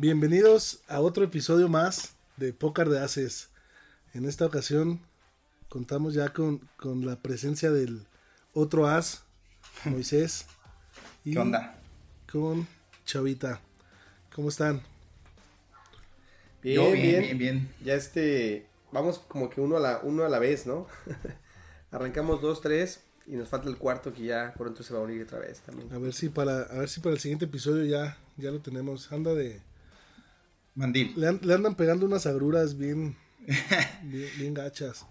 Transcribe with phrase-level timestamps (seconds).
[0.00, 3.50] Bienvenidos a otro episodio más de Pócar de Haces.
[4.14, 4.98] En esta ocasión
[5.68, 8.06] contamos ya con, con la presencia del
[8.54, 9.24] otro as,
[9.84, 10.46] Moisés.
[11.22, 11.78] Y ¿Qué onda?
[12.32, 12.66] Con
[13.04, 13.60] Chavita.
[14.34, 14.80] ¿Cómo están?
[16.62, 20.38] Bien, bien, bien, bien, Ya este, vamos como que uno a la, uno a la
[20.38, 20.86] vez, ¿no?
[21.90, 25.24] Arrancamos dos, tres y nos falta el cuarto que ya pronto se va a unir
[25.24, 25.92] otra vez también.
[25.92, 29.12] A ver si para, a ver si para el siguiente episodio ya, ya lo tenemos.
[29.12, 29.60] Anda de
[30.74, 31.14] mandil.
[31.16, 33.16] Le, andan pegando unas agruras bien,
[34.02, 35.06] bien, gachas.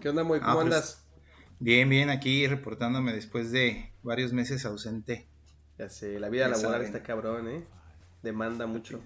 [0.00, 0.38] ¿Qué onda, muy?
[0.38, 1.04] ¿Cómo ah, pues, andas?
[1.60, 5.26] Bien, bien, aquí reportándome después de varios meses ausente.
[5.78, 7.64] Ya sé, la vida laboral está cabrón, ¿eh?
[8.22, 9.00] Demanda mucho.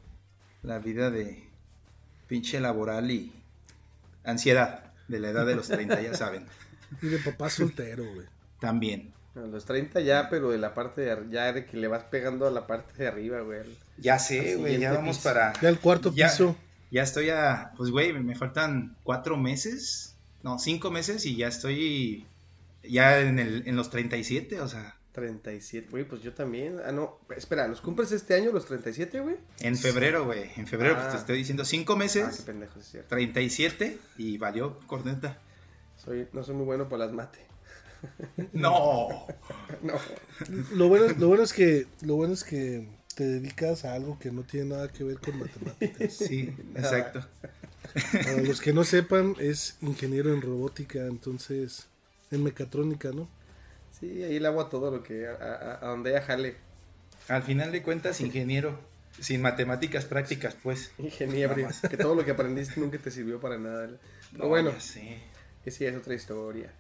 [0.62, 1.48] La vida de
[2.26, 3.32] pinche laboral y
[4.24, 6.46] ansiedad de la edad de los 30, ya saben.
[7.02, 8.26] Y de papá soltero, güey.
[8.60, 9.12] También.
[9.42, 12.46] A los 30 ya, pero de la parte de ya de que le vas pegando
[12.46, 13.60] a la parte de arriba, güey.
[13.96, 15.52] Ya sé, güey, ya vamos para...
[15.60, 16.56] Ya el cuarto piso.
[16.90, 17.72] Ya estoy a...
[17.76, 22.26] Pues, güey, me faltan cuatro meses, no, cinco meses y ya estoy
[22.82, 24.94] ya en, el, en los 37, o sea...
[25.12, 26.78] 37, güey, pues yo también.
[26.84, 29.36] Ah, no, espera, ¿los cumples este año los 37, güey?
[29.60, 31.20] En febrero, güey, en febrero, pues te ah.
[31.20, 32.24] estoy diciendo cinco meses.
[32.24, 33.08] Ah, qué pendejo, es cierto.
[33.08, 35.38] 37 y valió corneta.
[35.96, 37.40] Soy, no soy muy bueno para las mate.
[38.52, 39.26] No.
[39.82, 39.94] no.
[40.74, 44.30] Lo bueno, lo bueno es que lo bueno es que te dedicas a algo que
[44.30, 46.12] no tiene nada que ver con matemáticas.
[46.12, 47.26] Sí, exacto.
[48.12, 51.88] Para los que no sepan, es ingeniero en robótica, entonces
[52.30, 53.28] en mecatrónica, ¿no?
[53.98, 56.56] Sí, ahí le hago a todo lo que a, donde ella jale.
[57.26, 58.78] Al final de cuentas, ingeniero,
[59.18, 60.92] sin matemáticas prácticas, pues.
[60.98, 61.56] Ingeniero,
[61.90, 63.90] que todo lo que aprendiste nunca te sirvió para nada.
[64.32, 65.18] no, bueno, sí.
[65.64, 66.72] que sí es otra historia.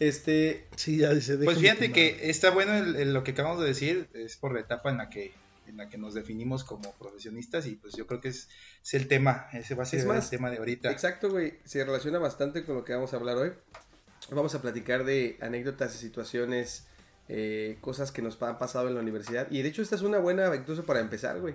[0.00, 1.36] Este, sí, ya dice.
[1.36, 4.96] Pues fíjate que está bueno lo que acabamos de decir, es por la etapa en
[4.96, 5.32] la que
[5.66, 8.48] en la que nos definimos como profesionistas y pues yo creo que es,
[8.92, 10.90] el tema, ese va a ser el tema de ahorita.
[10.90, 13.52] Exacto, güey, se relaciona bastante con lo que vamos a hablar hoy.
[14.32, 16.88] Vamos a platicar de anécdotas y situaciones,
[17.28, 20.18] eh, cosas que nos han pasado en la universidad y de hecho esta es una
[20.18, 21.54] buena incluso para empezar, güey.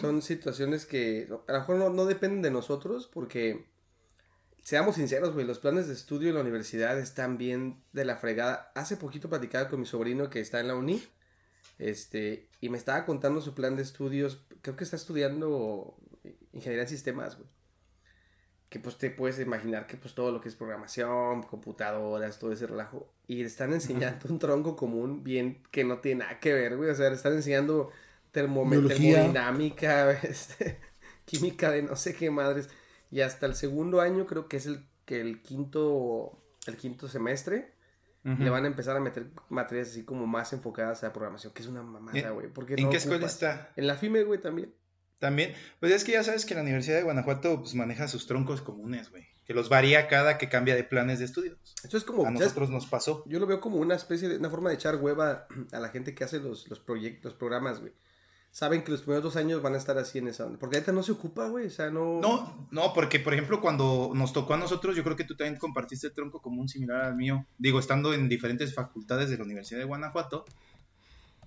[0.00, 3.66] Son situaciones que a lo mejor no, no dependen de nosotros porque
[4.62, 8.72] seamos sinceros, güey, los planes de estudio en la universidad están bien de la fregada.
[8.74, 11.02] Hace poquito platicaba con mi sobrino que está en la uni,
[11.78, 14.44] este, y me estaba contando su plan de estudios.
[14.62, 15.96] Creo que está estudiando
[16.52, 17.48] ingeniería en sistemas, güey.
[18.68, 22.66] Que pues te puedes imaginar que pues todo lo que es programación, computadoras, todo ese
[22.66, 23.12] relajo.
[23.26, 26.90] Y están enseñando un tronco común bien que no tiene nada que ver, güey.
[26.90, 27.90] O sea, están enseñando
[28.30, 30.78] termodinámica, este,
[31.24, 32.68] química de no sé qué madres.
[33.10, 37.74] Y hasta el segundo año, creo que es el que el quinto, el quinto semestre,
[38.22, 41.62] le van a empezar a meter materias así como más enfocadas a la programación, que
[41.62, 42.48] es una mamada, güey.
[42.76, 43.72] ¿En qué escuela está?
[43.76, 44.74] En la FIME, güey, también.
[45.18, 48.62] También, pues es que ya sabes que la Universidad de Guanajuato pues, maneja sus troncos
[48.62, 49.26] comunes, güey.
[49.44, 51.58] Que los varía cada que cambia de planes de estudios.
[51.82, 52.24] Eso es como.
[52.24, 53.24] A nosotros nos pasó.
[53.26, 54.36] Yo lo veo como una especie de.
[54.36, 57.80] Una forma de echar hueva a la gente que hace los, los proyectos, los programas,
[57.80, 57.92] güey
[58.50, 60.58] saben que los primeros dos años van a estar así en esa onda.
[60.58, 61.66] Porque ahorita no se ocupa, güey.
[61.66, 62.20] O sea, no.
[62.20, 65.58] No, no, porque por ejemplo, cuando nos tocó a nosotros, yo creo que tú también
[65.58, 67.46] compartiste el tronco común similar al mío.
[67.58, 70.44] Digo, estando en diferentes facultades de la Universidad de Guanajuato.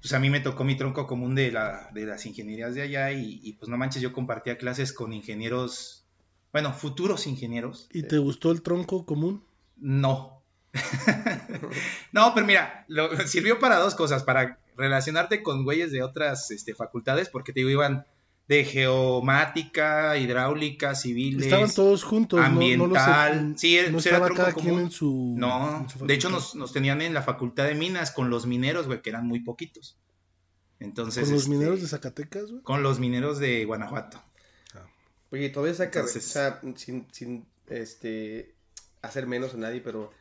[0.02, 3.14] Pues a mí me tocó mi tronco común de, la, de las ingenierías de allá
[3.14, 6.04] y, pues no manches, yo compartía clases con ingenieros,
[6.52, 7.88] bueno, futuros ingenieros.
[7.94, 9.46] ¿Y te gustó el tronco común?
[9.78, 10.44] No.
[12.12, 16.74] no, pero mira, lo, sirvió para dos cosas, para relacionarte con güeyes de otras este,
[16.76, 18.06] facultades, porque te digo, iban
[18.48, 21.46] de geomática, hidráulica, civiles.
[21.46, 23.52] Estaban todos juntos, ambiental.
[23.52, 25.36] No, sí, no estaba cada quien en su.
[25.38, 29.02] No, de hecho nos, nos, tenían en la facultad de minas con los mineros, güey,
[29.02, 29.98] que eran muy poquitos.
[30.80, 31.24] Entonces.
[31.24, 32.64] ¿Con los este, mineros de Zacatecas, güey?
[32.64, 34.22] Con los mineros de Guanajuato.
[34.76, 34.86] Ah.
[35.32, 38.56] Oye, todavía saca, o sea, sin, sin este,
[39.02, 40.12] hacer menos a nadie, pero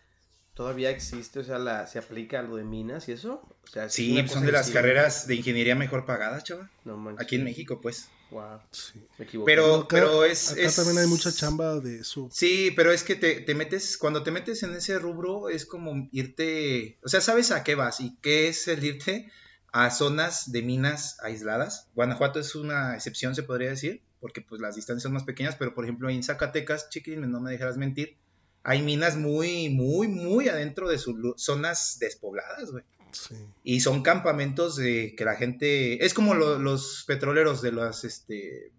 [0.55, 3.43] todavía existe, o sea, la, se aplica a lo de minas y eso.
[3.65, 6.71] O sea, sí, son de las carreras de ingeniería mejor pagadas, chaval.
[6.85, 8.09] No Aquí en México, pues.
[8.31, 8.61] Wow.
[8.71, 9.05] Sí.
[9.19, 9.47] Me equivoco.
[9.47, 12.29] Pero, pero es, acá también hay mucha chamba de eso.
[12.33, 16.09] Sí, pero es que te, te, metes, cuando te metes en ese rubro, es como
[16.13, 19.31] irte, o sea, sabes a qué vas y qué es el irte
[19.73, 21.89] a zonas de minas aisladas.
[21.95, 25.75] Guanajuato es una excepción, se podría decir, porque pues las distancias son más pequeñas, pero
[25.75, 28.17] por ejemplo en Zacatecas, chiquín, no me dejarás mentir,
[28.65, 32.85] hay minas muy, muy, muy adentro de sus zonas despobladas, güey.
[33.13, 33.35] Sí.
[33.63, 36.05] Y son campamentos de que la gente.
[36.05, 38.73] Es como los petroleros de las este.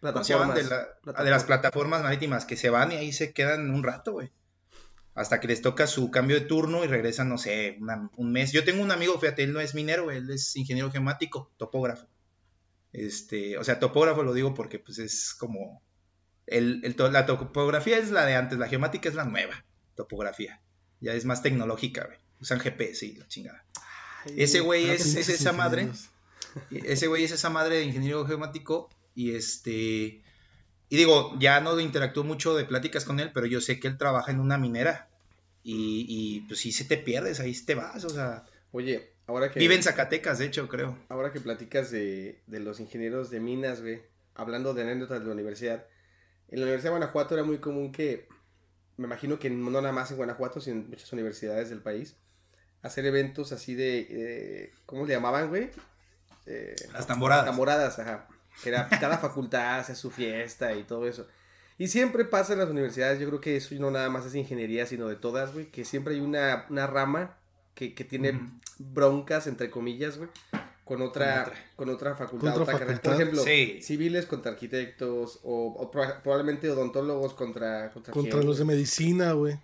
[0.00, 4.12] Plataformas, de, de, las plataformas marítimas que se van y ahí se quedan un rato,
[4.12, 4.30] güey.
[5.14, 7.78] Hasta que les toca su cambio de turno y regresan, no sé,
[8.16, 8.52] un mes.
[8.52, 12.06] Yo tengo un amigo, fíjate, él no es minero, él es ingeniero geomático, topógrafo.
[12.92, 15.82] Este, o sea, topógrafo lo digo porque pues es como
[16.46, 19.64] el, el to- la topografía es la de antes, la geomática es la nueva
[19.94, 20.60] topografía.
[21.00, 22.18] Ya es más tecnológica, güey.
[22.40, 23.64] Usan GPS y la chingada.
[24.36, 25.88] Ese güey es, es esa madre.
[26.70, 30.22] Ese güey es esa madre de ingeniero geomático y este...
[30.90, 33.98] Y digo, ya no interactúo mucho de pláticas con él, pero yo sé que él
[33.98, 35.08] trabaja en una minera.
[35.62, 38.44] Y, y pues si se te pierdes, ahí te vas, o sea...
[38.72, 39.58] Oye, ahora que...
[39.60, 40.98] Vive en Zacatecas, de hecho, creo.
[41.08, 44.02] Ahora que platicas de, de los ingenieros de minas, güey,
[44.34, 45.86] hablando de anécdotas de la universidad,
[46.54, 48.28] en la Universidad de Guanajuato era muy común que,
[48.96, 52.16] me imagino que no nada más en Guanajuato, sino en muchas universidades del país,
[52.80, 55.70] hacer eventos así de, eh, ¿cómo le llamaban, güey?
[56.46, 57.44] Eh, Las tamboradas.
[57.44, 58.28] Tamboradas, ajá.
[58.62, 61.26] Que era cada facultad hace su fiesta y todo eso.
[61.76, 64.86] Y siempre pasa en las universidades, yo creo que eso no nada más es ingeniería,
[64.86, 67.36] sino de todas, güey, que siempre hay una, una rama
[67.74, 70.30] que, que tiene broncas, entre comillas, güey,
[70.84, 71.64] con otra, Con otra.
[71.76, 73.00] con otra facultad, Con otra otra carrera.
[73.00, 73.20] Por facultad.
[73.20, 73.82] ejemplo, Sí.
[73.82, 77.90] civiles contra arquitectos, o, o pro- probablemente odontólogos contra...
[77.90, 79.58] Contra, Contra los de medicina, güey.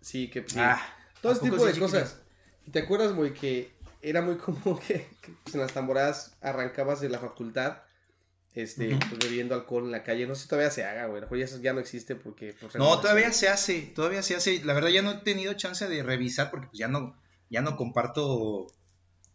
[0.00, 0.56] Sí, que sí.
[0.58, 0.80] Ah,
[1.20, 2.18] Todo ¿a ese tipo de cosas.
[2.66, 3.72] ¿Y ¿Te acuerdas, güey, que
[4.02, 7.78] era muy común que, que, pues, en las tamboradas arrancabas de la facultad,
[8.54, 10.26] este, pues, bebiendo alcohol en la calle?
[10.26, 11.18] No sé si todavía se haga, güey.
[11.18, 12.54] A lo mejor ya eso ya no existe porque...
[12.60, 14.64] pues, No, todavía se hace, todavía se hace.
[14.64, 17.16] La verdad ya no he tenido chance de revisar porque pues ya no,
[17.50, 18.66] ya no comparto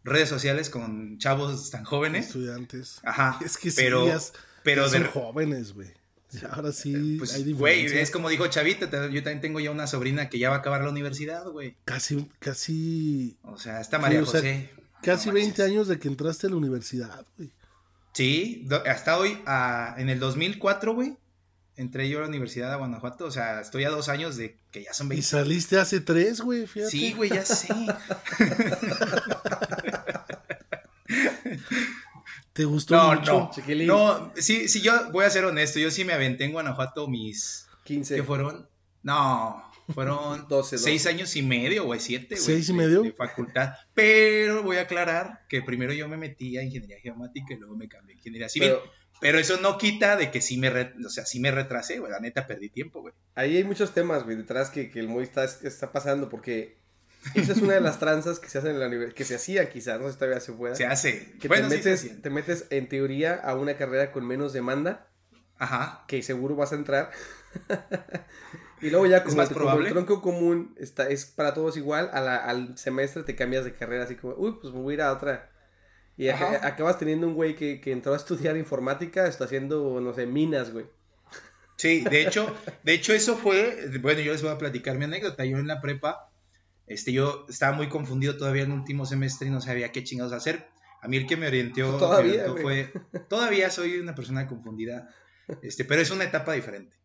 [0.08, 2.28] redes sociales con chavos tan jóvenes.
[2.28, 3.00] Estudiantes.
[3.04, 3.40] Ajá.
[3.44, 4.32] Es que sí, pero, ya s-
[4.64, 5.90] pero son de, jóvenes, güey.
[6.52, 9.88] Ahora sí pues, hay güey, es como dijo Chavita, te- yo también tengo ya una
[9.88, 11.76] sobrina que ya va a acabar la universidad, güey.
[11.86, 14.70] Casi, casi, O sea, está María Sí, o sea, José.
[15.02, 15.66] casi No 20 manches.
[15.66, 17.50] años de que entraste a la universidad, güey.
[18.14, 21.16] Sí, do- hasta hoy, ah, en el 2004, güey,
[21.78, 23.24] entré yo a la Universidad de Guanajuato.
[23.26, 25.26] O sea, estoy a dos años de que ya son Y 20.
[25.28, 26.92] saliste hace tres, güey, fíjate.
[26.92, 27.70] Sí, güey, ya sé.
[32.54, 33.32] ¿Te gustó No, mucho?
[33.40, 33.52] no.
[33.54, 33.88] Chiquilín.
[33.88, 35.80] No, sí, sí, yo voy a ser honesto.
[35.80, 37.68] Yo sí me aventé en Guanajuato mis.
[37.84, 38.16] 15.
[38.16, 38.68] ¿Qué fueron?
[39.04, 42.42] No, fueron 12, seis años y medio, güey, siete, güey.
[42.42, 43.02] ¿Seis y de- medio?
[43.04, 43.74] De facultad.
[43.94, 47.88] Pero voy a aclarar que primero yo me metí a ingeniería geomática y luego me
[47.88, 48.70] cambié a ingeniería civil.
[48.70, 48.84] Pero,
[49.22, 52.12] Pero eso no quita de que sí me, re- o sea, sí me retrasé, güey.
[52.12, 53.14] La neta perdí tiempo, güey.
[53.36, 56.78] ahí hay muchos temas, güey, detrás que, que el Moy está, está pasando porque
[57.36, 59.70] esa es una de las tranzas que se hacen en la universidad, que se hacía
[59.70, 60.76] quizás, no sé si todavía se pueda.
[60.76, 61.34] Se hace.
[61.40, 65.08] que bueno, te, sí metes, te metes en teoría a una carrera con menos demanda,
[65.58, 66.04] Ajá.
[66.08, 67.12] que seguro vas a entrar.
[68.82, 69.88] y luego ya como, el- como probable.
[69.88, 73.74] el tronco común está, es para todos igual, a la- al semestre te cambias de
[73.74, 75.52] carrera así como, uy, pues me voy a ir a otra.
[76.20, 80.26] Y acabas teniendo un güey que, que entró a estudiar informática, está haciendo, no sé,
[80.26, 80.88] minas, güey.
[81.76, 82.52] Sí, de hecho,
[82.82, 85.46] de hecho eso fue, bueno, yo les voy a platicar mi anécdota.
[85.46, 86.27] Yo en la prepa,
[86.88, 90.34] este, yo estaba muy confundido todavía en el último semestre y no sabía qué chingados
[90.34, 90.68] hacer.
[91.02, 92.86] A mí el que me orientó, Todavía, me orientó güey.
[92.92, 95.08] fue, todavía soy una persona confundida,
[95.62, 96.96] este, pero es una etapa diferente.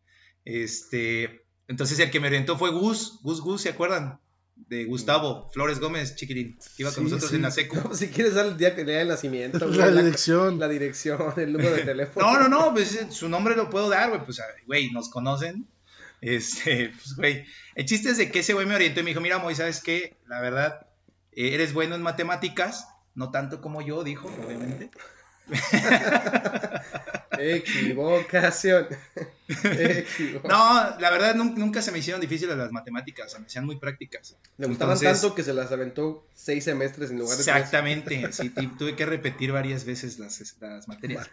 [0.45, 4.19] Este, entonces el que me orientó fue Gus, Gus Gus, ¿se acuerdan?
[4.55, 7.35] De Gustavo Flores Gómez, chiquirín, que iba con Sí, nosotros sí.
[7.37, 7.95] en la secu.
[7.95, 10.59] si quieres dar el día, de nacimiento, güey, La dirección.
[10.59, 12.25] la dirección, el número de teléfono.
[12.31, 15.67] No, no, no, pues su nombre lo puedo dar, güey, pues, güey, nos conocen.
[16.23, 19.19] Este, pues, güey, el chiste es de que ese güey me orientó y me dijo,
[19.19, 20.15] mira, Moy, ¿sabes qué?
[20.27, 20.87] La verdad,
[21.33, 24.89] eh, eres bueno en matemáticas, no tanto como yo, dijo, obviamente.
[27.39, 28.87] Equivocación.
[29.47, 30.41] Equivocación.
[30.43, 33.77] No, la verdad, nun- nunca se me hicieron difíciles las matemáticas, se me hacían muy
[33.77, 34.37] prácticas.
[34.57, 37.55] Le gustaban Entonces, tanto que se las aventó seis semestres en lugar de tres.
[37.55, 41.29] Exactamente, sí, tuve que repetir varias veces las, las materias.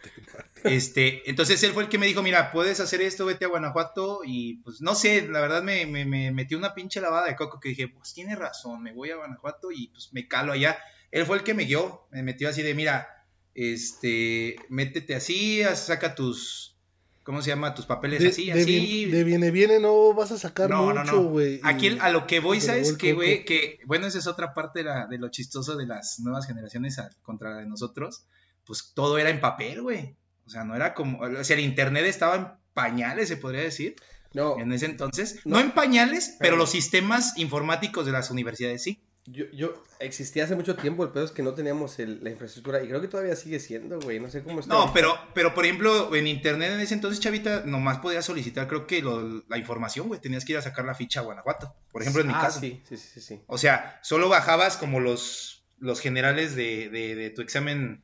[0.64, 4.20] Este, entonces él fue el que me dijo, mira, puedes hacer esto, vete a Guanajuato
[4.24, 7.60] y pues no sé, la verdad me, me, me metí una pinche lavada de coco
[7.60, 10.78] que dije, pues tiene razón, me voy a Guanajuato y pues me calo allá.
[11.10, 13.19] Él fue el que me guió, me metió así de, mira,
[13.68, 16.76] este, métete así, saca tus,
[17.24, 17.74] ¿cómo se llama?
[17.74, 18.64] Tus papeles De, así, de así.
[18.80, 21.22] bien- de viene, viene, no vas a sacar No, mucho, no.
[21.24, 21.60] güey.
[21.62, 23.14] Aquí el- a lo que voy, ¿sabes coco.
[23.16, 23.44] güey?
[23.44, 26.98] Que, bueno, esa es otra parte de, la- de lo chistoso de las nuevas generaciones
[26.98, 28.24] a- contra la de nosotros.
[28.66, 30.16] Pues todo era en papel, güey.
[30.46, 33.94] O sea, no era como, o sea, el internet estaba en pañales, se podría decir,
[34.32, 35.40] No, en ese entonces.
[35.44, 35.56] No.
[35.56, 39.00] No, en pañales, pero Pero- los sistemas informáticos de las universidades sí.
[39.26, 42.82] Yo, yo existía hace mucho tiempo, el pedo es que no teníamos el- la infraestructura
[42.82, 44.18] y creo que todavía sigue siendo, güey.
[44.18, 44.72] No sé cómo está.
[44.74, 48.86] No, pero, pero por ejemplo, en internet en ese entonces, Chavita, nomás podías solicitar, creo
[48.86, 50.20] que lo- la información, güey.
[50.20, 51.74] Tenías que ir a sacar la ficha a Guanajuato.
[51.92, 52.60] Por ejemplo, en mi ah, caso.
[52.60, 53.40] sí, sí, sí, sí.
[53.46, 58.02] O sea, solo bajabas como los, los generales de, de- de tu examen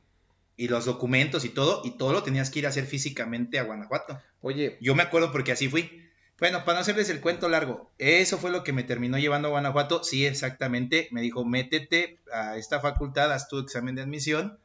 [0.55, 3.63] y los documentos y todo, y todo lo tenías que ir a hacer físicamente a
[3.63, 4.19] Guanajuato.
[4.41, 6.03] Oye, Yo me acuerdo porque así fui.
[6.39, 9.51] Bueno, para no hacerles el cuento largo, eso fue lo que me terminó llevando a
[9.51, 10.03] Guanajuato.
[10.03, 11.07] Sí, exactamente.
[11.11, 14.59] Me dijo, métete a esta facultad, haz tu examen de admisión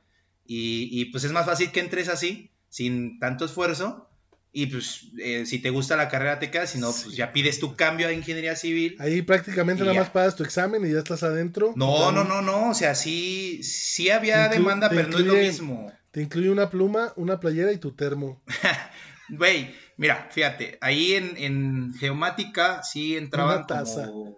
[0.44, 4.08] Y, y, pues es más fácil que entres así, sin tanto esfuerzo.
[4.54, 7.58] Y pues eh, si te gusta la carrera te quedas, si no, pues ya pides
[7.58, 8.96] tu cambio a ingeniería civil.
[8.98, 10.00] Ahí prácticamente nada ya.
[10.00, 11.72] más pagas tu examen y ya estás adentro.
[11.74, 15.92] No, no, no, no, o sea, sí, sí había demanda, pero no es lo mismo.
[16.10, 18.42] Te incluye una pluma, una playera y tu termo.
[19.30, 24.36] Güey, mira, fíjate, ahí en, en geomática sí entraban como...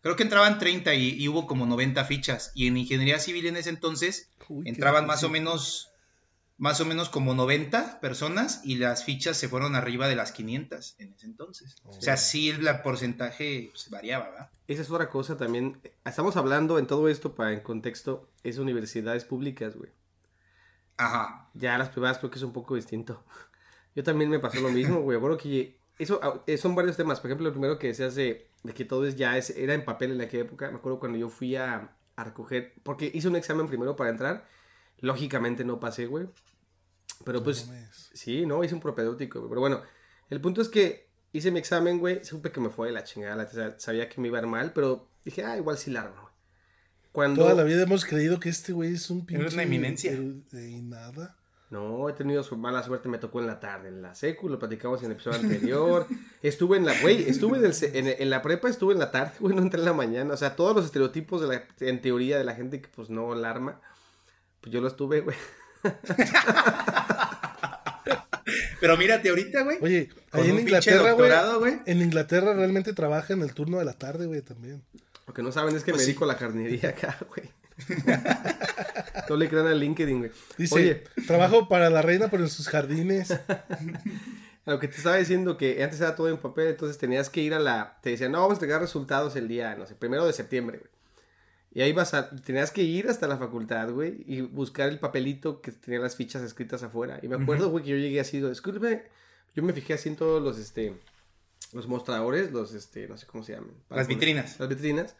[0.00, 2.52] Creo que entraban 30 y, y hubo como 90 fichas.
[2.54, 5.90] Y en ingeniería civil en ese entonces Uy, entraban más o menos
[6.58, 10.94] más o menos como 90 personas y las fichas se fueron arriba de las 500
[10.98, 11.76] en ese entonces.
[11.84, 14.50] O sea, sí el la porcentaje pues, variaba, ¿verdad?
[14.66, 15.78] Esa es otra cosa también.
[16.06, 19.90] Estamos hablando en todo esto, para en contexto, es universidades públicas, güey.
[20.96, 21.50] Ajá.
[21.52, 23.22] Ya las privadas creo que es un poco distinto.
[23.96, 25.18] Yo también me pasó lo mismo, güey.
[25.18, 27.18] Bueno, que eso ah, eh, son varios temas.
[27.18, 29.86] Por ejemplo, el primero que decías de, de que todo es ya es, era en
[29.86, 30.70] papel en aquella época.
[30.70, 34.46] Me acuerdo cuando yo fui a, a recoger, porque hice un examen primero para entrar.
[35.00, 36.26] Lógicamente no pasé, güey.
[37.24, 37.70] Pero pues,
[38.12, 39.48] sí, no, hice un propedéutico, güey.
[39.48, 39.82] Pero bueno,
[40.28, 42.22] el punto es que hice mi examen, güey.
[42.22, 43.48] Supe que me fue de la chingada.
[43.78, 46.34] sabía que me iba a ir mal, pero dije, ah, igual sí la armo, güey.
[47.12, 47.44] Cuando...
[47.44, 49.40] Toda la vida hemos creído que este güey es un pinche.
[49.40, 50.12] Eres una eminencia.
[50.12, 51.38] Y nada.
[51.68, 54.56] No, he tenido su mala suerte, me tocó en la tarde, en la secu, lo
[54.58, 56.06] platicamos en el episodio anterior.
[56.42, 59.32] estuve en la, güey, estuve en, el en, en la prepa, estuve en la tarde,
[59.40, 60.34] güey, no entré en la mañana.
[60.34, 63.34] O sea, todos los estereotipos de la, en teoría de la gente que pues no
[63.34, 63.80] la arma,
[64.60, 65.36] pues yo lo estuve, güey.
[68.80, 69.78] Pero mírate ahorita, güey.
[69.80, 71.80] Oye, ahí en Inglaterra, güey.
[71.86, 74.82] En Inglaterra realmente trabaja en el turno de la tarde, güey, también.
[75.26, 76.10] Lo que no saben es que Pues me sí.
[76.12, 77.50] dedico a la jardinería acá, güey.
[79.28, 80.30] no le crean a LinkedIn, güey.
[80.56, 83.30] Dice, Oye, trabajo para la reina, pero en sus jardines.
[83.32, 87.40] a lo que te estaba diciendo que antes era todo en papel, entonces tenías que
[87.40, 87.98] ir a la...
[88.02, 90.90] Te decían, no, vamos a entregar resultados el día, no sé, primero de septiembre, güey.
[91.72, 92.30] Y ahí vas a...
[92.30, 96.42] Tenías que ir hasta la facultad, güey, y buscar el papelito que tenía las fichas
[96.42, 97.20] escritas afuera.
[97.22, 99.04] Y me acuerdo, güey, que yo llegué así, disculpe,
[99.54, 100.94] yo me fijé así en todos los, este...
[101.72, 103.70] Los mostradores, los, este, no sé cómo se llaman.
[103.88, 104.60] para Las poner- vitrinas.
[104.60, 105.16] Las vitrinas.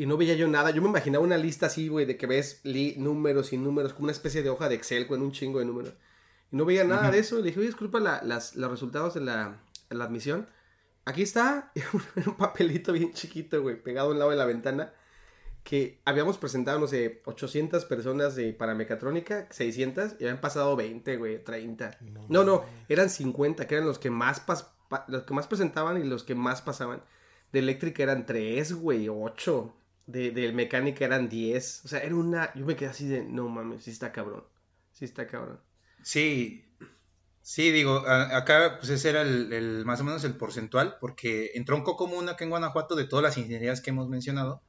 [0.00, 0.70] Y no veía yo nada.
[0.70, 4.04] Yo me imaginaba una lista así, güey, de que ves li- números y números, como
[4.04, 5.92] una especie de hoja de Excel con un chingo de números.
[6.50, 7.12] Y no veía nada Ujú.
[7.12, 7.36] de eso.
[7.36, 10.48] Le dije, oye, disculpa la- las, los resultados de la, de la admisión.
[11.04, 11.70] Aquí está,
[12.26, 14.92] un papelito bien chiquito, güey, pegado a un lado de la ventana.
[15.64, 21.18] Que habíamos presentado, no sé, 800 personas de para mecatrónica, 600, y habían pasado 20,
[21.18, 21.98] güey, 30.
[22.30, 24.42] No, no, eran 50, que eran los que más,
[25.08, 27.02] los que más presentaban y los que más pasaban.
[27.52, 29.76] De eléctrica eran 3, güey, 8.
[30.12, 31.82] De, mecánica eran 10.
[31.84, 32.52] O sea, era una...
[32.54, 34.44] Yo me quedé así de, no mames, sí está cabrón.
[34.92, 35.60] Sí está cabrón.
[36.02, 36.64] Sí,
[37.42, 41.52] sí, digo, a- acá pues ese era el, el- más o menos el porcentual, porque
[41.54, 44.62] en tronco común acá en Guanajuato de todas las ingenierías que hemos mencionado,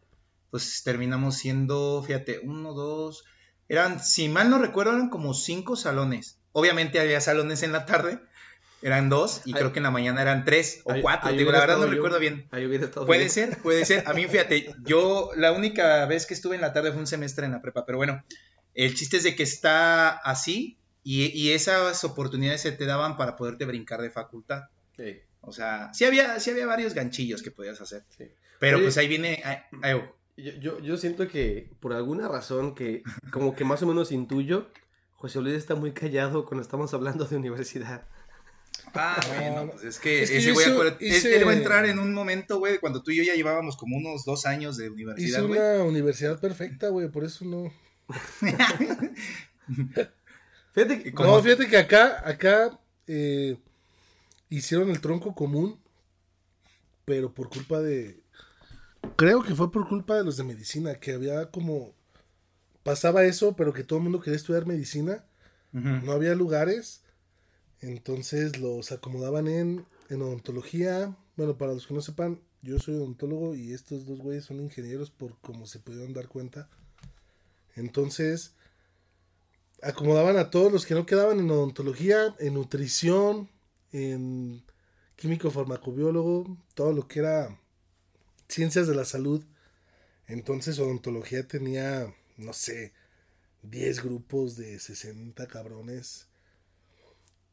[0.50, 3.24] pues terminamos siendo, fíjate, uno, dos,
[3.70, 6.40] eran, si mal no recuerdo, eran como cinco salones.
[6.52, 8.20] Obviamente había salones en la tarde,
[8.82, 11.78] eran dos, y creo que en la mañana eran tres o cuatro, digo, la verdad
[11.78, 11.92] no yo.
[11.92, 12.48] recuerdo bien.
[13.06, 14.04] Puede ser, puede ser.
[14.08, 17.46] A mí, fíjate, yo la única vez que estuve en la tarde fue un semestre
[17.46, 18.24] en la prepa, pero bueno,
[18.74, 23.36] el chiste es de que está así y, y esas oportunidades se te daban para
[23.36, 24.64] poderte brincar de facultad.
[24.98, 28.04] Sí, O sea, sí había, sí había varios ganchillos que podías hacer.
[28.18, 28.26] sí.
[28.60, 28.86] Pero Oye.
[28.86, 29.42] pues ahí viene...
[29.44, 30.02] ay,
[30.38, 34.70] Yo, yo, yo siento que por alguna razón que como que más o menos intuyo,
[35.14, 38.08] José Luis está muy callado cuando estamos hablando de universidad.
[38.94, 39.72] Ah, No, bueno, no.
[39.72, 40.68] pues es que Es que ese güey,
[41.00, 43.98] hice- va a entrar en un momento, güey, cuando tú y yo ya llevábamos como
[43.98, 45.60] unos dos años de universidad, güey.
[45.60, 47.72] una universidad perfecta, güey, por eso no.
[50.74, 51.30] Fíjate que ¿Cómo?
[51.36, 53.58] No, fíjate que acá, acá eh,
[54.50, 55.80] hicieron el tronco común,
[57.06, 58.22] pero por culpa de.
[59.18, 61.94] Creo que fue por culpa de los de medicina, que había como.
[62.84, 65.24] Pasaba eso, pero que todo el mundo quería estudiar medicina.
[65.74, 67.01] No había lugares.
[67.82, 71.16] Entonces los acomodaban en, en odontología.
[71.36, 75.10] Bueno, para los que no sepan, yo soy odontólogo y estos dos güeyes son ingenieros
[75.10, 76.70] por como se pudieron dar cuenta.
[77.76, 78.54] Entonces,
[79.82, 83.50] acomodaban a todos los que no quedaban en odontología, en nutrición,
[83.92, 84.64] en
[85.16, 87.60] químico farmacobiólogo, todo lo que era
[88.48, 89.44] ciencias de la salud.
[90.28, 92.94] Entonces, odontología tenía, no sé,
[93.64, 96.28] 10 grupos de 60 cabrones.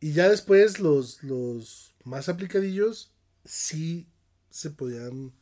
[0.00, 3.12] Y ya después los, los más aplicadillos
[3.44, 4.08] sí
[4.50, 5.32] se podían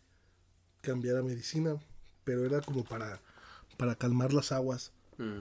[0.81, 1.79] cambiar a medicina,
[2.25, 3.21] pero era como para,
[3.77, 4.93] para calmar las aguas.
[5.19, 5.41] Mm.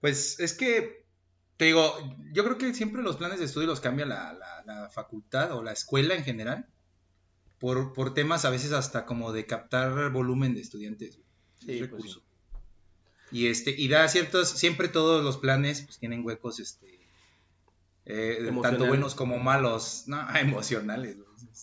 [0.00, 1.04] Pues es que,
[1.56, 1.94] te digo,
[2.32, 5.62] yo creo que siempre los planes de estudio los cambia la, la- la facultad o
[5.62, 6.66] la escuela en general,
[7.58, 11.16] por, por temas a veces hasta como de captar volumen de estudiantes.
[11.58, 12.22] Sí, Es pues recurso.
[13.32, 16.98] Y este, y da ciertos, siempre todos los planes pues tienen huecos, este,
[18.06, 21.16] eh, tanto buenos como malos, no, emocionales,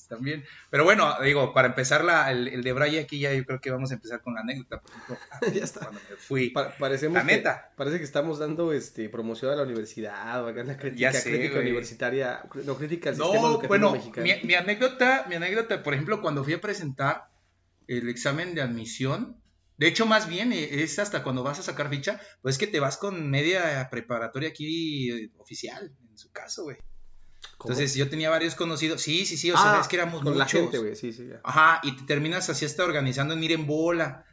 [0.07, 0.45] también.
[0.69, 3.69] Pero bueno, digo, para empezar la, el, el de Braille aquí ya yo creo que
[3.69, 5.17] vamos a empezar con la anécdota, por ejemplo,
[5.59, 5.81] Ya está.
[5.81, 6.49] cuando me fui.
[6.51, 7.73] Pa- parecemos La que- neta.
[7.75, 11.13] parece que estamos dando este promoción a la universidad, o acá en la crítica, Ya
[11.13, 11.65] sé, crítica güey.
[11.67, 14.23] universitaria, no crítica al sistema No, educativo bueno, mexicano.
[14.25, 17.27] mi, mi anécdota, mi anécdota, por ejemplo, cuando fui a presentar
[17.87, 19.35] el examen de admisión,
[19.77, 22.67] de hecho, más bien eh, es hasta cuando vas a sacar ficha, pues es que
[22.67, 26.77] te vas con media preparatoria aquí eh, oficial, en su caso, güey.
[27.57, 27.73] ¿Cómo?
[27.73, 30.37] Entonces yo tenía varios conocidos, sí, sí, sí, o Ah, sea, es que éramos con
[30.37, 31.27] la gente, güey, sí, sí.
[31.27, 31.39] ya.
[31.43, 34.25] Ajá, y te terminas así hasta organizando en ir en bola.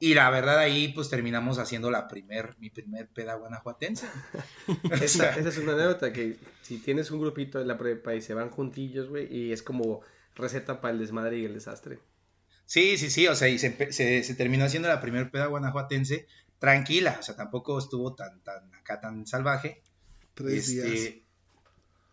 [0.00, 4.06] Y la verdad ahí pues terminamos haciendo la primer, mi primer peda guanajuatense.
[5.02, 8.32] Esa, esa es una anécdota que si tienes un grupito en la prepa y se
[8.32, 10.02] van juntillos, güey, y es como
[10.36, 11.98] receta para el desmadre y el desastre.
[12.68, 16.26] Sí, sí, sí, o sea, y se, se, se terminó haciendo la primer peda guanajuatense
[16.58, 19.80] tranquila, o sea, tampoco estuvo tan, tan, acá tan salvaje.
[20.34, 21.14] Tres Este, días.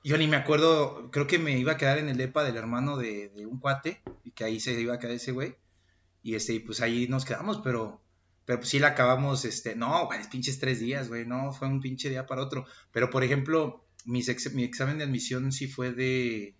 [0.06, 2.96] Yo ni me acuerdo, creo que me iba a quedar en el depa del hermano
[2.96, 5.56] de, de un cuate, y que ahí se iba a quedar ese güey.
[6.24, 8.02] Y este, y pues ahí nos quedamos, pero,
[8.46, 11.82] pero pues sí la acabamos, este, no, güey, pinches tres días, güey, no, fue un
[11.82, 12.66] pinche día para otro.
[12.94, 16.56] Pero por ejemplo, mis ex- mi examen de admisión sí fue de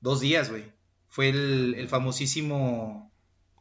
[0.00, 0.72] dos días, güey.
[1.14, 3.12] Fue el, el famosísimo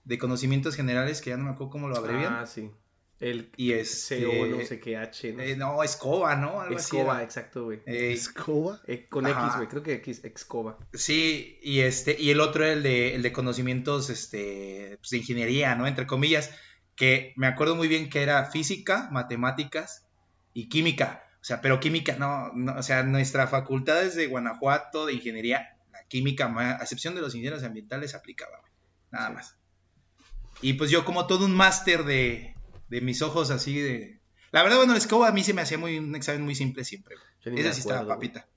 [0.06, 2.34] de conocimientos generales, que ya no me acuerdo cómo lo abrevian.
[2.34, 2.72] Ah, sí.
[3.20, 4.08] El y es.
[4.10, 6.62] CO, no sé qué H, no, eh, no, escoba, ¿no?
[6.62, 7.24] Algo así Escoba, era.
[7.24, 7.84] exacto, güey.
[7.86, 8.82] Eh, Escoba.
[8.88, 9.46] Eh, con Ajá.
[9.46, 10.80] X, güey, creo que X, Excoba.
[10.94, 15.76] Sí, y este, y el otro el de, el de conocimientos este, pues, de ingeniería,
[15.76, 15.86] ¿no?
[15.86, 16.50] Entre comillas,
[16.96, 20.08] que me acuerdo muy bien que era física, matemáticas
[20.56, 21.24] y química.
[21.40, 25.73] O sea, pero química, no, no, o sea, nuestra facultad es de Guanajuato, de ingeniería,
[26.13, 28.72] química, a excepción de los ingenieros ambientales, aplicaba, güey.
[29.10, 29.58] Nada más.
[30.62, 32.55] Y pues yo como todo un máster de,
[32.88, 34.20] de mis ojos así de...
[34.51, 36.84] La verdad, bueno, la escoba a mí se me hacía muy, un examen muy simple
[36.84, 37.60] siempre, güey.
[37.60, 38.15] Esa sí estaba güey.
[38.15, 38.48] papita.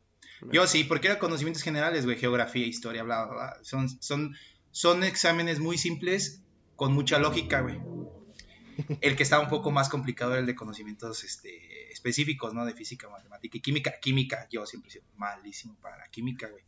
[0.53, 3.57] Yo sí, porque era conocimientos generales, güey, geografía, historia, bla, bla, bla.
[3.63, 4.37] Son, son,
[4.71, 6.43] son exámenes muy simples
[6.75, 7.81] con mucha lógica, güey.
[9.01, 12.67] El que estaba un poco más complicado era el de conocimientos este, específicos, ¿no?
[12.67, 13.95] De física, matemática y química.
[13.99, 16.66] Química, yo siempre he sido malísimo para la química, güey.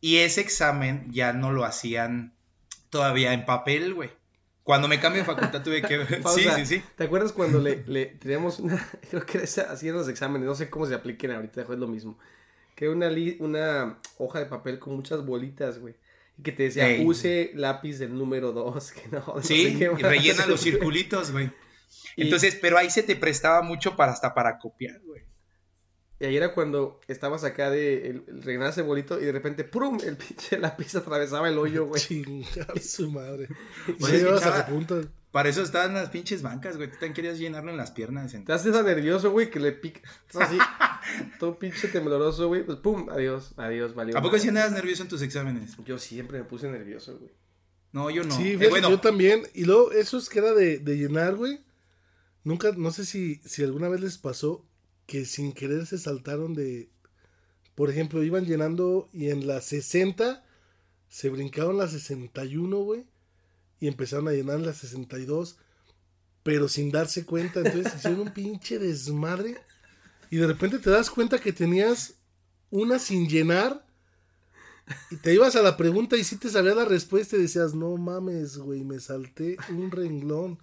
[0.00, 2.34] Y ese examen ya no lo hacían
[2.90, 4.10] todavía en papel, güey.
[4.62, 6.04] Cuando me cambié de facultad tuve que...
[6.08, 6.56] sí, Pausa.
[6.56, 6.82] sí, sí.
[6.96, 10.68] ¿Te acuerdas cuando le, le teníamos una, creo que esa- hacían los exámenes, no sé
[10.70, 12.18] cómo se apliquen ahorita, es lo mismo,
[12.74, 15.94] que era una, li- una hoja de papel con muchas bolitas, güey,
[16.38, 17.04] y que te decía, Ey.
[17.04, 20.02] use lápiz del número 2, que no, no Sí, sé qué y más.
[20.02, 21.50] rellena los circulitos, güey.
[22.16, 25.22] Y- Entonces, pero ahí se te prestaba mucho para hasta para copiar, güey.
[26.20, 29.62] Y ahí era cuando estabas acá de, el, el rellenabas el bolito y de repente,
[29.64, 29.98] ¡prum!
[30.04, 32.00] El pinche lápiz atravesaba el hoyo, güey.
[32.02, 33.48] Chingar su madre.
[34.02, 35.00] Oye, chava, a punta.
[35.30, 36.88] Para eso estaban las pinches bancas, güey.
[36.88, 38.34] Tú también querías llenarlo en las piernas.
[38.34, 40.00] en- Te haces tan nervioso, güey, que le pica
[40.34, 40.58] así,
[41.38, 43.08] todo pinche tembloroso, güey, pues ¡pum!
[43.10, 44.16] Adiós, adiós, valió.
[44.18, 45.76] ¿A poco sí andabas nervioso en tus exámenes?
[45.84, 47.30] Yo siempre me puse nervioso, güey.
[47.92, 48.34] No, yo no.
[48.36, 49.42] Sí, Eh, bueno, yo también.
[49.54, 51.60] Y luego, esos que era de, de llenar, güey.
[52.44, 54.67] Nunca, no sé si, si alguna vez les pasó
[55.08, 56.90] que sin querer se saltaron de.
[57.74, 60.44] Por ejemplo, iban llenando y en la 60
[61.08, 63.06] se brincaron la 61, güey.
[63.80, 65.56] Y empezaron a llenar la 62.
[66.42, 67.60] Pero sin darse cuenta.
[67.60, 69.56] Entonces hicieron un pinche desmadre.
[70.30, 72.16] Y de repente te das cuenta que tenías
[72.70, 73.86] una sin llenar.
[75.10, 77.96] Y te ibas a la pregunta y si te sabías la respuesta y decías, no
[77.96, 80.58] mames, güey, me salté un renglón.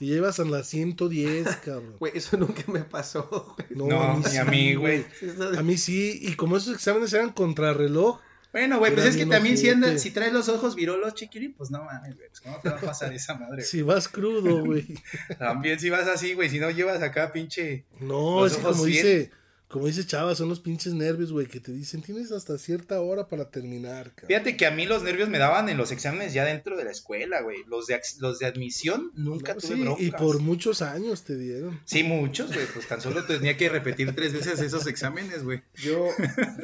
[0.00, 1.96] Y ya ibas a la 110, cabrón.
[1.98, 3.68] Güey, eso nunca me pasó, güey.
[3.70, 5.04] No, No, a mí ni sí, a mí, güey.
[5.18, 9.26] Sí, A mí sí, y como esos exámenes eran contrarreloj, bueno, güey, pues es que
[9.26, 12.28] también si, andas- si traes los ojos virolos, chiquiri, pues no mames, güey.
[12.28, 13.60] Pues cómo te va a pasar esa madre.
[13.62, 14.86] si vas crudo, güey.
[15.38, 17.84] También si vas así, güey, si no llevas acá pinche...
[18.00, 19.04] No, Los es como bien.
[19.04, 19.30] dice,
[19.68, 23.28] como dice Chava, son los pinches nervios, güey, que te dicen, tienes hasta cierta hora
[23.28, 24.28] para terminar, cabrón.
[24.28, 26.90] Fíjate que a mí los nervios me daban en los exámenes ya dentro de la
[26.90, 27.58] escuela, güey.
[27.66, 30.06] Los de, los de admisión nunca No, tuve sí, broncas.
[30.06, 31.78] y por muchos años te dieron.
[31.84, 32.66] Sí, muchos, güey.
[32.72, 35.60] Pues tan solo tenía que repetir tres veces esos exámenes, güey.
[35.74, 36.08] Yo,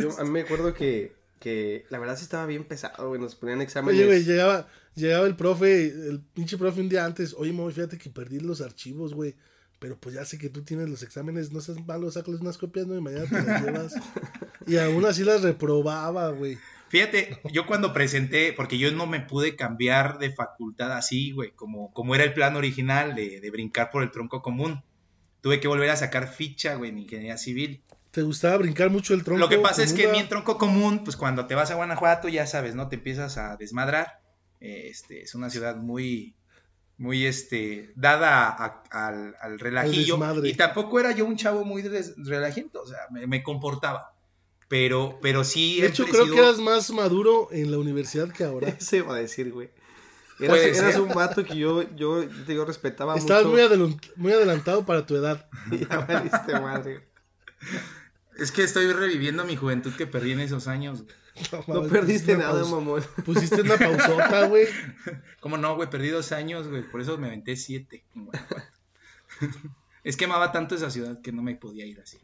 [0.00, 3.20] yo, a mí me acuerdo que, que la verdad sí estaba bien pesado, güey.
[3.20, 3.98] Nos ponían exámenes.
[4.00, 7.98] Oye, güey, llegaba, llegaba el profe, el pinche profe un día antes, oye, Moy, fíjate
[7.98, 9.34] que perdí los archivos, güey.
[9.78, 12.86] Pero pues ya sé que tú tienes los exámenes, no seas malo, sácales unas copias,
[12.86, 12.96] ¿no?
[12.96, 13.94] Y mañana te las llevas.
[14.66, 16.58] y aún así las reprobaba, güey.
[16.88, 21.92] Fíjate, yo cuando presenté, porque yo no me pude cambiar de facultad así, güey, como,
[21.92, 24.82] como era el plan original de, de brincar por el tronco común.
[25.40, 27.82] Tuve que volver a sacar ficha, güey, en ingeniería civil.
[28.14, 29.40] ¿Te gustaba brincar mucho el tronco?
[29.40, 32.46] Lo que pasa es que mi tronco común, pues cuando te vas a Guanajuato, ya
[32.46, 32.88] sabes, ¿no?
[32.88, 34.20] Te empiezas a desmadrar.
[34.60, 36.36] Este, es una ciudad muy,
[36.98, 40.18] muy este, dada a- al, al relajillo.
[40.44, 44.12] Y tampoco era yo un chavo muy relajento, o sea, me, me comportaba.
[44.68, 48.44] Pero, pero sí De he hecho, creo que eras más maduro en la universidad que
[48.44, 48.68] ahora.
[48.80, 49.70] Eso iba a decir, güey.
[50.40, 53.54] Eras, eras un vato que yo, yo, yo respetaba Estabas mucho.
[53.56, 55.48] muy, adelan- muy adelantado para tu edad.
[55.70, 57.06] Ya valiste madre.
[58.38, 61.02] Es que estoy reviviendo mi juventud que perdí en esos años.
[61.02, 61.14] güey.
[61.66, 63.02] No perdiste nada, pausa- mamón.
[63.24, 64.66] Pusiste una pausota, güey.
[65.40, 65.90] ¿Cómo no, güey?
[65.90, 66.82] Perdí dos años, güey.
[66.88, 68.04] Por eso me aventé siete.
[68.14, 68.64] en Guanajuato.
[70.04, 72.18] es que amaba tanto esa ciudad que no me podía ir así.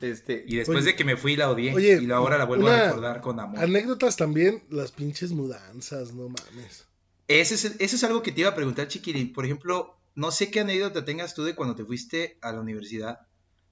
[0.00, 0.86] Este, Y después Oye.
[0.92, 1.74] de que me fui la odié.
[1.74, 3.58] Oye, y ahora la vuelvo a recordar con amor.
[3.58, 6.86] Anécdotas también, las pinches mudanzas, no mames.
[7.26, 9.32] Ese es, eso es algo que te iba a preguntar, Chiquilín.
[9.32, 13.26] Por ejemplo, no sé qué anécdota tengas tú de cuando te fuiste a la universidad.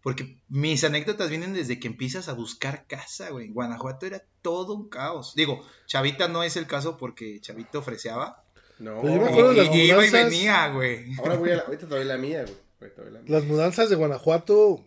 [0.07, 3.47] Porque mis anécdotas vienen desde que empiezas a buscar casa, güey.
[3.47, 5.33] En Guanajuato era todo un caos.
[5.35, 8.45] Digo, Chavita no es el caso porque Chavito ofreceaba.
[8.79, 9.01] no.
[9.03, 11.13] Pero yo me acuerdo de las y iba y venía, güey.
[11.19, 12.45] Ahora voy a la, ahorita te doy la mía,
[12.79, 12.93] güey.
[13.11, 13.23] La mía.
[13.27, 14.85] Las mudanzas de Guanajuato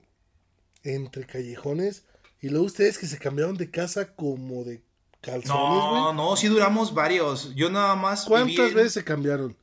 [0.84, 2.06] entre callejones.
[2.40, 4.82] Y luego ustedes que se cambiaron de casa como de
[5.20, 6.16] calzones, No, güey.
[6.16, 7.54] no, sí duramos varios.
[7.56, 8.24] Yo nada más.
[8.24, 9.58] ¿Cuántas en veces se cambiaron?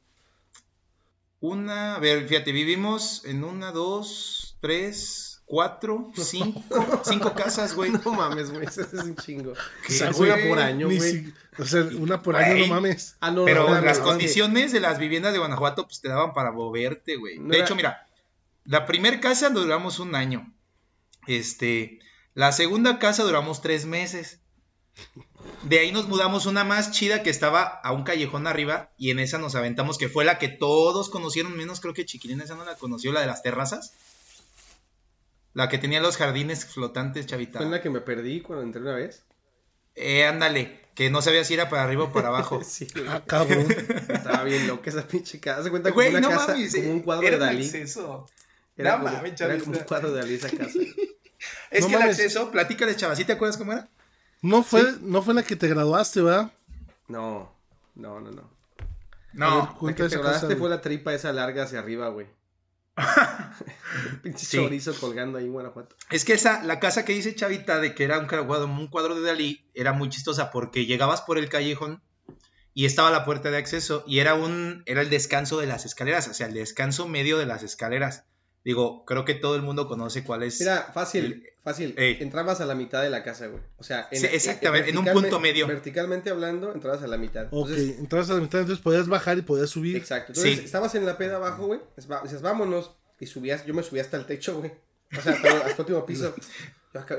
[1.40, 6.63] Una, a ver, fíjate, vivimos en una, dos, tres, cuatro, cinco,
[7.05, 7.91] cinco casas, güey.
[8.05, 8.67] No mames, güey.
[8.67, 9.55] Eso es un chingo.
[9.87, 10.31] ¿Qué, O sea, güey?
[10.33, 11.01] una por año, güey.
[11.01, 13.17] si- o sea, una por año, no mames.
[13.21, 16.35] Ah, no, Pero no, no, las condiciones de las viviendas de Guanajuato, pues te daban
[16.35, 17.39] para moverte, güey.
[17.39, 18.07] No de era- hecho, mira,
[18.65, 20.53] la primer casa duramos un año.
[21.27, 22.01] Este,
[22.35, 24.41] la segunda casa duramos tres meses.
[25.63, 29.19] De ahí nos mudamos una más chida que estaba a un callejón arriba y en
[29.19, 32.65] esa nos aventamos, que fue la que todos conocieron, menos creo que Chiquilín esa no
[32.65, 33.93] la conoció, la de las terrazas.
[35.57, 37.59] La que tenía los jardines flotantes, chavita.
[37.61, 39.25] Fue en la que me perdí cuando entré una vez.
[39.95, 42.61] Eh, ándale, que no sabía si era para arriba o para abajo.
[42.64, 42.87] Sí.
[43.09, 43.66] Ah, cabrón.
[44.09, 45.62] Estaba bien loca esa pinche casa.
[45.62, 47.64] Se cuenta como Güey, una no casa, mames, como un cuadro era de un Dalí.
[47.64, 48.27] acceso.
[48.77, 49.64] Era, No como, mames, era chavita.
[49.64, 50.79] como un cuadro de Dalí esa casa.
[51.71, 53.88] Es No que el acceso, platícale, chava, ¿sí te acuerdas cómo era?
[54.42, 56.53] No fue, no fue la que te graduaste, ¿verdad?
[57.09, 57.51] No,
[57.95, 58.42] no, no, no.
[58.42, 58.88] A ver,
[59.33, 62.27] No, La que te casa, fue la tripa esa larga hacia arriba, güey.
[64.23, 64.57] pinche Sí.
[64.57, 65.97] chorizo colgando ahí en Guanajuato.
[66.11, 69.15] es que esa, la casa que dice Chavita de que era un cuadro, un cuadro
[69.15, 72.03] de Dalí, era muy chistosa porque llegabas por el callejón
[72.75, 76.29] y estaba la puerta de acceso y era un, era el descanso de las escaleras,
[76.29, 78.25] o sea, el descanso medio de las escaleras.
[78.67, 80.59] Digo, creo que todo el mundo conoce cuál es.
[80.59, 81.95] Mira, fácil, fácil.
[81.97, 82.17] Ey.
[82.21, 83.63] Entrabas a la mitad de la casa, güey.
[83.79, 85.69] O sea, Sí, exactamente, en un punto medio.
[85.69, 87.47] Verticalmente hablando, entrabas a la mitad.
[87.53, 89.97] Ok, Entonces, entrabas a la mitad, entonces podías bajar y podías subir.
[89.97, 90.33] Exacto.
[90.33, 90.65] Entonces, Sí.
[90.65, 91.81] estabas en la peda abajo, güey.
[92.25, 92.91] Dices, vámonos.
[93.21, 94.73] Y subías, yo me subí hasta el techo, güey.
[95.17, 96.35] O sea, hasta, hasta el último piso.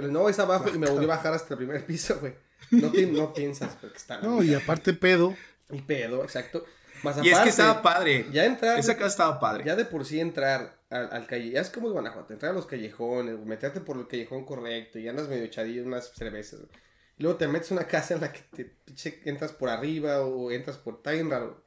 [0.09, 2.33] No, es abajo y me volví a bajar hasta el primer piso, güey.
[2.71, 4.19] No, te- no piensas, porque está.
[4.19, 5.33] No, y aparte pedo.
[5.71, 6.65] Y pedo, exacto.
[7.03, 8.25] Más y es que estaba padre.
[8.33, 8.77] Ya entrar.
[8.79, 9.63] Esa casa estaba padre.
[9.65, 12.55] Ya de por sí entrar al, al calle, ya es como de Guanajuato, entrar a
[12.55, 16.61] los callejones, meterte por el callejón correcto y andas medio echadillo unas cervezas.
[16.61, 16.71] güey.
[17.17, 20.21] Y luego te metes a una casa en la que te pinche, entras por arriba
[20.21, 20.95] o entras por...
[20.95, 21.63] Está bien raro.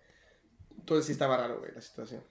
[0.79, 2.23] Entonces sí estaba raro, güey, la situación.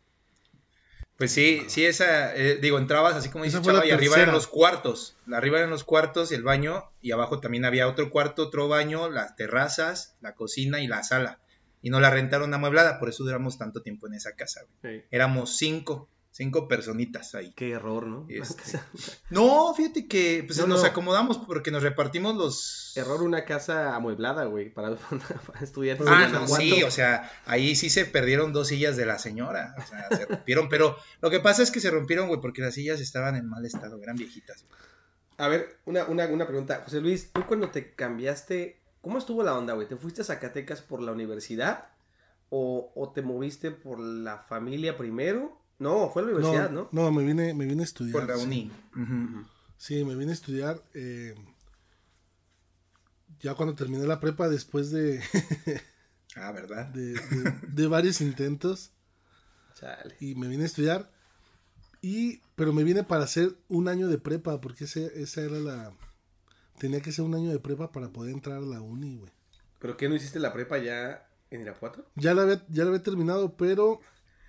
[1.18, 4.48] Pues sí, sí, esa, eh, digo, entrabas así como dice Chava, y arriba eran los
[4.48, 5.18] cuartos.
[5.30, 9.10] Arriba eran los cuartos y el baño, y abajo también había otro cuarto, otro baño,
[9.10, 11.40] las terrazas, la cocina y la sala.
[11.82, 14.62] Y nos la rentaron amueblada, por eso duramos tanto tiempo en esa casa.
[14.82, 15.04] güey.
[15.12, 17.52] Éramos cinco, cinco personitas ahí.
[17.56, 18.26] Qué error, ¿no?
[18.30, 18.80] Este,
[19.30, 20.88] No, fíjate que pues, No, nos no.
[20.88, 22.94] acomodamos porque nos repartimos los...
[22.96, 24.96] Error una casa amueblada, güey, para.
[25.76, 29.76] Pero Ah, no, sí, o sea, ahí sí se perdieron dos sillas de la señora,
[29.78, 32.74] o sea, se rompieron, pero lo que pasa es que se rompieron, güey, porque las
[32.74, 34.66] sillas estaban en mal estado, eran viejitas.
[35.38, 36.82] A ver, una, una, una pregunta.
[36.84, 39.88] José Luis, tú cuando te cambiaste, ¿cómo estuvo la onda, güey?
[39.88, 41.90] ¿Te fuiste a Zacatecas por la universidad?
[42.50, 45.59] ¿O, o te moviste por la familia primero?
[45.80, 46.90] No, fue la universidad, ¿no?
[46.92, 48.14] No, me vine, me vine a estudiar.
[48.14, 48.44] Por la sí.
[48.44, 48.72] uni.
[49.78, 50.84] Sí, me vine a estudiar.
[50.94, 51.36] eh,
[53.40, 55.22] ya cuando terminé la prepa, después de,
[56.36, 56.88] Ah, ¿verdad?
[56.88, 58.92] de, de- de varios intentos,
[59.76, 60.16] Chale.
[60.20, 61.12] y me vine a estudiar.
[62.02, 65.94] Y, pero me vine para hacer un año de prepa, porque ese, esa era la...
[66.78, 69.32] Tenía que ser un año de prepa para poder entrar a la uni, güey.
[69.80, 72.10] ¿Pero qué no hiciste la prepa ya en Irapuato?
[72.16, 74.00] Ya la había, ya la había terminado, pero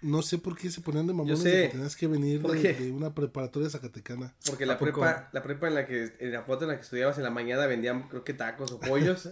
[0.02, 2.90] no sé por qué se ponían de mamones de que tenías que venir ¿Por de,
[2.90, 4.34] una preparatoria zacatecana.
[4.46, 7.18] Porque ¿A la prepa, la prepa en la que, en Irapuato en la que estudiabas
[7.18, 9.28] en la mañana vendían, creo que tacos o pollos.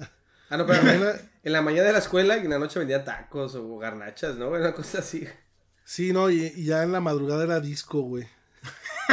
[0.50, 0.80] Ah, no, pero
[1.44, 4.48] en la mañana de la escuela y en la noche vendían tacos o garnachas, ¿no?
[4.50, 5.26] Una cosa así.
[5.84, 8.26] Sí, no, y, y ya en la madrugada era disco, güey.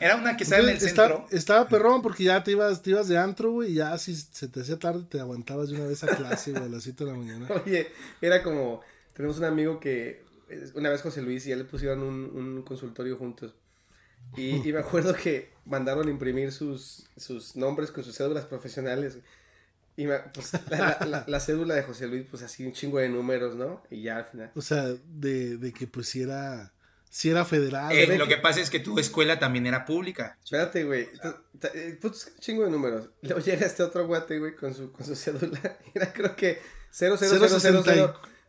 [0.00, 1.26] Era una que estaba en el está- centro.
[1.30, 4.48] estaba perrón porque ya te ibas, te ibas de antro, güey, y ya si se
[4.48, 7.12] te hacía tarde te aguantabas de una vez a clase, güey, a las 7 de
[7.12, 7.46] la mañana.
[7.64, 7.86] Oye,
[8.20, 8.80] era como,
[9.14, 10.24] tenemos un amigo que
[10.74, 13.54] una vez José Luis y él le pusieron un, un consultorio juntos.
[14.36, 19.18] Y, y, me acuerdo que mandaron imprimir sus, sus nombres con sus cédulas profesionales.
[19.96, 23.10] Y me, pues, la, la, la, cédula de José Luis, pues así un chingo de
[23.10, 23.82] números, ¿no?
[23.90, 24.50] Y ya al final.
[24.54, 26.72] O sea, de, de que pues si era,
[27.10, 27.92] si era federal.
[27.92, 30.38] Eh, lo que pasa es que tu escuela también era pública.
[30.42, 31.08] Espérate, güey.
[32.00, 33.10] Pues un chingo de números.
[33.20, 35.60] Luego llega este otro guate, güey, con su, con su cédula.
[35.94, 36.58] Era creo que
[36.90, 37.18] 0,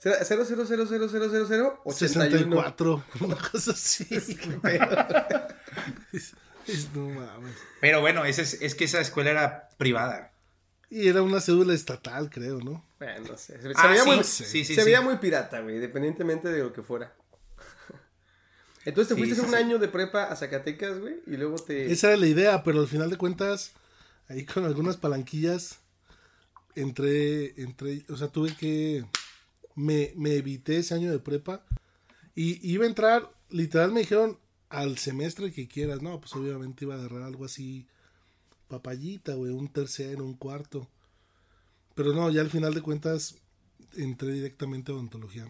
[0.04, 3.72] 0, 0, 0, 0, 0, 0, 0, 0, 0, 0, 0, 0, 64, una cosa
[3.72, 4.06] así.
[6.12, 6.34] es,
[6.68, 7.56] es, no mames.
[7.80, 10.34] Pero bueno, ese es, es que esa escuela era privada.
[10.90, 12.86] Y era una cédula estatal, creo, ¿no?
[13.00, 13.62] Bueno, no sé.
[13.62, 16.74] Se, ah, veía, sí, muy, sí, sí, se veía muy pirata, güey, independientemente de lo
[16.74, 17.16] que fuera.
[18.86, 21.90] Entonces te fuiste un año de prepa a Zacatecas, güey, y luego te...
[21.90, 23.72] Esa era la idea, pero al final de cuentas,
[24.28, 25.80] ahí con algunas palanquillas,
[26.76, 29.06] entré, entré, o sea, tuve que,
[29.76, 31.66] me, me evité ese año de prepa
[32.36, 36.96] y iba a entrar, literal me dijeron al semestre que quieras, no, pues obviamente iba
[36.96, 37.88] a agarrar algo así,
[38.68, 40.90] papayita, güey, un tercero, un cuarto.
[41.94, 43.36] Pero no, ya al final de cuentas
[43.96, 45.48] entré directamente a odontología.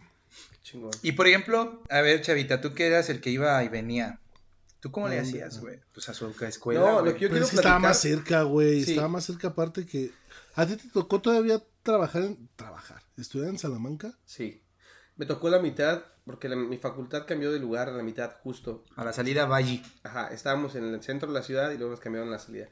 [0.61, 0.91] Chingón.
[1.01, 4.19] Y por ejemplo, a ver, Chavita, tú que eras el que iba y venía.
[4.81, 5.79] ¿Tú cómo le hacías, güey?
[5.93, 6.81] Pues a su escuela.
[6.81, 8.83] No, lo que yo quiero es que estaba más cerca, güey.
[8.83, 8.91] Sí.
[8.91, 10.11] Estaba más cerca, aparte que.
[10.55, 12.49] ¿A ti te tocó todavía trabajar en.
[12.55, 13.03] Trabajar?
[13.17, 14.17] ¿Estudiar en Salamanca?
[14.25, 14.63] Sí.
[15.15, 18.83] Me tocó la mitad, porque la, mi facultad cambió de lugar a la mitad, justo.
[18.95, 19.83] A la salida Valle.
[20.01, 22.69] Ajá, estábamos en el centro de la ciudad y luego nos cambiaron la salida.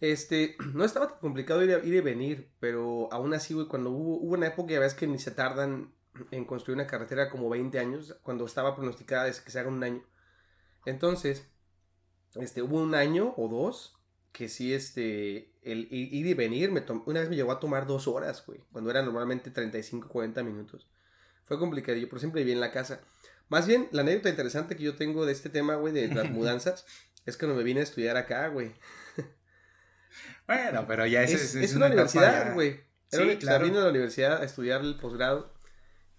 [0.00, 3.90] Este, no estaba tan complicado ir, a, ir y venir, pero aún así, güey, cuando
[3.90, 5.94] hubo, hubo una época, ya ves que ni se tardan
[6.32, 9.84] en construir una carretera como 20 años, cuando estaba pronosticada desde que se haga un
[9.84, 10.02] año.
[10.84, 11.46] Entonces,
[12.34, 13.97] este, hubo un año o dos
[14.38, 18.06] que sí, este, el ir y venir, me una vez me llegó a tomar dos
[18.06, 20.86] horas, güey, cuando era normalmente 35, 40 minutos.
[21.42, 23.00] Fue complicado, yo por siempre viví en la casa.
[23.48, 26.86] Más bien, la anécdota interesante que yo tengo de este tema, güey, de las mudanzas,
[27.26, 28.74] es que no me vine a estudiar acá, güey.
[30.46, 32.80] Bueno, pero ya es, es, es, es una, una universidad, güey.
[33.10, 33.64] Era sí, claro.
[33.66, 35.52] vine a la universidad a estudiar el posgrado.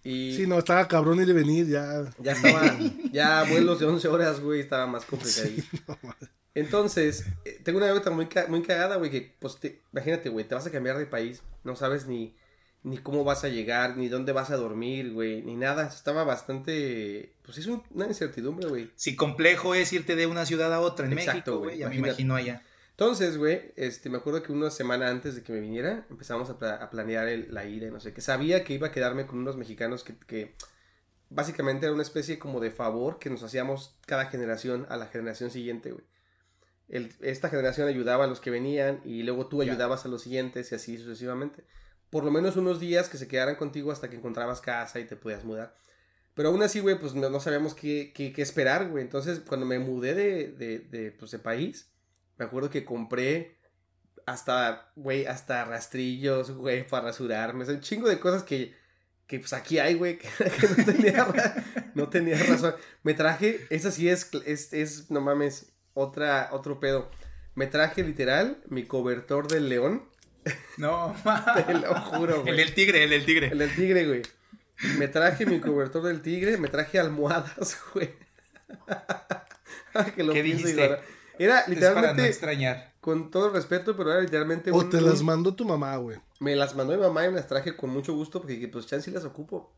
[0.04, 2.04] Y sí, no, estaba cabrón ir y venir, ya.
[2.20, 2.78] Ya estaba,
[3.12, 5.48] ya vuelos de 11 horas, güey, estaba más complicado.
[5.48, 5.98] Sí, no,
[6.56, 10.56] Entonces, eh, tengo una anécdota muy, muy cagada, güey, que, pues, te, imagínate, güey, te
[10.56, 12.36] vas a cambiar de país, no sabes ni,
[12.84, 15.88] ni cómo vas a llegar, ni dónde vas a dormir, güey, ni nada.
[15.88, 18.92] Estaba bastante, pues, es una incertidumbre, güey.
[18.96, 21.96] Sí, complejo es irte de una ciudad a otra en Exacto, México, güey, ya me
[21.96, 22.64] imagino allá.
[22.92, 26.60] Entonces, güey, este, me acuerdo que una semana antes de que me viniera, empezamos a,
[26.60, 29.26] pla a planear el, la ida y no sé, que sabía que iba a quedarme
[29.26, 30.54] con unos mexicanos que, que,
[31.30, 35.50] básicamente era una especie como de favor que nos hacíamos cada generación a la generación
[35.50, 36.04] siguiente, güey.
[36.90, 40.72] El, esta generación ayudaba a los que venían y luego tú ayudabas a los siguientes
[40.72, 41.64] y así sucesivamente.
[42.10, 45.16] Por lo menos unos días que se quedaran contigo hasta que encontrabas casa y te
[45.16, 45.76] podías mudar.
[46.34, 49.04] Pero aún así, güey, pues no, no sabíamos qué, qué, qué esperar, güey.
[49.04, 51.92] Entonces, cuando me mudé de, de, de, pues, de país,
[52.38, 53.58] me acuerdo que compré
[54.26, 57.64] hasta, güey, hasta rastrillos, güey, para rasurarme.
[57.64, 58.74] O sea, un chingo de cosas que,
[59.28, 61.28] que pues aquí hay, güey, que, que, no, tenía,
[61.94, 62.76] no tenía razón.
[63.04, 67.10] Me traje, esa sí es, es, es, no mames, otra, otro pedo.
[67.56, 70.04] Me traje literal mi cobertor del león.
[70.78, 71.16] No,
[71.68, 72.50] te lo juro, güey.
[72.50, 73.48] El del tigre, el del tigre.
[73.48, 74.22] El del tigre, güey.
[74.98, 78.14] Me traje mi cobertor del tigre, me traje almohadas, güey.
[80.16, 81.00] que lo ¿Qué dijiste?
[81.38, 82.08] Era literalmente.
[82.08, 82.94] para no extrañar.
[83.02, 84.72] Con todo el respeto, pero era literalmente.
[84.72, 86.18] O un, te las mandó tu mamá, güey.
[86.40, 89.10] Me las mandó mi mamá y me las traje con mucho gusto porque, pues, chance
[89.12, 89.74] las ocupo.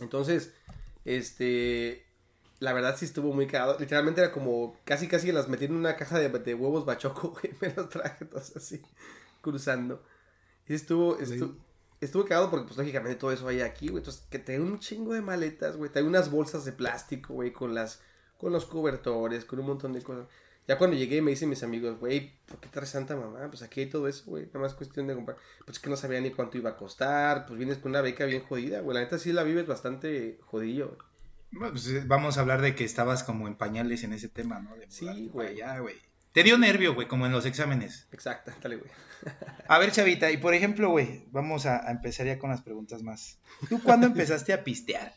[0.00, 0.52] Entonces,
[1.04, 2.06] este.
[2.60, 3.76] La verdad sí estuvo muy cagado.
[3.78, 4.76] Literalmente era como.
[4.84, 7.54] Casi, casi las metí en una caja de, de huevos bachoco, güey.
[7.60, 8.80] Me las traje todas así.
[9.40, 10.02] Cruzando.
[10.66, 11.18] Y estuvo.
[11.18, 11.56] estuvo
[12.00, 13.98] Estuvo cagado porque, pues, lógicamente todo eso hay aquí, güey.
[13.98, 15.90] Entonces, que te un chingo de maletas, güey.
[15.90, 18.02] Te unas bolsas de plástico, güey, con las.
[18.38, 20.26] Con los cobertores, con un montón de cosas.
[20.66, 23.48] Ya cuando llegué me dicen mis amigos, güey, ¿por qué traes tanta mamá?
[23.48, 24.46] Pues aquí hay todo eso, güey.
[24.46, 25.36] Nada más cuestión de comprar.
[25.64, 27.46] Pues es que no sabía ni cuánto iba a costar.
[27.46, 28.94] Pues vienes con una beca bien jodida, güey.
[28.94, 31.13] La neta sí la vives bastante jodillo, güey.
[31.58, 34.76] Pues vamos a hablar de que estabas como en pañales en ese tema, ¿no?
[34.76, 35.56] De sí, güey.
[35.56, 35.96] Ya, güey.
[36.32, 38.08] Te dio nervio, güey, como en los exámenes.
[38.10, 38.90] Exacto, dale, güey.
[39.68, 43.02] a ver, Chavita, y por ejemplo, güey, vamos a, a empezar ya con las preguntas
[43.02, 43.38] más.
[43.68, 45.14] ¿Tú cuándo empezaste a pistear?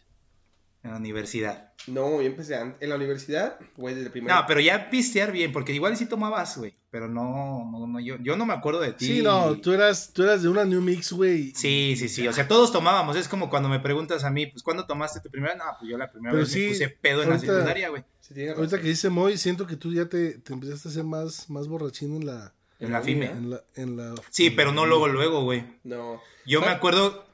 [0.88, 1.74] En la universidad.
[1.88, 4.34] No, yo empecé en la universidad, güey, desde el primer.
[4.34, 6.78] No, pero ya pistear bien, porque igual sí tomabas, güey.
[6.90, 9.06] Pero no, no, no, yo, yo no me acuerdo de ti.
[9.06, 11.54] Sí, no, tú eras, tú eras de una New Mix, güey.
[11.56, 12.26] Sí, sí, sí.
[12.26, 13.18] O sea, todos tomábamos.
[13.18, 15.56] Es como cuando me preguntas a mí, pues, ¿cuándo tomaste tu primera?
[15.56, 17.90] No, pues yo la primera pero vez sí, me puse pedo ahorita, en la secundaria,
[17.90, 18.04] güey.
[18.22, 21.50] Sí, ahorita que dice Moy, siento que tú ya te, te empezaste a hacer más,
[21.50, 22.54] más borrachín en la.
[22.80, 23.26] En la FIME.
[23.26, 25.66] En la, en la, sí, pero no luego, luego, güey.
[25.84, 26.22] No.
[26.46, 27.26] Yo me acuerdo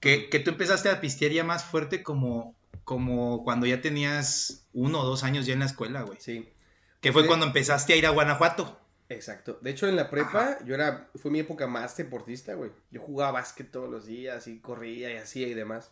[0.00, 2.56] que, que tú empezaste a pistear ya más fuerte como
[2.92, 6.18] como cuando ya tenías uno o dos años ya en la escuela, güey.
[6.20, 6.48] Sí,
[7.00, 8.78] Que fue cuando empezaste a ir a Guanajuato.
[9.08, 9.58] exacto.
[9.62, 12.70] De hecho, en la prepa, yo era, fue mi época más deportista, güey.
[12.90, 15.90] Yo jugaba básquet todos los días y corría y hacía y demás.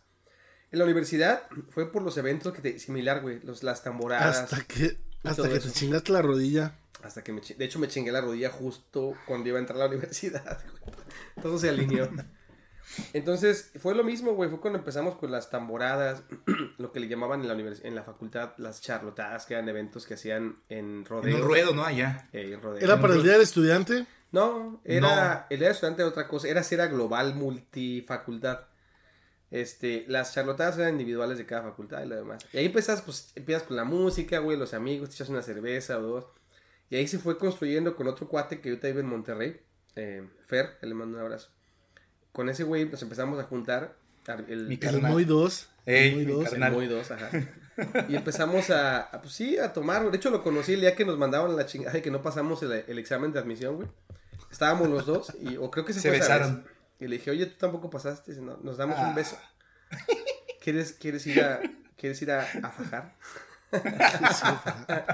[0.71, 4.37] En la universidad fue por los eventos que te, similar, güey, los, las tamboradas.
[4.37, 5.67] Hasta que, hasta que eso.
[5.67, 6.75] te chingaste la rodilla.
[7.03, 9.85] Hasta que me de hecho me chingué la rodilla justo cuando iba a entrar a
[9.85, 10.59] la universidad.
[10.83, 10.95] güey.
[11.41, 12.09] Todo se alineó.
[13.13, 14.49] Entonces, fue lo mismo, güey.
[14.49, 16.23] Fue cuando empezamos con las tamboradas,
[16.77, 20.05] lo que le llamaban en la univers- en la facultad las charlotadas, que eran eventos
[20.05, 21.39] que hacían en En rodeos.
[21.41, 21.83] un ruedo, ¿no?
[21.83, 22.29] Allá.
[22.33, 22.83] Eh, en rodeos.
[22.83, 24.05] ¿Era para el día del estudiante?
[24.31, 25.45] No, era No.
[25.49, 28.61] el día de estudiante era otra cosa, era si era global multifacultad.
[29.49, 32.45] Este, las charlotadas eran individuales de cada facultad y lo demás.
[32.53, 35.97] Y ahí empiezas, pues, empiezas con la música, güey, los amigos, te echas una cerveza
[35.97, 36.25] o dos.
[36.89, 39.59] Y ahí se fue construyendo con otro cuate que ahorita vive en Monterrey,
[39.97, 41.49] eh, Fer, que le mando un abrazo.
[42.31, 43.95] Con ese güey nos empezamos a juntar.
[44.47, 45.01] El, Mi El.
[45.01, 45.69] Moy 2.
[45.85, 46.43] Ey, el Moy mi 2.
[46.49, 46.69] carnal.
[46.69, 47.29] el Moy 2, ajá.
[48.09, 50.09] Y empezamos a, a, pues sí, a tomar.
[50.11, 52.61] De hecho, lo conocí el día que nos mandaban la chingada y que no pasamos
[52.63, 53.87] el, el examen de admisión, güey.
[54.51, 56.63] Estábamos los dos y, o creo que se, Se fue esa besaron.
[56.63, 56.73] vez.
[56.99, 59.07] Y le dije, oye, tú tampoco pasaste, "No, nos damos Ah.
[59.07, 59.37] un beso.
[60.61, 61.59] ¿Quieres, quieres ir a,
[61.97, 63.15] quieres ir a, a fajar?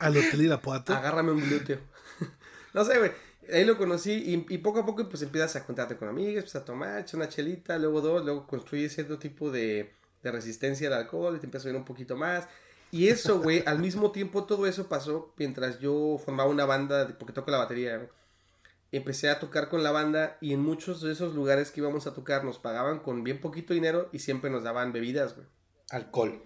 [0.00, 0.94] Al Hotel Irapuato.
[0.94, 1.78] Agárrame un glúteo.
[2.74, 3.12] no sé, güey.
[3.52, 6.62] Ahí lo conocí y, y poco a poco pues empiezas a juntarte con amigos, empiezas
[6.62, 11.36] a tomar, una chelita, luego dos, luego construyes cierto tipo de, de resistencia al alcohol
[11.36, 12.46] y te empiezas a ver un poquito más.
[12.92, 17.32] Y eso, güey, al mismo tiempo todo eso pasó mientras yo formaba una banda, porque
[17.32, 18.06] toco la batería.
[18.92, 22.12] Empecé a tocar con la banda y en muchos de esos lugares que íbamos a
[22.12, 25.46] tocar nos pagaban con bien poquito dinero y siempre nos daban bebidas, güey.
[25.88, 26.42] Alcohol.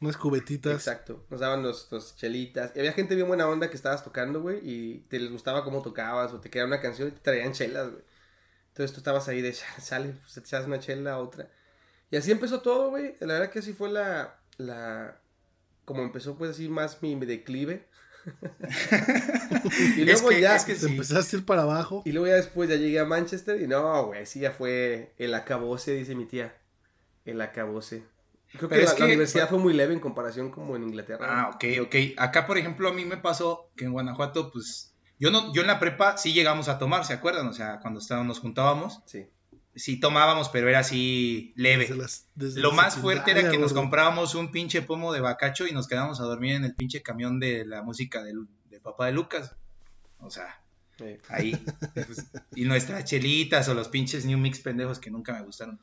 [0.00, 0.74] Unas cubetitas.
[0.74, 1.24] Exacto.
[1.30, 2.72] Nos daban los, los chelitas.
[2.74, 5.80] Y había gente bien buena onda que estabas tocando, güey, y te les gustaba cómo
[5.82, 8.02] tocabas o te quería una canción y te traían chelas, güey.
[8.68, 11.48] Entonces tú estabas ahí de, "Cha- sale, pues te echas una chela, otra.
[12.10, 13.16] Y así empezó todo, güey.
[13.20, 15.18] La verdad que así fue la, la,
[15.86, 17.86] como empezó pues así más mi declive.
[19.96, 20.86] y Es luego que- ya, es que Te sí.
[20.92, 22.02] empezaste a ir para abajo.
[22.04, 25.32] y luego ya después ya llegué a Manchester y no, güey, sí ya fue el
[25.34, 26.54] acabose, dice mi tía.
[27.24, 28.04] El acabose.
[28.52, 30.84] Creo que Pero la, es la que- universidad fue muy leve en comparación como en
[30.84, 31.26] Inglaterra.
[31.28, 31.94] Ah, ok, ok.
[32.16, 35.66] Acá, por ejemplo, a mí me pasó que en Guanajuato, pues, yo no, yo en
[35.68, 37.46] la prepa sí llegamos a tomar, ¿se acuerdan?
[37.48, 39.26] O sea, cuando estábamos, nos juntábamos, Sí.
[39.74, 41.84] sí tomábamos, pero era así leve.
[41.86, 45.66] Desde las- desde Lo más fuerte era que nos comprábamos un pinche pomo de bacacho
[45.66, 49.06] y nos quedábamos a dormir en el pinche camión de la música del, del papá
[49.06, 49.54] de Lucas.
[50.18, 50.62] O sea,
[50.96, 51.16] Sí.
[51.28, 51.62] ahí.
[51.94, 55.78] pues, y nuestras chelitas o los pinches New Mix pendejos que nunca me gustaron.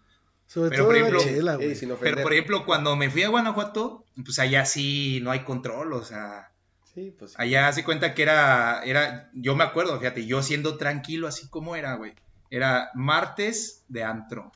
[0.54, 1.76] Sobre Pero, todo por la ejemplo, chela, güey.
[2.00, 6.04] Pero, por ejemplo, cuando me fui a Guanajuato, pues allá sí no hay control, o
[6.06, 6.52] sea,
[6.94, 7.34] Sí, pues.
[7.39, 11.76] allá hace cuenta que era, era, yo me acuerdo, fíjate, yo siendo tranquilo así como
[11.76, 12.13] era, güey.
[12.52, 14.52] Era martes de antro,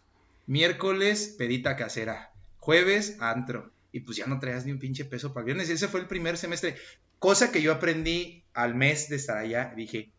[0.46, 2.30] miércoles pedita casera,
[2.60, 5.72] jueves antro, y pues ya no traías ni un pinche peso para el viernes.
[5.72, 6.76] Ese fue el primer semestre,
[7.18, 10.12] cosa que yo aprendí al mes de estar allá, dije,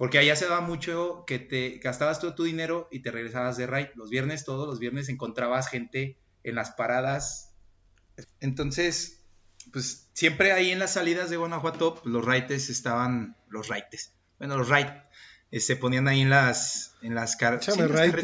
[0.00, 3.66] porque allá se daba mucho que te gastabas todo tu dinero y te regresabas de
[3.66, 3.92] ride.
[3.96, 7.52] Los viernes, todos los viernes encontrabas gente en las paradas.
[8.40, 9.20] Entonces,
[9.74, 14.56] pues siempre ahí en las salidas de Guanajuato, pues, los raites estaban, los raites, bueno,
[14.56, 15.02] los raites,
[15.66, 18.14] se ponían ahí en las, en las, car- sí, las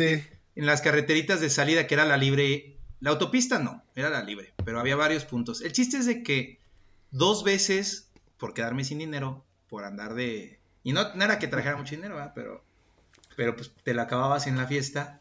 [0.55, 4.55] en las carreteritas de salida, que era la libre, la autopista no, era la libre,
[4.65, 5.61] pero había varios puntos.
[5.61, 6.59] El chiste es de que
[7.11, 10.56] dos veces, por quedarme sin dinero, por andar de...
[10.87, 12.33] Y no, no era que trajera mucho dinero, ¿verdad?
[12.35, 12.65] pero,
[13.37, 15.21] pero pues te la acababas en la fiesta,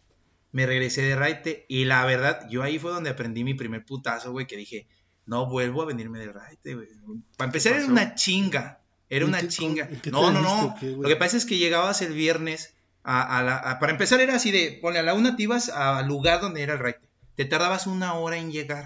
[0.51, 4.32] me regresé de raite y la verdad, yo ahí fue donde aprendí mi primer putazo,
[4.32, 4.88] güey, que dije,
[5.25, 6.88] no vuelvo a venirme de raite, güey.
[7.36, 9.89] Para empezar era una chinga, era ¿En una chinga.
[10.12, 10.75] No, no, no.
[10.80, 10.91] qué?
[10.91, 14.36] Lo que pasa es que llegabas el viernes a, a la, a- para empezar era
[14.36, 17.10] así de, ponle a la una te ibas al lugar donde era el raite.
[17.36, 18.86] Te tardabas una hora en llegar.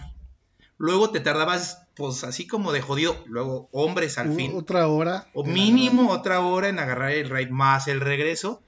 [0.79, 3.21] Luego te tardabas, pues así como de jodido.
[3.27, 4.53] Luego hombres al fin.
[4.55, 5.27] Otra hora.
[5.33, 8.63] O mínimo otra hora en agarrar el raid más el regreso.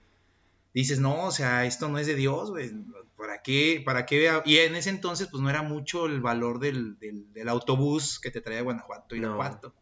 [0.73, 2.69] Dices, no, o sea, esto no es de Dios, güey.
[3.17, 3.81] ¿Para qué?
[3.85, 4.19] ¿Para qué?
[4.19, 4.43] vea?
[4.45, 8.29] Y en ese entonces, pues no era mucho el valor del, del, del autobús que
[8.29, 9.27] te traía de Guanajuato y No.
[9.29, 9.73] Irapuato.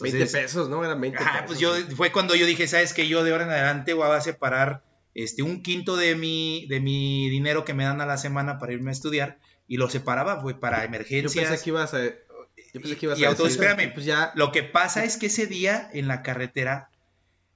[0.00, 0.84] 20 Entonces, pesos, ¿no?
[0.84, 1.46] Eran 20 Ajá, pesos.
[1.46, 3.06] pues yo fue cuando yo dije, ¿sabes qué?
[3.08, 4.82] Yo de ahora en adelante voy a separar
[5.14, 8.72] este un quinto de mi de mi dinero que me dan a la semana para
[8.74, 9.38] irme a estudiar
[9.68, 11.48] y lo separaba, güey, para Yo emergencias.
[11.48, 12.04] pensé que ibas a.
[12.04, 13.30] Yo pensé que ibas Y a.
[13.30, 13.92] decir, espérame.
[13.92, 14.32] Pues ya.
[14.34, 16.90] Lo que pasa es que ese día en la carretera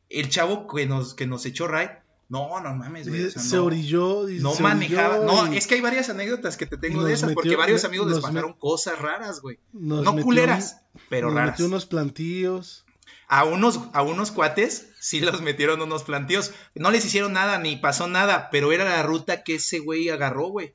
[0.08, 1.98] el chavo que nos que nos echó ride,
[2.28, 4.24] no, no mames, güey, o sea, se no, orilló.
[4.28, 7.12] no se manejaba, orilló no, y es que hay varias anécdotas que te tengo de
[7.12, 9.58] esas, porque varios amigos les pasaron cosas raras, güey.
[9.72, 11.50] nos No metió culeras, pero nos raras.
[11.52, 12.84] metió unos plantillos.
[13.32, 16.52] A unos, a unos cuates sí los metieron unos plantíos.
[16.74, 20.48] No les hicieron nada, ni pasó nada, pero era la ruta que ese güey agarró,
[20.48, 20.74] güey.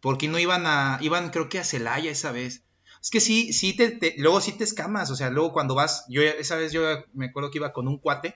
[0.00, 2.62] Porque no iban a, iban creo que a Celaya esa vez.
[3.02, 6.04] Es que sí, sí te, te- luego sí te escamas, o sea, luego cuando vas,
[6.08, 6.82] yo esa vez yo
[7.14, 8.34] me acuerdo que iba con un cuate,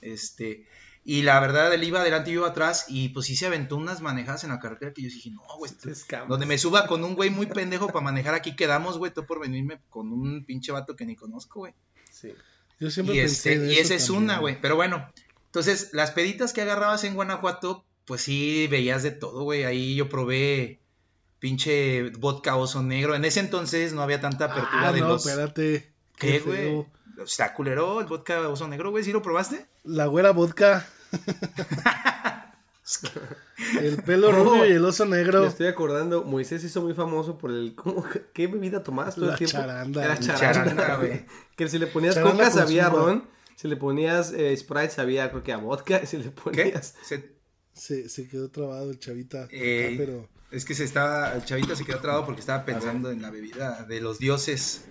[0.00, 0.66] este,
[1.04, 3.76] y la verdad él iba adelante y yo iba atrás, y pues sí se aventó
[3.76, 6.28] unas manejadas en la carretera que yo dije, no, güey, Te escamas.
[6.28, 9.40] donde me suba con un güey muy pendejo para manejar aquí quedamos, güey, todo por
[9.40, 11.74] venirme con un pinche vato que ni conozco, güey.
[12.10, 12.32] Sí.
[12.78, 14.60] Yo siempre Y, pensé este, en y eso esa es una, güey.
[14.60, 15.10] Pero bueno,
[15.46, 19.64] entonces las peditas que agarrabas en Guanajuato, pues sí veías de todo, güey.
[19.64, 20.78] Ahí yo probé
[21.38, 23.14] pinche vodka oso negro.
[23.14, 25.26] En ese entonces no había tanta apertura Ah, de no, los.
[25.26, 25.92] espérate.
[26.16, 26.86] ¿Qué, Qué güey?
[27.24, 29.04] Está culero el vodka oso negro, güey.
[29.04, 29.66] ¿Sí lo probaste?
[29.84, 30.86] La güera vodka.
[33.80, 34.44] el pelo No.
[34.44, 35.44] rubio y el oso Me negro.
[35.46, 37.74] estoy acordando, Moisés se hizo muy famoso por el...
[37.74, 39.52] ¿cómo, ¿Qué bebida tomabas todo La el tiempo?
[39.58, 40.04] charanda.
[40.04, 41.24] Era charanda, güey.
[41.56, 43.24] Que si le ponías Charanda coca sabía ron,
[43.56, 46.30] si le ponías eh, Sprite sabía creo que a vodka, si le ¿Qué?
[46.30, 46.94] ponías...
[47.02, 47.36] Se-
[47.74, 49.44] Se, se quedó trabado el chavita.
[49.44, 51.34] acá, pero Es que se estaba.
[51.34, 54.84] El chavito se quedó trabado porque estaba pensando en la bebida de los dioses.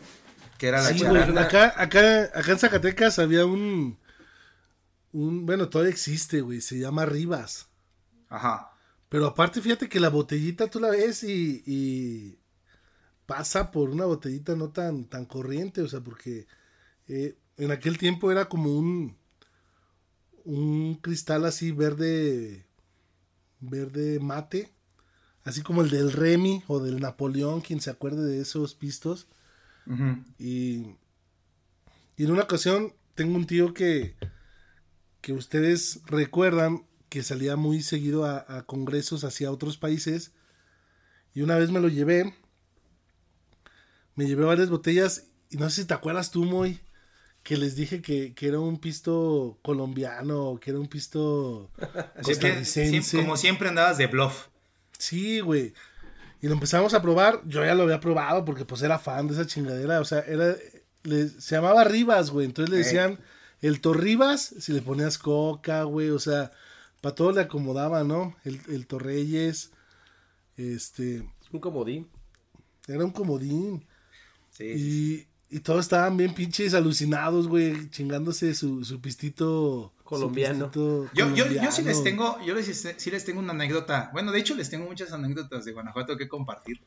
[0.57, 1.41] Que era la Sí, charanda.
[1.43, 3.97] acá, acá, acá en Zacatecas había un,
[5.11, 7.69] un, bueno, todavía existe, güey, se llama Rivas.
[8.29, 8.71] Ajá.
[9.09, 12.39] Pero aparte, fíjate que la botellita tú la ves y, y
[13.25, 16.47] pasa por una botellita no tan, tan corriente, o sea, porque
[17.07, 19.17] eh, en aquel tiempo era como un,
[20.45, 22.65] un cristal así verde,
[23.59, 24.73] verde mate,
[25.47, 29.27] así como el del Remy o del Napoleón, quien se acuerde de esos pistos.
[30.37, 30.97] Y,
[32.17, 34.15] y en una ocasión tengo un tío que,
[35.21, 40.33] que ustedes recuerdan que salía muy seguido a, a congresos hacia otros países.
[41.33, 42.35] Y una vez me lo llevé.
[44.15, 45.27] Me llevé varias botellas.
[45.49, 46.81] Y no sé si te acuerdas tú, Moy.
[47.43, 50.59] Que les dije que, que era un pisto colombiano.
[50.59, 51.71] Que era un pisto
[52.21, 53.17] costarricense.
[53.17, 54.47] como siempre andabas de bluff.
[54.97, 55.73] Sí, güey.
[56.41, 57.41] Y lo empezamos a probar.
[57.45, 59.99] Yo ya lo había probado porque pues era fan de esa chingadera.
[59.99, 60.55] O sea, era
[61.03, 62.45] le- se llamaba Rivas, güey.
[62.45, 62.83] Entonces le Ey.
[62.83, 63.19] decían
[63.61, 66.09] el Torribas si le ponías coca, güey.
[66.09, 66.51] O sea,
[67.01, 68.35] para todo le acomodaba, ¿no?
[68.43, 69.71] El, el Torreyes.
[70.57, 71.27] Este.
[71.51, 72.07] Un comodín.
[72.87, 73.85] Era un comodín.
[74.51, 77.89] Sí, sí, Y, y todos estaban bien pinches alucinados, güey.
[77.89, 79.93] Chingándose su, su pistito.
[80.07, 80.71] Colombiano.
[81.13, 84.09] Yo, yo, yo sí les tengo, yo les, sí les tengo una anécdota.
[84.13, 86.81] Bueno, de hecho les tengo muchas anécdotas de Guanajuato que compartir.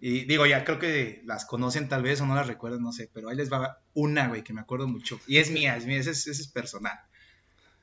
[0.00, 3.08] Y digo, ya creo que las conocen tal vez o no las recuerdan, no sé,
[3.14, 5.18] pero ahí les va una, güey, que me acuerdo mucho.
[5.26, 6.98] Y es mía, es mía, esa es, es personal.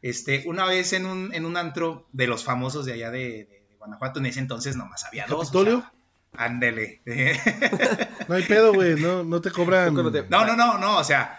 [0.04, 3.66] Este, una vez en un, en un antro de los famosos de allá de, de-
[3.70, 5.40] de Guanajuato, en ese entonces nomás había dos.
[5.50, 5.80] o ¿Capitolio?
[5.80, 7.02] sea, ándele.
[8.28, 8.96] No hay pedo, güey.
[8.96, 9.94] No, no te cobran.
[10.30, 11.38] No, no, no, no, o sea,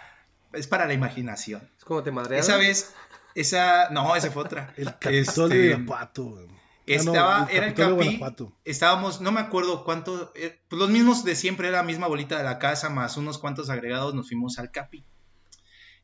[0.53, 1.67] es para la imaginación.
[1.77, 2.39] Es como te madrearon.
[2.39, 2.93] Esa vez,
[3.35, 4.73] esa, no, esa fue otra.
[4.77, 6.47] El Capitolio Este, de Irapuato, güey.
[6.47, 6.53] No,
[6.85, 11.23] Estaba, era el Capitolio de Capi, estábamos, no me acuerdo cuánto, eh, pues los mismos
[11.23, 14.59] de siempre, era la misma bolita de la casa, más unos cuantos agregados, nos fuimos
[14.59, 15.05] al Capi.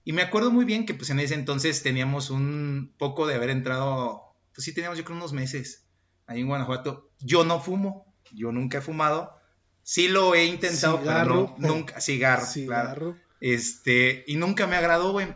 [0.06, 3.50] Y me acuerdo muy bien que pues en ese entonces teníamos un poco de haber
[3.50, 5.86] entrado, pues sí teníamos yo creo unos meses
[6.28, 7.10] ahí en Guanajuato.
[7.20, 9.36] Yo no fumo, yo nunca he fumado,
[9.84, 11.56] sí lo he intentado, Cigarro.
[11.56, 13.18] pero no, nunca, cigarro, claro.
[13.42, 15.28] Este, y nunca me agradó, güey.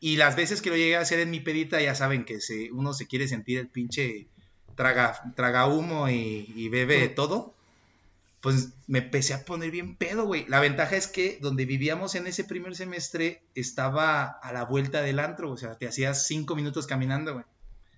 [0.00, 2.72] Y las veces que lo llegué a hacer en mi pedita, ya saben que se,
[2.72, 4.26] uno se quiere sentir el pinche
[4.74, 7.54] traga, traga humo y, y bebe todo.
[8.40, 10.44] Pues me empecé a poner bien pedo, güey.
[10.48, 15.20] La ventaja es que donde vivíamos en ese primer semestre estaba a la vuelta del
[15.20, 17.44] antro, o sea, te hacías cinco minutos caminando, güey.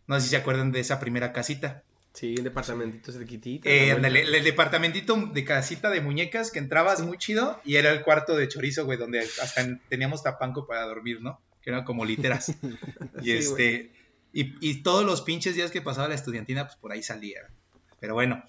[0.06, 1.82] No sé si se acuerdan de esa primera casita.
[2.14, 3.68] Sí, un departamentito cerquitito.
[3.68, 8.36] Eh, el, departamentito de casita de muñecas que entrabas muy chido y era el cuarto
[8.36, 11.40] de chorizo, güey, donde hasta en- teníamos tapanco para dormir, ¿no?
[11.60, 12.50] Que eran como literas.
[13.20, 13.92] y Sí, este,
[14.32, 17.40] y, y todos los pinches días que pasaba la estudiantina, pues por ahí salía.
[17.98, 18.44] Pero bueno,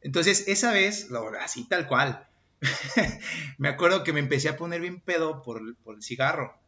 [0.00, 2.26] entonces esa vez, lo- así tal cual,
[3.58, 6.58] me acuerdo que me empecé a poner bien pedo por, por el cigarro.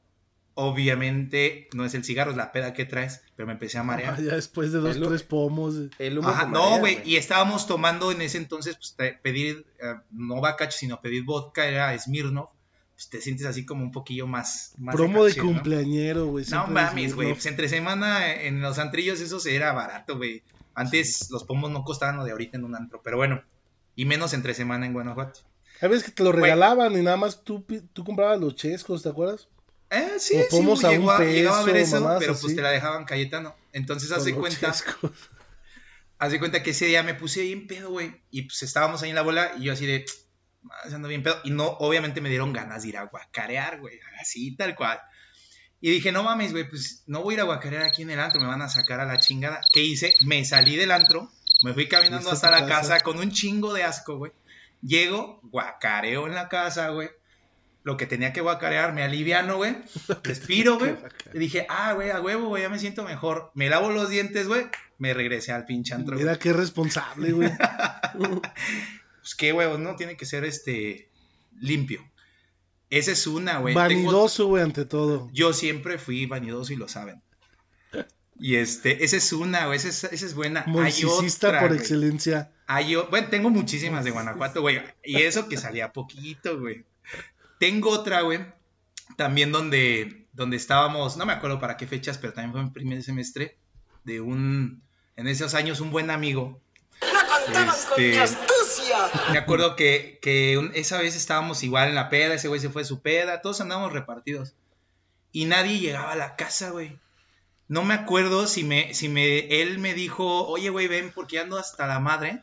[0.55, 4.15] Obviamente no es el cigarro, es la peda que traes, pero me empecé a marear.
[4.19, 5.75] Ah, ya después de dos, Es lo- tres pomos.
[5.99, 10.41] El humo Ajá, no, güey, y estábamos tomando en ese entonces, pues, pedir, eh, no
[10.41, 12.51] bacacho, sino pedir vodka, era Smirnoff,
[12.95, 14.73] pues te sientes así como un poquillo más...
[14.79, 15.43] más Promo de ¿no?
[15.45, 16.45] cumpleañero, güey.
[16.51, 20.43] No mames, güey, pues entre semana eh, en los antrillos eso se era barato, güey.
[20.75, 23.43] Antes los pomos no costaban lo de ahorita en un antro, pero bueno,
[23.95, 25.41] y menos entre semana en Guanajuato.
[25.81, 29.09] Hay veces que te lo regalaban y nada más tú, tú comprabas los chescos, ¿te
[29.09, 29.49] acuerdas?
[29.93, 32.45] Eh, sí, O sí, pomos a llegó un a, llegaba a ver eso, pero pues
[32.47, 32.57] así.
[32.57, 33.55] te la dejaban Cayetano.
[33.73, 34.75] Entonces, Con los cuenta,
[36.29, 38.23] de cuenta que ese día me puse bien pedo, güey.
[38.31, 40.05] Y pues estábamos ahí en la bola y yo así de,
[40.63, 41.39] "Madre, ando bien pedo.
[41.45, 43.99] Y no, obviamente me dieron ganas de ir a guacarear, güey.
[44.21, 45.01] Así, tal cual.
[45.81, 48.21] Y dije, no mames, güey, pues no voy a ir a guacarear aquí en el
[48.21, 49.61] antro, me van a sacar a la chingada.
[49.75, 50.15] ¿Qué hice?
[50.25, 51.29] Me salí del antro
[51.65, 52.89] Me fui caminando ¿Fuiste a hasta la casa?
[52.95, 54.33] casa con un chingo de asco, güey.
[54.81, 57.11] Llego, guacareo en la casa, güey.
[57.85, 59.75] Lo que tenía que guacarear, me aliviano, güey.
[60.23, 60.95] Respiro, güey.
[61.35, 63.51] Y dije, ah, güey, a huevo, güey, ya me siento mejor.
[63.55, 64.67] Me lavo los dientes, güey.
[64.99, 66.17] Me regresé al pinche antro.
[66.17, 67.51] Mira qué responsable, güey.
[69.23, 69.95] Pues qué huevos, ¿no?
[69.97, 71.09] Tiene que ser este
[71.61, 72.05] limpio.
[72.91, 73.75] Esa es una, güey.
[73.75, 75.31] Vanidoso, güey, ante todo.
[75.33, 77.23] Yo siempre fui vanidoso y lo saben.
[78.39, 79.77] Y este, esa es una, güey.
[79.77, 80.65] Esa es, esa es buena.
[80.67, 81.81] Hay otra, por güey.
[81.81, 82.51] excelencia.
[82.67, 84.83] Hay o- bueno, tengo muchísimas de Guanajuato, güey.
[85.05, 86.85] Y eso que salía poquito, güey.
[87.63, 88.45] Tengo otra, güey.
[89.17, 93.03] También donde, donde estábamos, no me acuerdo para qué fechas, pero también fue en primer
[93.05, 93.57] semestre.
[94.03, 94.83] De un,
[95.15, 96.61] en esos años, un buen amigo.
[97.69, 98.19] Este,
[99.31, 102.69] me acuerdo que, que un- esa vez estábamos igual en la peda, ese güey se
[102.69, 104.55] fue a su peda, todos andábamos repartidos.
[105.31, 106.99] Y nadie llegaba a la casa, güey.
[107.69, 111.59] No me acuerdo si me, si me, él me dijo, oye, güey, ven, porque ando
[111.59, 112.43] hasta la madre.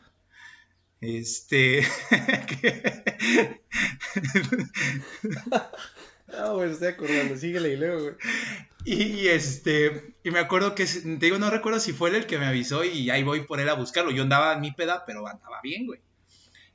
[1.00, 1.82] Este.
[6.32, 7.36] Ah, güey, estoy acordando.
[7.36, 8.14] Síguele y luego, güey.
[8.84, 10.14] y, y, este.
[10.22, 10.86] Y me acuerdo que.
[10.86, 13.58] Te digo, no recuerdo si fue él el que me avisó y ahí voy por
[13.60, 14.10] él a buscarlo.
[14.12, 16.00] Yo andaba en mi peda, pero andaba bien, güey.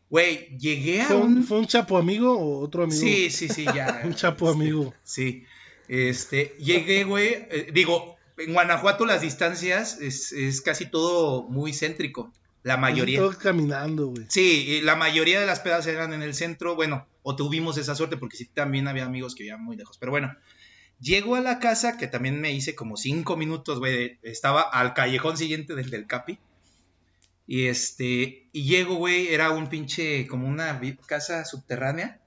[0.09, 1.43] Güey, llegué a ¿Fue un, un.
[1.43, 2.99] fue un chapo amigo o otro amigo?
[2.99, 4.01] Sí, sí, sí, ya.
[4.05, 4.93] Un chapo amigo.
[5.03, 5.45] Sí.
[5.87, 7.29] Este, llegué, güey.
[7.49, 12.31] eh, digo, en Guanajuato las distancias es, es casi todo muy céntrico.
[12.65, 13.19] La mayoría.
[13.19, 14.25] Todo caminando, güey.
[14.27, 16.73] Sí, y la mayoría de las pedas eran en el centro.
[16.73, 19.99] Bueno, o tuvimos esa suerte porque sí también había amigos que vivían muy lejos.
[19.99, 20.35] Pero bueno,
[20.99, 24.17] llego a la casa que también me hice como cinco minutos, güey.
[24.23, 26.39] Estaba al callejón siguiente del del Capi.
[27.45, 32.19] Y este, y llego, güey, era un pinche, como una casa subterránea.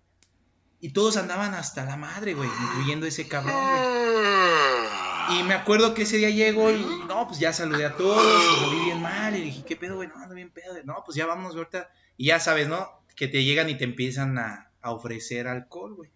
[0.80, 4.97] Y todos andaban hasta la madre, güey, incluyendo ese cabrón, güey.
[5.30, 8.22] Y me acuerdo que ese día llego y no, pues ya saludé a todos
[8.62, 9.36] lo vi bien mal.
[9.36, 10.08] Y dije, ¿qué pedo, güey?
[10.08, 10.74] No, ando bien pedo.
[10.84, 11.90] No, pues ya vámonos, ahorita.
[12.16, 12.88] Y ya sabes, ¿no?
[13.14, 16.10] Que te llegan y te empiezan a, a ofrecer alcohol, güey.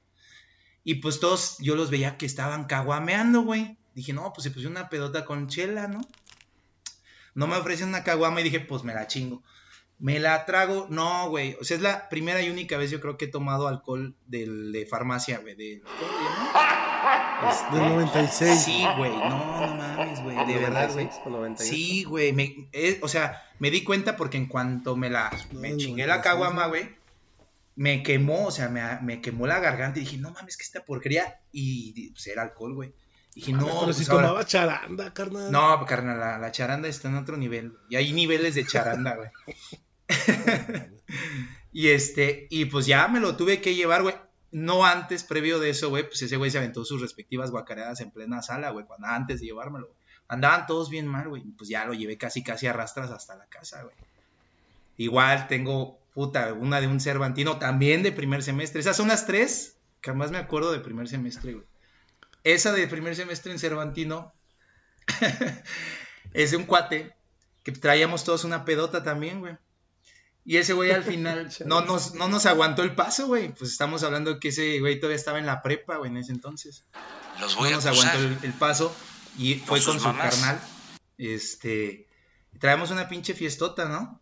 [0.85, 3.79] Y pues todos, yo los veía que estaban caguameando, güey.
[3.95, 6.01] Dije, no, pues se puso una pedota con chela, ¿no?
[7.35, 9.43] No me ofrecen una caguama y dije, pues me la chingo.
[10.03, 11.57] Me la trago, no, güey.
[11.61, 14.73] O sea, es la primera y única vez yo creo que he tomado alcohol del,
[14.73, 15.55] de farmacia, güey.
[15.55, 17.51] De, ¿Cómo se llama?
[17.51, 18.63] Este, Del 96.
[18.65, 19.13] Sí, güey.
[19.17, 20.37] No, no mames, güey.
[20.47, 21.05] De verdad, güey.
[21.07, 21.73] 96 o 98.
[21.73, 22.33] Sí, güey.
[22.33, 26.03] me- eh, o sea, me di cuenta porque en cuanto me la me no, chingué
[26.03, 26.97] no, la caguama, güey,
[27.77, 30.85] me quemó, o sea, me, me quemó la garganta y dije, no mames, que esta
[30.85, 31.41] porquería.
[31.53, 32.93] Y pues era alcohol, güey.
[33.37, 35.51] Dije, no, Pero pues, si ahora- tomaba charanda, carnal.
[35.53, 37.73] No, carnal, la, la charanda está en otro nivel.
[37.89, 39.31] Y hay niveles de charanda, güey.
[41.73, 44.15] y este, y pues ya me lo tuve que llevar, güey.
[44.51, 48.11] No antes, previo de eso, güey, pues ese güey se aventó sus respectivas guacareadas en
[48.11, 49.95] plena sala, güey, cuando antes de llevármelo.
[50.29, 51.43] Andaban todos bien mal, güey.
[51.57, 53.95] Pues ya lo llevé casi, casi a rastras hasta la casa, güey.
[54.99, 58.81] Igual tengo, puta, una de un Cervantino también de primer semestre.
[58.81, 61.67] Esas son las tres que más me acuerdo de primer semestre, güey.
[62.45, 64.33] Esa de primer semestre en Cervantino
[66.35, 67.15] es de un cuate
[67.63, 69.57] que traíamos todos una pedota también, güey.
[70.45, 73.55] Y ese güey al final no nos, no nos aguantó el paso, güey.
[73.55, 76.85] Pues estamos hablando que ese güey todavía estaba en la prepa, güey, en ese entonces.
[77.41, 78.17] Los No voy a nos acusar.
[78.17, 78.95] aguantó el, el paso
[79.39, 80.35] y fue con su mamás.
[80.37, 80.61] carnal.
[81.19, 82.07] Este,
[82.59, 84.21] traemos una pinche fiestota, ¿no?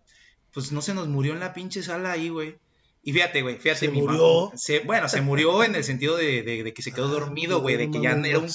[0.53, 2.59] Pues no se nos murió en la pinche sala ahí, güey.
[3.03, 4.45] Y fíjate, güey, fíjate, ¿Se mi murió?
[4.51, 7.13] mamá- se- bueno, se murió en el sentido de, de- de que se quedó Ah,
[7.13, 8.49] dormido, güey, de que no ya era un,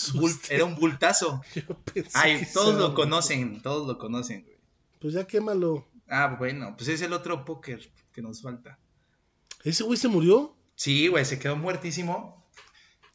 [0.50, 1.42] era un bultazo.
[1.56, 1.64] Yo
[1.94, 4.56] pensé Ay, todos lo conocen, todos lo conocen, güey.
[5.02, 5.88] Pues ya quémalo.
[6.08, 8.80] Ah, bueno, pues es el otro póker que nos falta.
[9.64, 10.56] ¿Ese güey se murió?
[10.76, 12.46] Sí, güey, se quedó muertísimo.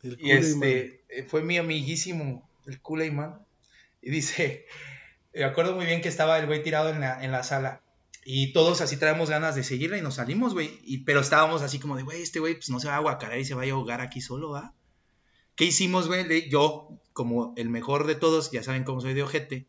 [0.03, 3.47] El Y este, eh, fue mi amiguísimo, el Kool-Aid Man.
[4.03, 4.66] Y dice,
[5.34, 7.82] me acuerdo muy bien que estaba el güey tirado en la, en la sala.
[8.24, 10.78] Y todos así traemos ganas de seguirle y nos salimos, güey.
[10.82, 13.38] Y, pero estábamos así como de, güey, este güey pues no se va a aguacarar
[13.38, 14.74] y se va a ahogar aquí solo, ¿va?
[15.55, 16.49] ¿Qué hicimos, güey?
[16.49, 19.66] Yo, como el mejor de todos, ya saben cómo soy de ojete,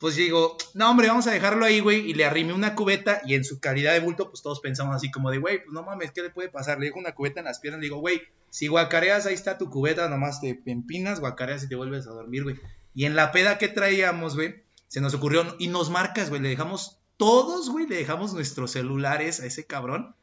[0.00, 2.10] pues digo, no, hombre, vamos a dejarlo ahí, güey.
[2.10, 5.10] Y le arrimé una cubeta y en su calidad de bulto, pues todos pensamos así
[5.10, 6.80] como de, güey, pues no mames, ¿qué le puede pasar?
[6.80, 9.68] Le dejo una cubeta en las piernas, le digo, güey, si guacareas, ahí está tu
[9.68, 12.58] cubeta, nomás te empinas, guacareas y te vuelves a dormir, güey.
[12.94, 16.48] Y en la peda que traíamos, güey, se nos ocurrió, y nos marcas, güey, le
[16.48, 20.14] dejamos todos, güey, le dejamos nuestros celulares a ese cabrón,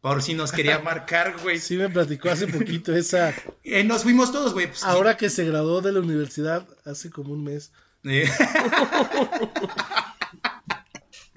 [0.00, 1.60] por si nos quería marcar, güey.
[1.60, 3.32] Sí me platicó hace poquito esa...
[3.62, 4.66] Eh, nos fuimos todos, güey.
[4.66, 7.70] pues, Ahora que se graduó de la universidad hace como un mes.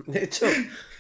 [0.08, 0.46] De hecho,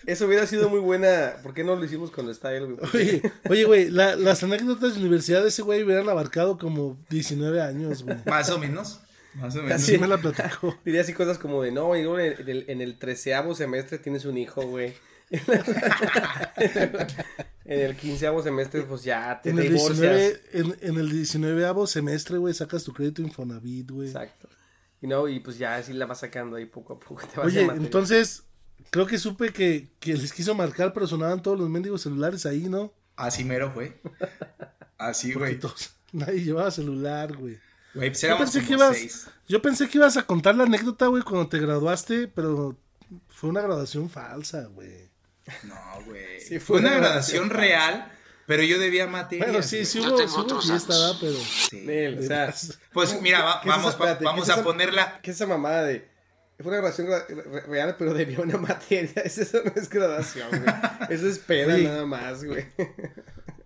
[0.05, 1.34] eso hubiera sido muy buena.
[1.43, 2.78] ¿Por qué no lo hicimos cuando está él, güey?
[2.93, 7.61] Oye, oye, güey, la- las anécdotas de universidad de ese güey hubieran abarcado como 19
[7.61, 8.18] años, güey.
[8.26, 9.01] más o menos.
[9.36, 9.74] Más o menos.
[9.82, 10.78] Así Sí me la platicó.
[10.86, 14.61] Diría así cosas como de, no, en el, en el, treceavo semestre tienes un hijo,
[14.64, 14.93] güey.
[15.32, 15.49] en
[17.66, 19.99] el quinceavo semestre, pues ya te En el, divorcias.
[19.99, 24.07] 19, en, en el 19 semestre, güey, sacas tu crédito Infonavit, güey.
[24.09, 24.47] Exacto.
[25.04, 27.28] Y no, y pues ya así la vas sacando ahí poco a poco.
[27.28, 28.43] Te vas Oye, entonces,
[28.89, 32.70] creo que supe que, que les quiso marcar, pero sonaban todos los mendigos celulares ahí,
[32.70, 32.93] ¿no?
[33.18, 33.99] Así mero fue.
[34.97, 35.60] Así, güey.
[36.14, 37.60] nadie llevaba celular, güey.
[37.93, 39.28] Güey, pues Yo pensé, que ibas, seis.
[39.45, 42.78] yo pensé que ibas a contar la anécdota, güey, cuando te graduaste, pero
[43.28, 45.10] fue una graduación falsa, güey.
[45.64, 45.76] No,
[46.06, 46.39] güey.
[46.39, 48.12] Sí, fue fue una una graduación graduación real,
[48.48, 49.48] pero yo debía materias.
[49.48, 50.94] Bueno, sí, sí hubo, hubo fiesta.
[50.94, 51.16] ¿verdad?
[51.22, 51.34] pero...
[51.70, 51.82] Sí.
[51.86, 52.54] Nel, o sea,
[52.94, 55.20] Pues mira, va- ¿qué es vamos, esa- va- espérate, vamos a esa- ponerla.
[55.22, 56.12] ¿Qué es esa mamada de...
[56.60, 56.91] Fue una
[57.28, 59.22] re- real, pero debía una materia.
[59.26, 60.64] Eso no es graduación, güey.
[61.10, 62.66] Eso es peda nada más, güey.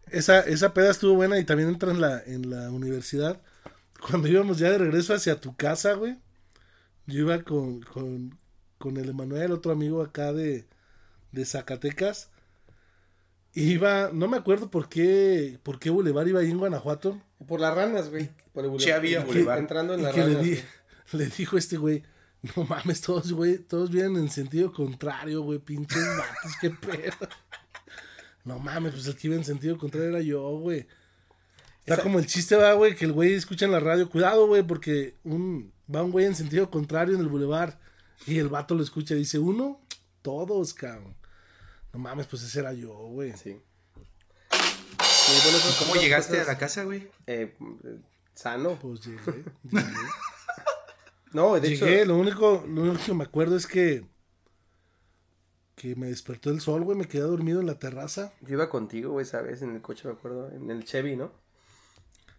[0.10, 3.42] Esa, esa peda estuvo buena y también entra en la, en la universidad.
[4.10, 6.16] Cuando íbamos ya de regreso hacia tu casa, güey,
[7.08, 8.40] yo iba con, con,
[8.78, 10.66] con el Emanuel, otro amigo acá de,
[11.34, 12.30] de Zacatecas.
[13.60, 17.20] Iba, no me acuerdo por qué, por qué Boulevard iba ahí en Guanajuato.
[17.48, 18.30] Por las ranas, güey.
[18.54, 19.58] Por el Sí, había bulevar.
[19.60, 20.44] Entrando en las le, ranas.
[20.44, 20.60] di-
[21.14, 22.04] le dijo este güey,
[22.56, 27.14] no mames, todos, güey, todos vienen en sentido contrario, güey, pinches vatos, qué pedo.
[28.46, 30.88] No mames, pues el que iba en sentido contrario era yo, güey.
[31.82, 34.48] Está Esa- como el chiste, va, güey, que el güey escucha en la radio, cuidado,
[34.48, 37.78] güey, porque un, va un güey en sentido contrario en el bulevar
[38.26, 39.82] y el vato lo escucha y dice, uno,
[40.22, 41.14] todos, cabrón.
[41.94, 43.32] No mames, pues ese era yo, güey.
[43.34, 43.60] Sí.
[44.52, 47.10] Sí, bueno, esas ¿Cómo cosas- llegaste a la casa, güey?
[47.28, 47.56] eh,
[48.34, 48.78] sano.
[48.80, 49.86] Pues llegué, llegué.
[51.34, 54.06] No, de Llegué, hecho, lo único, lo único que me acuerdo es que
[55.76, 58.34] que me despertó el sol, güey, me quedé dormido en la terraza.
[58.42, 59.62] yo iba contigo, güey, ¿sabes?
[59.62, 60.50] En el coche, me acuerdo.
[60.52, 61.32] En el Chevy, ¿no?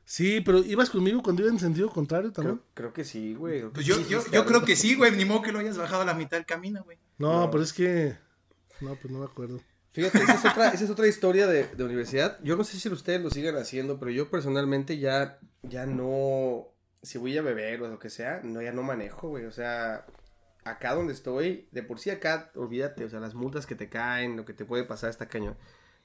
[0.04, 2.56] Sí, pero ibas conmigo cuando iba en sentido contrario también.
[2.56, 3.62] Creo, creo que sí, güey.
[3.68, 5.12] Pues yo, yo, yo creo que sí, güey.
[5.14, 6.98] Ni modo que lo hayas bajado a la mitad del camino, güey.
[7.18, 7.50] No, No.
[7.52, 8.16] pero es que
[8.80, 9.60] no, pues no me acuerdo.
[9.92, 12.38] Fíjate, esa es otra, esa es otra historia de, de universidad.
[12.44, 16.68] Yo no sé si ustedes lo sigan haciendo, pero yo personalmente ya, ya no,
[17.02, 19.46] si voy a beber o lo que sea, no, ya no manejo, güey.
[19.46, 20.06] O sea,
[20.64, 24.36] acá donde estoy, de por sí acá, olvídate, o sea, las multas que te caen,
[24.36, 25.56] lo que te puede pasar está cañón.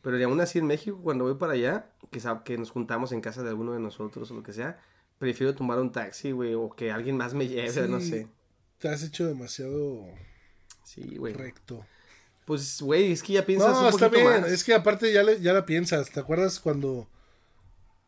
[0.02, 3.44] Pero aún así en México, cuando voy para allá, que, que nos juntamos en casa
[3.44, 4.80] de alguno de nosotros o lo que sea,
[5.20, 7.82] prefiero tomar un taxi, güey, o que alguien más me lleve, Sí.
[7.88, 8.28] no sé.
[8.80, 10.06] Te has hecho demasiado
[10.84, 11.34] Sí, güey.
[11.34, 11.86] recto.
[12.46, 14.42] Pues, güey, es que ya piensas No, un está poquito bien.
[14.42, 14.52] más.
[14.52, 16.10] Es que aparte ya, le, ya la piensas.
[16.12, 17.08] ¿Te acuerdas cuando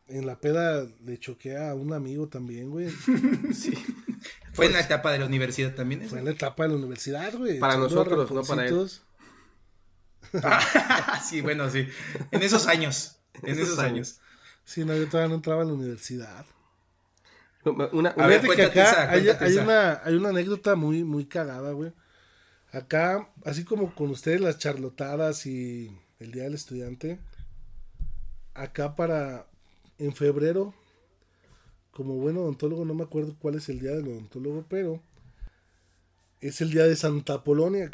[0.08, 2.90] en la peda le choqué a un amigo también, güey?
[3.54, 3.72] Sí.
[4.52, 6.00] Fue en la etapa de la universidad también.
[6.02, 6.10] eso?
[6.10, 7.58] Fue en la etapa de la universidad, güey.
[7.58, 8.88] Para nosotros, no para él.
[11.28, 11.86] sí, bueno, sí.
[12.30, 13.16] En esos años.
[13.42, 14.18] En Esos esos años.
[14.64, 16.44] Sí, no, yo todavía no entraba a la universidad.
[17.64, 21.26] Una, una- A ver, que acá esa, hay, hay una, hay una anécdota muy, muy
[21.26, 21.92] cagada, güey.
[22.76, 27.18] Acá, así como con ustedes las charlotadas y el Día del Estudiante,
[28.52, 29.46] acá para,
[29.98, 30.74] en febrero,
[31.90, 35.00] como buen odontólogo, no me acuerdo cuál es el día del odontólogo, pero
[36.42, 37.90] es el día de Santa Polonia.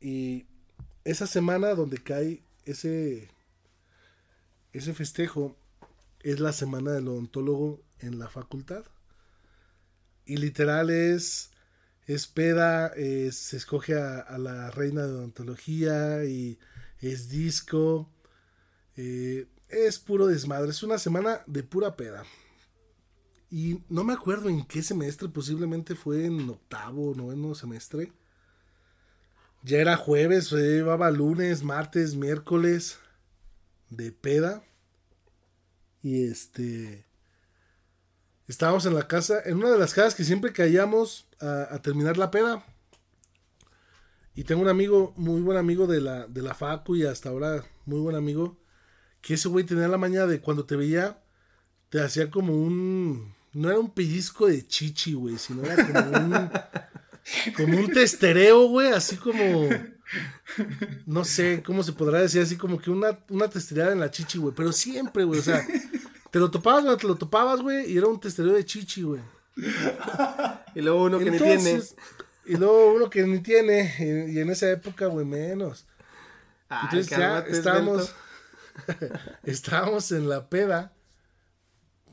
[0.00, 0.46] Y
[1.04, 3.28] esa semana donde cae ese,
[4.72, 5.54] ese festejo
[6.24, 8.84] es la semana del odontólogo en la facultad.
[10.24, 11.52] Y literal es,
[12.06, 16.58] es peda, se escoge a, la reina de odontología y
[17.00, 18.08] es disco.
[18.96, 22.24] eh, es puro desmadre, es una semana de pura peda.
[23.50, 28.12] Y no me acuerdo en qué semestre, posiblemente fue en octavo o noveno semestre.
[29.62, 32.98] Ya era jueves, llevaba lunes, martes, miércoles
[33.90, 34.64] de peda.
[36.02, 37.05] Y este.
[38.48, 42.16] Estábamos en la casa, en una de las casas que siempre caíamos a, a terminar
[42.16, 42.64] la peda.
[44.36, 47.64] Y tengo un amigo, muy buen amigo de la, de la Facu y hasta ahora
[47.86, 48.60] muy buen amigo.
[49.22, 51.18] Que ese güey tenía la maña de cuando te veía,
[51.88, 53.34] te hacía como un.
[53.54, 56.50] No era un pellizco de chichi, güey, sino era como un.
[57.56, 59.68] Como un testereo, güey, así como.
[61.06, 64.38] No sé cómo se podrá decir, así como que una, una testereada en la chichi,
[64.38, 64.54] güey.
[64.54, 65.66] Pero siempre, güey, o sea,
[66.30, 69.22] te lo topabas, güey, te lo topabas, güey, y era un testereo de chichi, güey.
[70.74, 71.82] Y luego uno que ni tiene.
[72.44, 75.86] Y luego uno que ni tiene, y, y en esa época, güey, menos.
[76.68, 78.14] Ay, Entonces ya estábamos,
[79.42, 80.92] estábamos en la peda,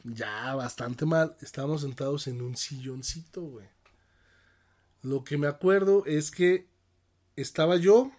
[0.03, 3.67] ya bastante mal, estábamos sentados en un silloncito, güey.
[5.01, 6.67] Lo que me acuerdo es que
[7.35, 8.11] estaba yo,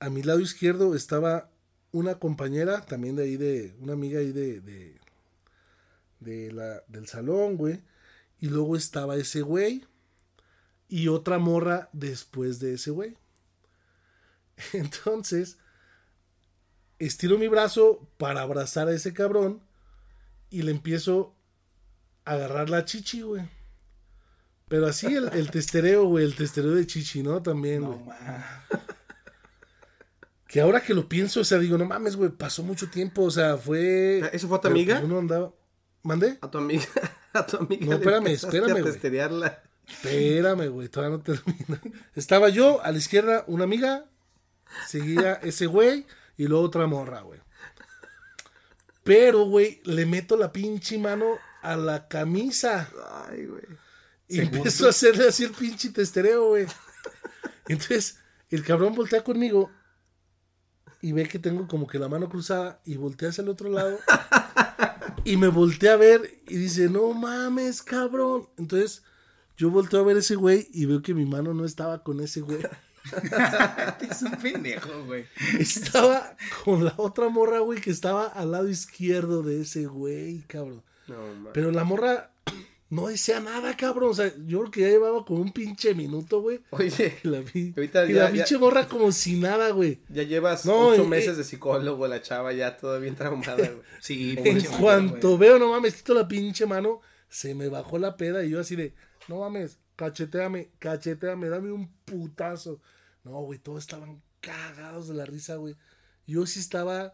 [0.00, 1.51] a mi lado izquierdo estaba
[1.92, 4.98] una compañera, también de ahí de, una amiga ahí de, de,
[6.20, 7.82] de la, del salón, güey.
[8.40, 9.86] y luego estaba ese güey
[10.88, 13.16] y otra morra después de ese güey.
[14.72, 15.58] Entonces,
[16.98, 19.62] estiro mi brazo para abrazar a ese cabrón
[20.50, 21.34] y le empiezo
[22.24, 23.48] a agarrar la chichi, güey.
[24.68, 27.42] Pero así el, el testereo, güey, el testereo de chichi, ¿no?
[27.42, 27.98] También, güey.
[30.52, 33.30] que ahora que lo pienso, o sea, digo, no mames, güey, pasó mucho tiempo, o
[33.30, 34.18] sea, fue...
[34.34, 34.94] ¿Eso fue a tu pero, amiga?
[34.96, 35.54] pues, uno andaba...
[36.02, 36.36] ¿Mandé?
[36.42, 36.84] A tu amiga.
[37.32, 37.86] A tu amiga.
[37.86, 39.52] No, espérame, espérame, güey.
[39.88, 41.80] Espérame, güey, todavía no termina.
[42.14, 44.04] Estaba yo, a la izquierda, una amiga,
[44.86, 47.40] seguía ese güey y luego otra morra, güey.
[49.04, 52.90] Pero, güey, le meto la pinche mano a la camisa
[53.26, 53.62] Ay, güey.
[54.28, 56.66] y empiezo a hacerle así el pinche testereo, güey.
[57.68, 58.18] Entonces,
[58.50, 59.70] el cabrón voltea conmigo
[61.02, 63.98] y ve que tengo como que la mano cruzada y voltea hacia el otro lado
[65.24, 68.48] y me voltea a ver y dice, no mames, cabrón.
[68.56, 69.02] Entonces,
[69.56, 72.40] yo volteo a ver ese güey y veo que mi mano no estaba con ese
[72.40, 72.60] güey.
[74.10, 75.26] es un pendejo, güey.
[75.58, 80.82] Estaba con la otra morra, güey, que estaba al lado izquierdo de ese güey, cabrón.
[81.08, 81.16] No.
[81.52, 82.31] Pero la morra
[82.92, 84.10] no decía nada, cabrón.
[84.10, 86.60] O sea, yo creo que ya llevaba como un pinche minuto, güey.
[86.70, 90.00] Oye, Y la, vi- Ahorita y ya- la ya- pinche morra como si nada, güey.
[90.10, 91.36] ya llevas No, ocho eh, meses eh.
[91.38, 93.82] de psicólogo, la chava ya toda bien traumada, güey.
[94.00, 98.44] Sí, En cuanto veo, no mames, quito la pinche mano, se me bajó la peda
[98.44, 98.94] y yo así de,
[99.28, 102.80] no mames, cacheteame, cacheteame, dame un putazo.
[103.24, 105.76] No, güey, todos estaban cagados de la risa, güey.
[106.26, 107.12] Yo sí estaba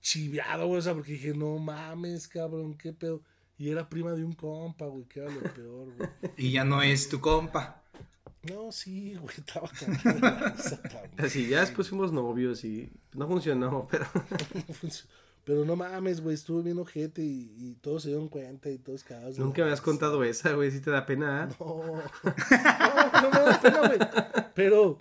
[0.00, 3.22] chiveado, güey, o sea, porque dije, no mames, cabrón, qué pedo.
[3.60, 6.08] Y era prima de un compa, güey, que era lo peor, güey.
[6.38, 7.82] Y ya no es tu compa.
[8.50, 10.34] No, sí, güey, estaba cabrón.
[11.18, 14.06] Así, ya después fuimos novios y no funcionó, pero
[15.44, 19.04] Pero no mames, güey, estuvo bien ojete y, y todos se dieron cuenta y todos
[19.04, 19.38] cagados.
[19.38, 21.48] nunca me has contado esa, güey, si te da pena, ¿ah?
[21.58, 21.66] No,
[23.22, 23.98] no, no me da pena, güey.
[24.54, 24.98] Pero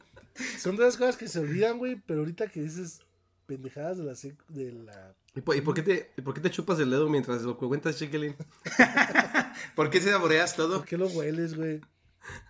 [0.58, 1.96] son de las cosas que se olvidan, güey.
[2.06, 3.00] Pero ahorita que dices
[3.46, 5.14] pendejadas de la, sec- de la...
[5.40, 7.58] ¿Y por, y por qué te, y por qué te chupas el dedo mientras lo
[7.58, 8.36] cuentas, Chiquilín?
[9.76, 10.80] ¿Por qué se saboreas todo?
[10.80, 11.80] ¿Por qué lo hueles, güey?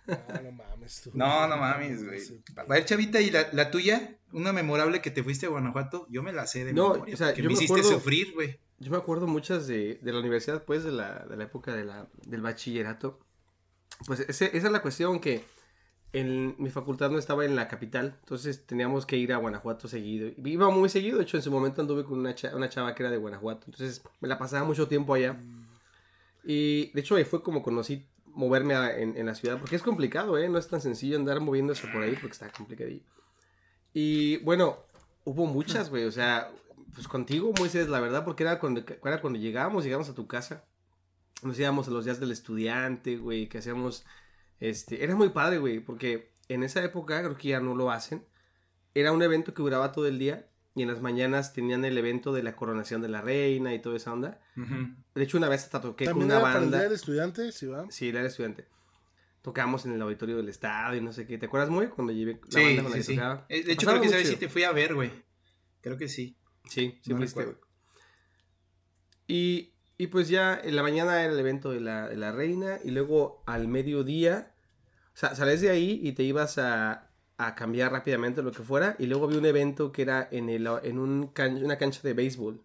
[0.08, 1.00] No, no mames.
[1.04, 1.10] tú.
[1.14, 2.20] No, no mames, güey.
[2.56, 4.16] A ver, Chavita, ¿y la, la tuya?
[4.32, 6.08] Una memorable que te fuiste a Guanajuato.
[6.10, 7.14] Yo me la sé de No, memoria.
[7.14, 8.58] o sea, que yo me me hiciste acuerdo- sufrir, güey.
[8.80, 11.84] Yo me acuerdo muchas de, de la universidad, pues, de la, de la época de
[11.84, 13.20] la, del bachillerato.
[14.06, 15.44] Pues ese- esa es la cuestión que
[16.12, 20.30] en mi facultad no estaba en la capital, entonces teníamos que ir a Guanajuato seguido.
[20.44, 23.02] Iba muy seguido, de hecho en su momento anduve con una, cha- una chava que
[23.04, 25.38] era de Guanajuato, entonces me la pasaba mucho tiempo allá.
[26.44, 29.82] Y de hecho ahí fue como conocí moverme a- en, en la ciudad, porque es
[29.82, 30.48] complicado, ¿eh?
[30.48, 33.02] No es tan sencillo andar moviéndose por ahí porque está complicadillo.
[33.92, 34.78] Y bueno,
[35.24, 36.50] hubo muchas, güey, o sea,
[36.94, 40.64] pues contigo, Moisés, la verdad, porque era cuando, era cuando llegábamos, llegábamos a tu casa,
[41.42, 44.04] nos íbamos a los días del estudiante, güey, que hacíamos,
[44.60, 48.24] este, era muy padre, güey, porque en esa época, creo que ya no lo hacen,
[48.94, 52.32] era un evento que duraba todo el día y en las mañanas tenían el evento
[52.32, 54.40] de la coronación de la reina y toda esa onda.
[54.56, 54.94] Ujú.
[55.14, 56.78] De hecho, una vez hasta toqué con También una era para el banda.
[56.78, 57.86] día del estudiante, ¿sí va?
[57.90, 58.66] Sí, era estudiante.
[59.42, 61.38] Tocamos en el auditorio del estado y no sé qué.
[61.38, 63.14] ¿Te acuerdas, muy Cuando llevé la Sí, banda con la sí, que sí.
[63.16, 63.46] tocaba.
[63.48, 64.40] Eh, De La hecho, creo que sabes si chido.
[64.40, 65.10] te fui a ver, güey.
[65.80, 66.36] Creo que sí.
[66.68, 67.56] Sí, sí No fuiste, güey.
[69.26, 72.78] Y, y pues ya en la mañana era el evento de la, de la reina
[72.84, 74.49] y luego al mediodía,
[75.20, 79.06] sea, sales de ahí y te ibas a, a cambiar rápidamente lo que fuera y
[79.06, 82.60] luego había un evento que era en, el, en un can- una cancha de béisbol.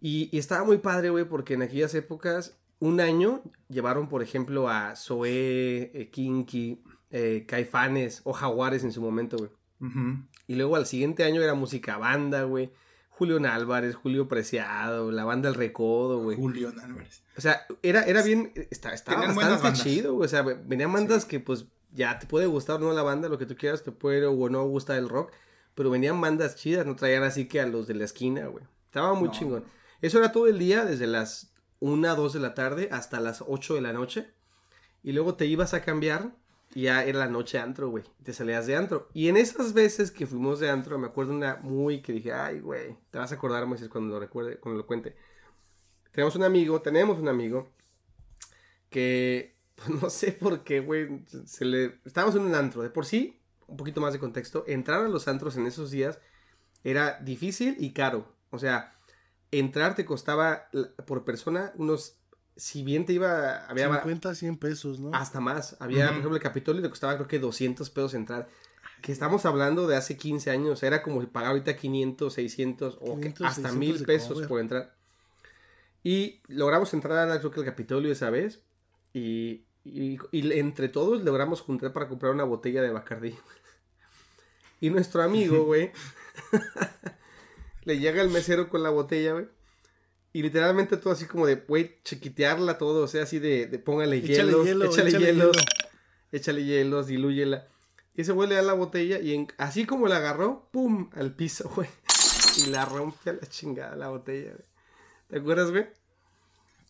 [0.00, 4.68] Y, y estaba muy padre, güey, porque en aquellas épocas, un año llevaron, por ejemplo,
[4.68, 9.50] a Zoé, eh, Kinky, eh, Caifanes o Jaguares en su momento, güey.
[10.46, 12.70] Y luego al siguiente año era música banda, güey.
[13.18, 16.36] Julio Álvarez, Julio Preciado, la banda El Recodo, güey.
[16.36, 17.22] Julio Álvarez.
[17.36, 20.26] O sea, era, era bien, está, estaba bastante chido, güey.
[20.26, 23.38] O sea, venían bandas que pues ya te puede gustar o no la banda, lo
[23.38, 25.32] que tú quieras, te puede o no gustar el rock.
[25.74, 28.64] Pero venían bandas chidas, no traían así que a los de la esquina, güey.
[28.86, 29.34] Estaba muy No.
[29.34, 29.64] chingón.
[30.00, 33.74] Eso era todo el día, desde las 1, 2 de la tarde hasta las 8
[33.74, 34.28] de la noche.
[35.02, 36.30] Y luego te ibas a cambiar
[36.82, 38.04] ya era la noche antro, güey.
[38.22, 39.08] Te salías de antro.
[39.14, 42.60] Y en esas veces que fuimos de antro, me acuerdo una muy que dije, ay,
[42.60, 45.16] güey, te vas a acordar, Moisés, cuando lo recuerde, cuando lo cuente.
[46.12, 47.70] Tenemos un amigo, tenemos un amigo
[48.90, 52.00] que, pues, no sé por qué, güey, se le...
[52.04, 55.28] Estábamos en un antro, de por sí, un poquito más de contexto, entrar a los
[55.28, 56.18] antros en esos días
[56.84, 58.34] era difícil y caro.
[58.50, 58.94] O sea,
[59.50, 60.68] entrar te costaba
[61.06, 62.16] por persona unos...
[62.58, 63.64] Si bien te iba...
[63.66, 65.14] Había, 50, 100 pesos, ¿no?
[65.14, 65.76] hasta más.
[65.80, 68.48] Había, por ejemplo, el Capitolio le costaba creo que 200 pesos entrar.
[69.00, 70.82] Que estamos hablando de hace 15 años.
[70.82, 74.60] Era como pagar ahorita 500, 600 o que 500, hasta 600 1000 de pesos por
[74.60, 74.94] entrar.
[76.04, 78.60] Y logramos entrar a creo que el Capitolio esa vez.
[79.14, 83.34] Y, y, y entre todos logramos juntar para comprar una botella de Bacardí.
[84.80, 85.92] Y nuestro amigo, güey,
[87.84, 89.48] le llega el mesero con la botella, güey.
[90.38, 94.18] Y literalmente todo así como de, güey, chiquitearla todo, o sea, así de, de póngale
[94.18, 95.66] Échale hielos, hielo, échale, échale hielos, hielo.
[96.30, 97.66] échale hielos, dilúyela.
[98.14, 101.34] Y ese güey le da la botella y en- así como la agarró, pum, al
[101.34, 101.88] piso, güey.
[102.58, 104.64] Y la rompe a la chingada la botella, güey.
[105.28, 105.86] ¿Te acuerdas, güey?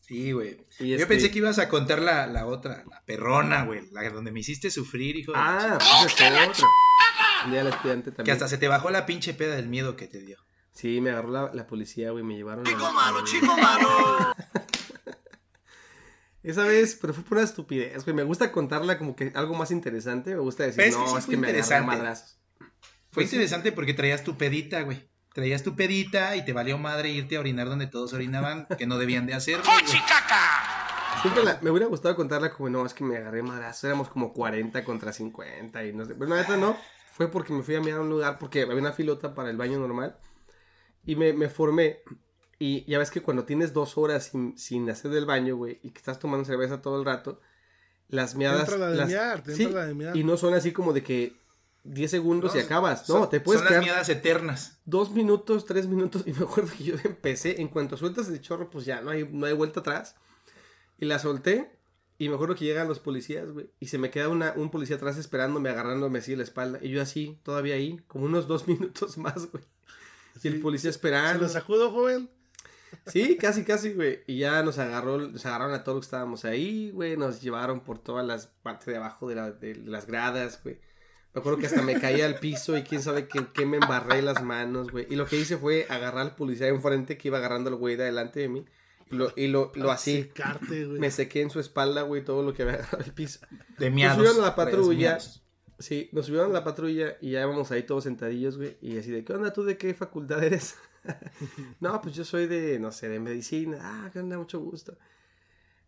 [0.06, 0.58] Sí, güey.
[0.78, 4.30] Yo este- pensé que ibas a contar la, la otra, la perrona, güey, la donde
[4.30, 6.66] me hiciste sufrir, hijo de la Ah, pues es otra.
[7.46, 8.34] Un día al estudiante Que también.
[8.34, 10.36] hasta se te bajó la pinche peda del miedo que te dio.
[10.78, 12.70] Sí, me agarró la, la policía, güey, me llevaron a...
[12.70, 13.88] Chico malo, a- chico malo.
[16.42, 18.14] Esa vez, pero fue por una estupidez, güey.
[18.14, 20.30] Me gusta contarla como que algo más interesante.
[20.34, 22.38] Me gusta decir, que no, sí es que me agarré madrazos.
[22.58, 22.68] Fue
[23.24, 23.36] Pues sí.
[23.36, 25.10] interesante porque traías tu pedita, güey.
[25.34, 28.98] Traías tu pedita y te valió madre irte a orinar donde todos orinaban, que no
[28.98, 29.64] debían de hacerlo.
[29.64, 29.84] güey.
[29.84, 31.20] ¡Fuchicaca!
[31.22, 33.82] Siempre la- me hubiera gustado contarla como, no, es que me agarré madrazos.
[33.84, 36.14] Éramos como 40 contra 50 y no sé.
[36.14, 36.76] Pero la neta no.
[37.14, 39.56] Fue porque me fui a mirar a un lugar porque había una filota para el
[39.56, 40.16] baño normal.
[41.08, 42.00] Y me, me formé.
[42.58, 45.90] Y ya ves que cuando tienes dos horas sin, sin hacer del baño, güey, y
[45.90, 47.40] que estás tomando cerveza todo el rato,
[48.08, 48.62] las miadas...
[48.62, 50.16] entra la de las- miar, te sí, entra la de miar.
[50.16, 51.36] Y no son así como de que
[51.84, 53.08] 10 segundos y acabas.
[53.08, 54.78] No, Son- te puedes Son quedar las miedas eternas.
[54.84, 56.22] dos minutos, tres minutos.
[56.26, 59.28] Y me acuerdo que yo empecé, en cuanto sueltas el chorro, pues ya no hay,
[59.30, 60.16] no hay vuelta atrás.
[60.98, 61.70] Y la solté.
[62.20, 63.70] Y me acuerdo que llegan los policías, güey.
[63.78, 66.80] Y se me queda una, un policía atrás esperándome, agarrándome así de la espalda.
[66.82, 69.62] Y yo así, todavía ahí, como unos dos minutos más, güey.
[70.42, 70.60] Y el Sí.
[70.60, 71.42] policía ¿Se esperando.
[71.42, 72.28] lo sacudo, joven?
[73.06, 74.20] Sí, casi, casi, güey.
[74.26, 77.16] Y ya nos agarró, nos agarraron a todos los que estábamos ahí, güey.
[77.16, 80.80] Nos llevaron por todas las partes de abajo de, la- de las gradas, güey.
[81.34, 84.22] Me acuerdo que hasta me caí al piso y quién sabe qué, qué me embarré
[84.22, 85.06] las manos, güey.
[85.10, 88.04] Y lo que hice fue agarrar al policía enfrente que iba agarrando al güey de
[88.04, 88.64] delante de mí.
[89.10, 90.22] Y lo, y lo, lo así.
[90.22, 90.98] Secarte, güey.
[90.98, 93.40] Me sequé en su espalda, güey, todo lo que había agarrado al piso.
[93.78, 94.16] De miados.
[94.16, 95.18] subieron a la patrulla.
[95.78, 98.76] Sí, nos subieron a la patrulla y ya íbamos ahí todos sentadillos, güey.
[98.80, 99.62] Y así de, ¿qué onda tú?
[99.62, 100.76] ¿De qué facultad eres?
[101.80, 103.78] no, pues yo soy de, no sé, de medicina.
[103.80, 104.36] Ah, ¿qué onda?
[104.38, 104.98] Mucho gusto.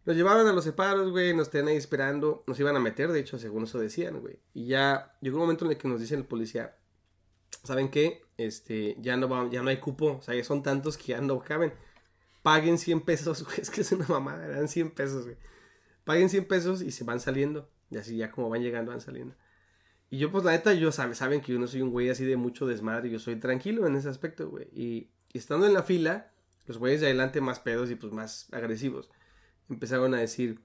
[0.07, 2.45] Nos llevaron a los separos, güey, nos tenían ahí esperando.
[2.47, 4.39] Nos iban a meter, de hecho, según eso decían, güey.
[4.55, 6.77] Y ya llegó un momento en el que nos dice el policía,
[7.65, 8.23] ¿saben qué?
[8.37, 10.19] Este, ya no, va, ya no hay cupo.
[10.19, 11.73] O sea, ya son tantos que ya no caben.
[12.43, 13.61] Paguen 100 pesos, güey.
[13.61, 15.37] Es que es una mamada, eran 100 pesos, güey.
[16.05, 17.69] Paguen 100 pesos y se van saliendo.
[17.91, 19.35] Y así ya como van llegando, van saliendo.
[20.11, 22.25] Y yo, pues, la neta, yo sabe, saben que yo no soy un güey así
[22.25, 23.11] de mucho desmadre.
[23.11, 24.69] Yo soy tranquilo en ese aspecto, güey.
[24.73, 26.33] Y, y estando en la fila,
[26.67, 29.09] los güeyes de adelante más pedos y pues más agresivos
[29.71, 30.61] empezaron a decir,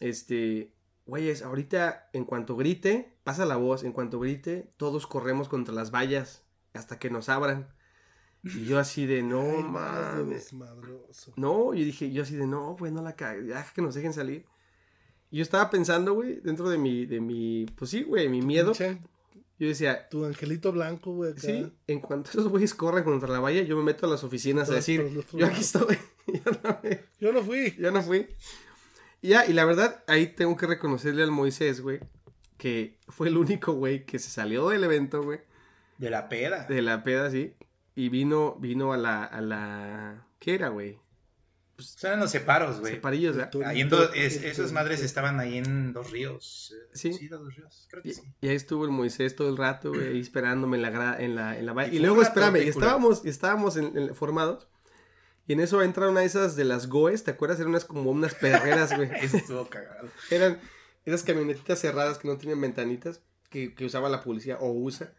[0.00, 0.72] este,
[1.04, 5.90] güeyes, ahorita en cuanto grite, pasa la voz, en cuanto grite, todos corremos contra las
[5.90, 6.42] vallas
[6.72, 7.68] hasta que nos abran.
[8.42, 10.52] Y yo así de, no mames.
[11.36, 14.12] No, yo dije, yo así de, no, güey, no la cagues, ya que nos dejen
[14.12, 14.46] salir.
[15.36, 18.72] Yo estaba pensando, güey, dentro de mi, de mi, pues sí, güey, mi miedo.
[18.72, 18.98] Pinche,
[19.58, 23.62] Yo decía, Tu angelito blanco, güey, sí, en cuanto esos güeyes corran contra la valla,
[23.62, 27.32] yo me meto a las oficinas a decir, yo aquí estoy, yo no, me- Yo
[27.32, 27.74] no fui.
[27.78, 28.26] yo no fui.
[29.22, 32.00] Y ya, y la verdad, ahí tengo que reconocerle al Moisés, güey,
[32.58, 35.40] que fue el único güey que se salió del evento, güey,
[35.98, 36.64] De la peda.
[36.66, 37.54] de la peda, sí,
[37.94, 40.98] y vino, vino a la, a la, ¿qué era, güey?
[41.78, 42.94] Son en los separos, güey.
[42.94, 43.52] Separillos, ¿verdad?
[43.66, 46.74] Ahí en do- es- esas madres estaban ahí en dos ríos.
[46.74, 47.12] eh, Sí.
[47.12, 47.86] Sí, dos ríos.
[47.90, 48.22] Creo que Y, sí.
[48.40, 51.58] y ahí estuvo el Moisés todo el rato, güey, ahí esperándome en la, en la,
[51.58, 51.92] en la valla.
[51.92, 54.68] Y luego, espérame, y estábamos, y estábamos en- en- formados.
[55.46, 57.58] Y en eso entra una de esas de las Goes, ¿te acuerdas?
[57.60, 59.08] Eran unas como unas perreras, güey.
[59.52, 60.08] Estuvo cagado.
[60.30, 60.58] Eran
[61.04, 65.12] esas camionetitas cerradas que no tienen ventanitas, que, que usaba la policía o usa.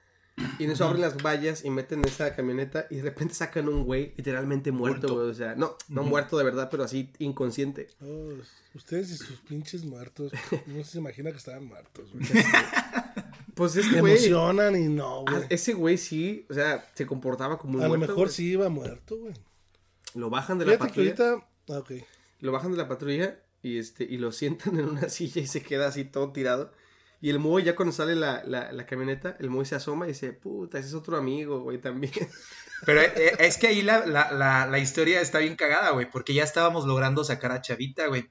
[0.59, 3.83] Y en eso abren las vallas y meten esa camioneta y de repente sacan un
[3.85, 5.15] güey literalmente muerto, Muerto.
[5.15, 5.29] güey.
[5.29, 7.87] O sea, no, no muerto de verdad, pero así inconsciente.
[8.01, 8.29] Oh,
[8.75, 10.31] ustedes y sus pinches muertos.
[10.67, 12.25] No se imagina que estaban muertos, güey.
[13.55, 15.45] Pues Se este güey, emocionan y no, ah, güey.
[15.49, 18.29] ese güey sí, o sea, se comportaba como un A lo mejor güey.
[18.29, 19.33] sí iba muerto, güey.
[20.13, 21.33] Lo bajan de la Fíjate que patrulla.
[21.33, 21.47] ahorita.
[21.73, 21.91] Ah, ok.
[22.41, 25.63] lo bajan de la patrulla y este y lo sientan en una silla y se
[25.63, 26.71] queda así todo tirado.
[27.19, 30.09] Y el Moy ya cuando sale la, la, la camioneta, el Moy se asoma y
[30.09, 32.13] dice, puta, ese es otro amigo, güey, también.
[32.85, 36.09] Pero eh, eh, es que ahí la, la, la, la historia está bien cagada, güey,
[36.09, 38.29] porque ya estábamos logrando sacar a Chavita, güey.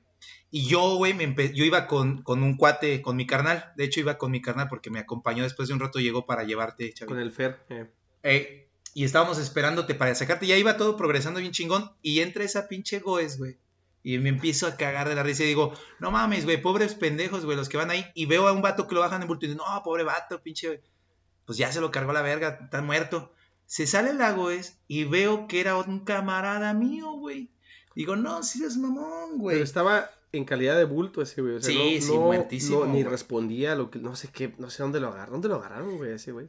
[0.50, 3.72] Y yo, güey, me yo iba con, con un cuate, con mi carnal.
[3.76, 6.44] De hecho, iba con mi carnal porque me acompañó después de un rato, llegó para
[6.44, 7.06] llevarte, Chavita.
[7.06, 7.64] Con el Fer.
[7.68, 7.90] eh.
[8.22, 8.62] Eh,
[8.94, 10.46] y estábamos esperándote para sacarte.
[10.46, 11.90] Ya iba todo progresando bien chingón.
[12.00, 13.58] Y entra esa pinche Goes, güey.
[14.08, 17.44] Y me empiezo a cagar de la risa y digo, no mames, güey, pobres pendejos,
[17.44, 18.06] güey, los que van ahí.
[18.14, 20.40] Y veo a un vato que lo bajan en bulto y digo, no, pobre vato,
[20.40, 20.80] pinche.
[21.44, 23.32] Pues ya se lo cargó la verga, está muerto.
[23.64, 27.50] Se sale la Goes y veo que era un camarada mío, güey.
[27.96, 29.56] Digo, no, si eres mamón, güey.
[29.56, 31.56] Pero estaba, en calidad de bulto ese güey.
[31.56, 34.28] O sea, Sí, no, sí, no- muertísimo, no, ni respondía a lo que, no sé
[34.28, 35.32] qué, no sé dónde lo agarraron.
[35.32, 36.48] ¿Dónde lo agarraron, güey, ese güey?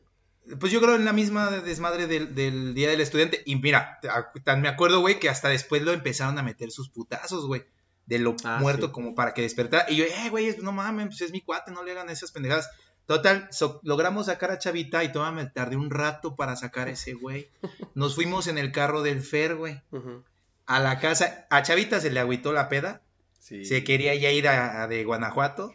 [0.59, 3.41] Pues yo creo en la misma desmadre del, del Día del Estudiante.
[3.45, 3.99] Y mira,
[4.43, 7.65] tan me acuerdo, güey, que hasta después lo empezaron a meter sus putazos, güey.
[8.05, 8.91] De lo Ah, muerto sí.
[8.93, 9.85] como para que despertara.
[9.89, 12.69] Y yo, eh, güey, no mames, pues es mi cuate, no le hagan esas pendejadas.
[13.05, 16.91] Total, so- logramos sacar a Chavita y todavía me tardé un rato para sacar a
[16.91, 17.49] ese güey.
[17.95, 19.81] Nos fuimos en el carro del Fer, güey.
[19.91, 20.23] Ujú.
[20.65, 21.45] A la casa.
[21.49, 23.01] A Chavita se le agüitó la peda.
[23.39, 23.63] Sí.
[23.65, 25.73] Se quería ya ir a, a de Guanajuato.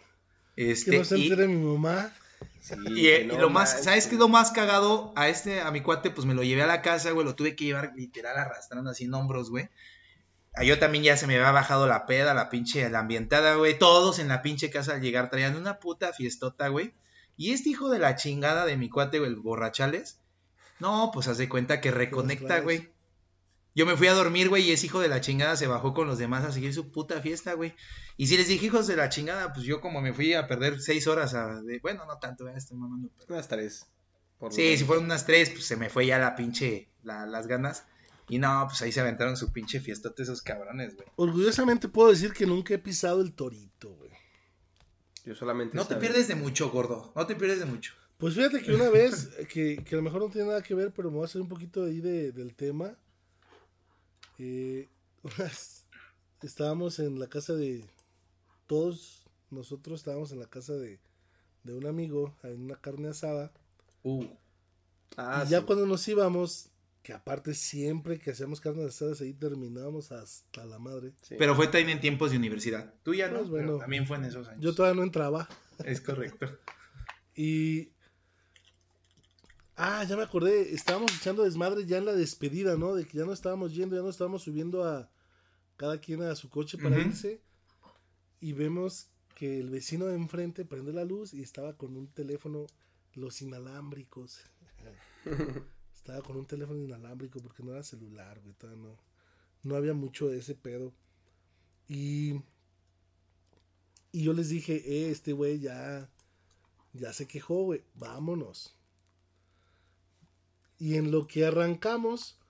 [0.56, 2.12] Que Este, no se y- entere mi mamá.
[2.62, 3.82] Sí, y, eh, no lo más.
[3.82, 5.12] ¿sabes qué es lo más cagado?
[5.16, 7.56] A este, a mi cuate, pues me lo llevé a la casa, güey, lo tuve
[7.56, 9.68] que llevar literal arrastrando así en hombros, güey.
[10.54, 13.76] A yo también ya se me había bajado la peda, la pinche, la ambientada, güey.
[13.76, 16.94] Todos en la pinche casa al llegar traían una puta fiestota, güey.
[17.36, 20.20] Y este hijo de la chingada de mi cuate, güey, el borrachales.
[20.78, 22.92] No, pues haz de cuenta que reconecta, güey.
[23.74, 26.06] Yo me fui a dormir, güey, y ese hijo de la chingada se bajó con
[26.06, 27.74] los demás a seguir su puta fiesta, güey.
[28.18, 30.80] Y si les dije hijos de la chingada, pues yo como me fui a perder
[30.80, 31.62] seis horas a...
[31.62, 33.08] de- bueno, no tanto, ya estoy mamando.
[33.16, 33.86] pero- Unas tres.
[34.38, 37.46] por Sí, si fueron unas tres, pues se me fue ya la pinche, la- las
[37.46, 37.84] ganas.
[38.28, 41.08] Y no, pues ahí se aventaron su pinche fiestote esos cabrones, güey.
[41.16, 44.10] Orgullosamente puedo decir que nunca he pisado el torito, güey.
[45.24, 45.76] Yo solamente.
[45.76, 47.12] No te pierdes de mucho, gordo.
[47.16, 47.94] No te pierdes de mucho.
[48.18, 50.92] Pues fíjate que una vez, que, que a lo mejor no tiene nada que ver,
[50.94, 52.96] pero me voy a hacer un poquito ahí de, del tema.
[54.44, 54.88] Eh,
[56.42, 57.84] estábamos en la casa de
[58.66, 60.98] todos nosotros, estábamos en la casa de,
[61.62, 63.52] de un amigo, en una carne asada.
[64.02, 64.24] Uh.
[65.16, 65.64] Ah, y ya sí.
[65.66, 66.70] cuando nos íbamos,
[67.04, 71.12] que aparte siempre que hacíamos carnes asadas ahí terminábamos hasta la madre.
[71.22, 71.36] Sí.
[71.38, 72.92] Pero fue también en tiempos de universidad.
[73.04, 73.66] Tú ya no, Pues bueno.
[73.68, 74.60] pero también fue en esos años.
[74.60, 75.48] Yo todavía no entraba.
[75.84, 76.46] Es correcto.
[77.36, 77.92] Y.
[79.76, 80.74] Ah, ya me acordé.
[80.74, 82.94] Estábamos echando desmadre ya en la despedida, ¿no?
[82.94, 85.10] De que ya no estábamos yendo, ya no estábamos subiendo a
[85.76, 87.40] cada quien a su coche para irse.
[88.40, 92.66] Y vemos que el vecino de enfrente prende la luz y estaba con un teléfono,
[93.14, 94.40] los inalámbricos.
[95.94, 98.54] estaba con un teléfono inalámbrico porque no era celular, güey.
[98.76, 98.98] no,
[99.62, 100.92] no había mucho de ese pedo.
[101.88, 102.42] Y.
[104.14, 106.10] Y yo les dije, eh, este güey ya
[106.92, 108.76] ya se quejó, güey, vámonos.
[110.82, 112.40] Y en lo que arrancamos,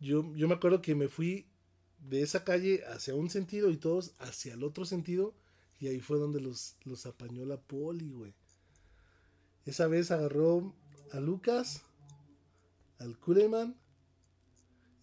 [0.00, 1.46] yo, yo me acuerdo que me fui
[2.00, 5.32] de esa calle hacia un sentido y todos hacia el otro sentido.
[5.78, 8.34] Y ahí fue donde los, los apañó la poli, güey.
[9.64, 10.74] Esa vez agarró
[11.12, 11.82] a Lucas,
[12.98, 13.76] al Kuleman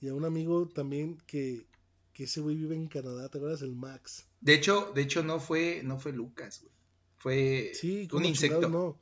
[0.02, 1.66] y a un amigo también que,
[2.12, 3.62] que ese güey vive en Canadá, ¿te acuerdas?
[3.62, 4.26] El Max.
[4.42, 6.74] De hecho, de hecho no fue, no fue Lucas, güey.
[7.16, 8.68] Fue Sí, un insecto.
[8.68, 9.00] no.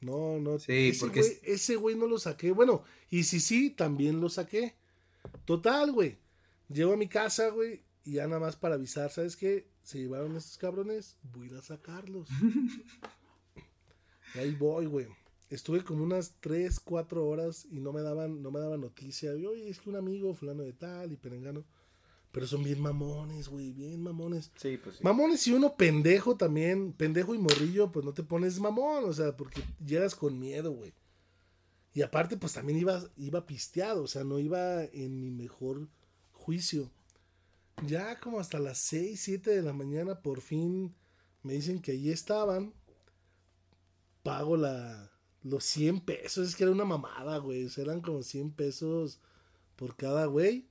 [0.00, 0.58] No, no.
[0.58, 2.52] Sí, ese porque güey, es- ese güey no lo saqué.
[2.52, 4.74] Bueno, y si sí, también lo saqué.
[5.44, 6.18] Total, güey.
[6.68, 9.66] Llego a mi casa, güey, y ya nada más para avisar, ¿sabes qué?
[9.82, 12.28] Se llevaron estos cabrones, voy a ir a sacarlos.
[14.34, 15.06] y ahí voy, güey.
[15.50, 19.34] Estuve como unas 3, 4 horas y no me daban, no me daban noticia.
[19.36, 21.64] Y, Oye, es que un amigo, fulano de tal y perengano.
[22.32, 24.52] Pero son bien mamones, güey, bien mamones.
[24.56, 25.04] Sí, pues sí.
[25.04, 29.36] Mamones y uno pendejo también, pendejo y morrillo, pues no te pones mamón, o sea,
[29.36, 30.94] porque llegas con miedo, güey.
[31.92, 35.88] Y aparte, pues también iba, iba pisteado, o sea, no iba en mi mejor
[36.32, 36.90] juicio.
[37.84, 40.94] Ya como hasta las 6, 7 de la mañana, por fin
[41.42, 42.74] me dicen que allí estaban.
[44.22, 45.10] Pago la,
[45.42, 49.18] los 100 pesos, es que era una mamada, güey, o sea, eran como 100 pesos
[49.76, 50.68] por cada güey.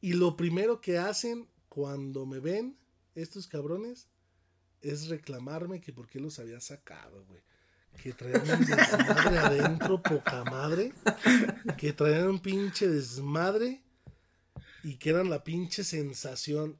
[0.00, 2.76] Y lo primero que hacen cuando me ven
[3.14, 4.08] estos cabrones
[4.80, 7.42] es reclamarme que por qué los había sacado, güey.
[8.02, 10.92] Que traían un desmadre adentro, poca madre.
[11.76, 13.82] Que traían un pinche desmadre.
[14.82, 16.78] Y que eran la pinche sensación.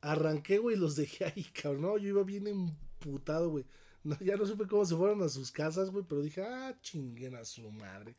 [0.00, 1.82] Arranqué, güey, los dejé ahí, cabrón.
[1.82, 3.64] No, yo iba bien emputado, güey.
[4.04, 6.04] No, ya no supe cómo se fueron a sus casas, güey.
[6.06, 8.16] Pero dije, ah, chinguen a su madre.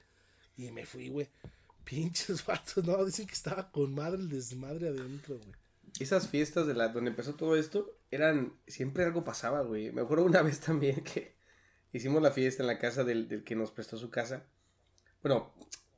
[0.58, 1.30] Y me fui, güey.
[1.84, 5.56] Pinches vatos, no, dicen que estaba con madre el desmadre adentro, güey.
[6.00, 9.92] Esas fiestas de la donde empezó todo esto eran siempre algo pasaba, güey.
[9.92, 11.36] Me acuerdo una vez también que
[11.92, 14.46] hicimos la fiesta en la casa del, del que nos prestó su casa.
[15.22, 15.54] Bueno,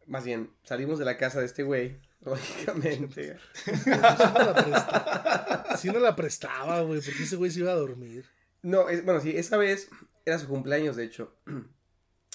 [0.08, 3.38] más bien, salimos de la casa de este güey, lógicamente.
[3.64, 4.00] Sí no
[4.44, 8.26] la prestaba, sí no la prestaba, güey, porque ese güey se iba a dormir.
[8.62, 9.90] No, es, bueno, sí, esa vez
[10.26, 11.36] era su cumpleaños, de hecho.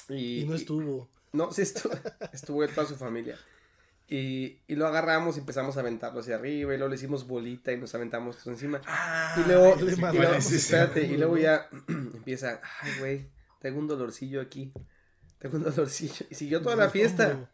[0.09, 1.11] Y, Y no estuvo.
[1.37, 1.95] No, sí estuvo,
[2.32, 3.37] estuvo toda su familia.
[4.09, 7.72] Y, y lo agarramos y empezamos a aventarlo hacia arriba y luego le hicimos bolita
[7.72, 8.80] y nos aventamos todo encima.
[8.87, 13.30] Ah, Y luego, y luego- ya empieza, ay, güey,
[13.61, 14.72] tengo un dolorcillo aquí,
[15.41, 16.24] tengo un dolorcillo.
[16.30, 17.28] Y siguió toda la Dices, fiesta.
[17.32, 17.49] "Hombro".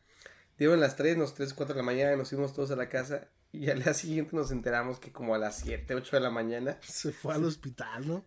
[0.59, 3.27] Dieron las 3, nos 3, 4 de la mañana, nos fuimos todos a la casa
[3.51, 6.77] Y al día siguiente nos enteramos que como a las 7, 8 de la mañana
[6.87, 8.25] Se fue al hospital, ¿no?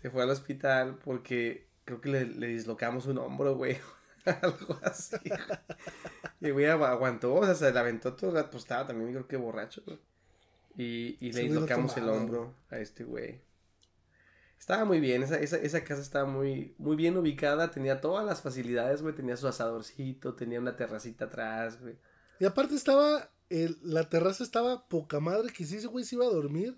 [0.00, 3.78] se fue al hospital porque creo que le, le dislocamos un hombro, güey.
[4.42, 5.16] Algo así.
[6.40, 9.36] Y güey agu- aguantó, o sea, se la aventó todo, pues estaba también creo que
[9.36, 9.98] borracho, güey.
[10.76, 13.40] Y, y le dislocamos el hombro a este güey.
[14.58, 18.40] Estaba muy bien, esa, esa, esa casa estaba muy, muy bien ubicada, tenía todas las
[18.42, 21.96] facilidades, güey, tenía su asadorcito, tenía una terracita atrás, güey.
[22.40, 26.24] Y aparte estaba, el- la terraza estaba poca madre, que si ese güey se iba
[26.26, 26.76] a dormir,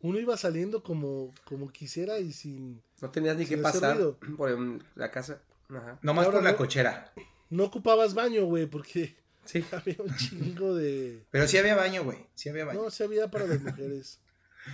[0.00, 2.82] uno iba saliendo como, como quisiera y sin...
[3.02, 4.18] No tenías ni que pasar ruido.
[4.36, 4.56] por
[4.94, 5.40] la casa.
[5.68, 5.98] Ajá.
[6.02, 6.56] Nomás Ahora por la no.
[6.58, 7.12] cochera.
[7.50, 9.64] No ocupabas baño, güey, porque Sí.
[9.72, 11.24] había un chingo de...
[11.30, 12.26] Pero sí había baño, güey.
[12.34, 12.82] Sí había baño.
[12.82, 14.20] No, se había para las mujeres.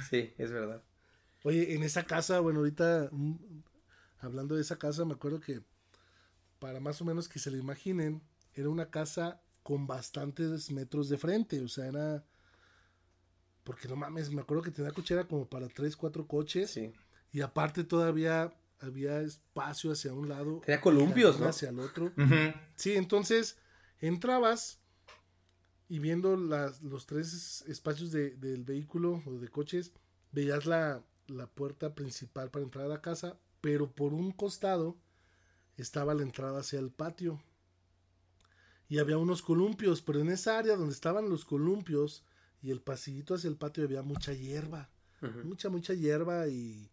[0.09, 0.83] Sí, es verdad.
[1.45, 3.35] Oye, en esa casa, bueno, ahorita mm,
[4.21, 5.61] hablando de esa casa, me acuerdo que
[6.59, 8.23] para más o menos que se lo imaginen,
[8.55, 12.25] era una casa con bastantes metros de frente, o sea, era...
[13.65, 16.93] Porque no mames, me acuerdo que tenía cochera como para tres, cuatro coches Sí.
[17.33, 18.53] y aparte todavía
[18.83, 20.61] había espacio hacia un lado.
[20.65, 21.47] Tenía columpios, ¿no?
[21.49, 22.13] Hacia el otro.
[22.77, 23.59] Sí, entonces
[24.01, 24.81] entrabas
[25.89, 29.93] y viendo las, los tres espacios de- del vehículo o de coches,
[30.33, 34.97] veías la, la puerta principal para entrar a la casa, pero por un costado
[35.77, 37.43] estaba la entrada hacia el patio.
[38.89, 42.25] Y había unos columpios, pero en esa área donde estaban los columpios
[42.63, 44.91] y el pasillito hacia el patio había mucha hierba
[45.45, 46.91] mucha, mucha hierba y,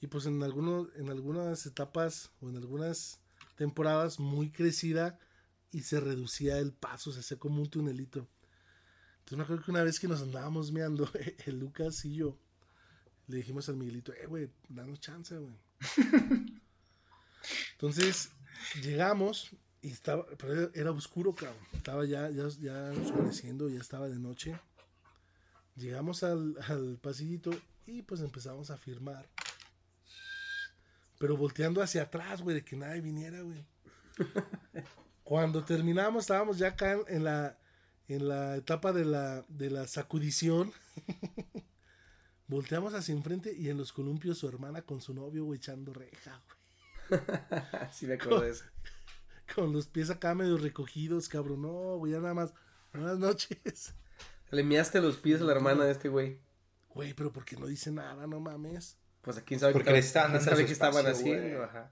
[0.00, 3.20] y pues en, algunos, en algunas etapas o en algunas
[3.56, 5.18] temporadas muy crecida
[5.72, 8.28] y se reducía el paso, se hacía como un tunelito.
[9.18, 11.10] Entonces me acuerdo que una vez que nos andábamos meando,
[11.46, 12.38] el Lucas y yo,
[13.26, 15.54] le dijimos al Miguelito, eh, güey, danos chance, güey.
[17.72, 18.30] Entonces
[18.82, 19.50] llegamos
[19.82, 21.62] y estaba, pero era, oscuro, cabrón.
[21.72, 24.58] Estaba ya, ya, ya oscureciendo, ya estaba de noche.
[25.76, 27.50] Llegamos al, al pasillito
[27.86, 29.28] y pues empezamos a firmar.
[31.18, 33.64] Pero volteando hacia atrás, güey, de que nadie viniera, güey.
[35.24, 37.58] Cuando terminamos, estábamos ya acá en la,
[38.06, 40.72] en la etapa de la, de la sacudición.
[42.46, 46.40] Volteamos hacia enfrente y en los columpios su hermana con su novio, güey, echando reja,
[46.46, 47.20] güey.
[47.92, 48.64] sí me acuerdo de eso.
[49.54, 51.62] Con los pies acá medio recogidos, cabrón.
[51.62, 52.54] No, güey, ya nada más.
[52.92, 53.94] Buenas noches.
[54.50, 56.40] Le miaste los pies a la hermana de este güey.
[56.88, 58.26] Güey, pero ¿por qué no dice nada?
[58.26, 58.98] No mames.
[59.22, 61.58] Pues a quién sabe Porque qué, estaban quién sabe qué estaban haciendo.
[61.58, 61.68] güey.
[61.68, 61.90] Ajá.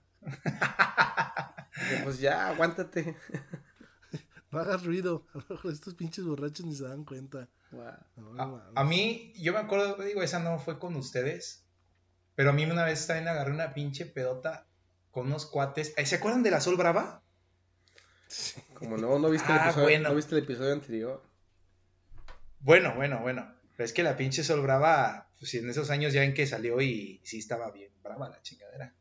[1.90, 3.16] Dije, pues ya, aguántate.
[4.52, 5.26] No hagas ruido.
[5.34, 7.48] A lo mejor estos pinches borrachos ni se dan cuenta.
[7.72, 7.84] Wow.
[8.16, 11.64] No, no A, mí, yo me acuerdo, digo, esa no fue con ustedes,
[12.36, 14.64] pero a mí una vez también agarré una pinche pedota
[15.10, 15.92] con unos cuates.
[16.02, 17.22] ¿Se acuerdan de la Sol Brava?
[18.74, 20.08] Como no, no viste, el Ah, episodio, bueno.
[20.10, 21.22] no viste el episodio anterior.
[22.60, 23.52] Bueno, bueno, bueno.
[23.76, 26.80] Pero es que la pinche Sol Brava, pues en esos años ya en que salió
[26.80, 28.94] y sí estaba bien brava la chingadera.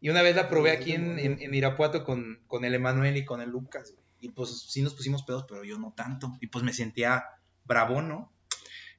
[0.00, 3.24] Y una vez la probé aquí en, en- en Irapuato con, con el Emanuel y
[3.24, 4.02] con el Lucas, güey.
[4.20, 6.36] Y pues sí nos pusimos pedos, pero yo no tanto.
[6.40, 7.24] Y pues me sentía
[7.64, 8.32] bravo, ¿no?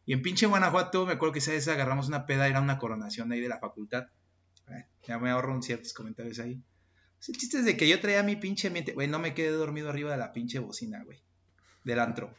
[0.06, 3.32] Y en pinche Guanajuato, me acuerdo que esa vez agarramos una peda, era una coronación
[3.32, 4.08] ahí de la facultad.
[4.70, 6.62] Eh, ya me ahorro un ciertos comentarios ahí.
[7.18, 9.50] Pues el chiste es de que yo traía mi pinche mente, güey, no me quedé
[9.52, 11.22] dormido arriba de la pinche bocina, güey.
[11.86, 12.36] Del antro.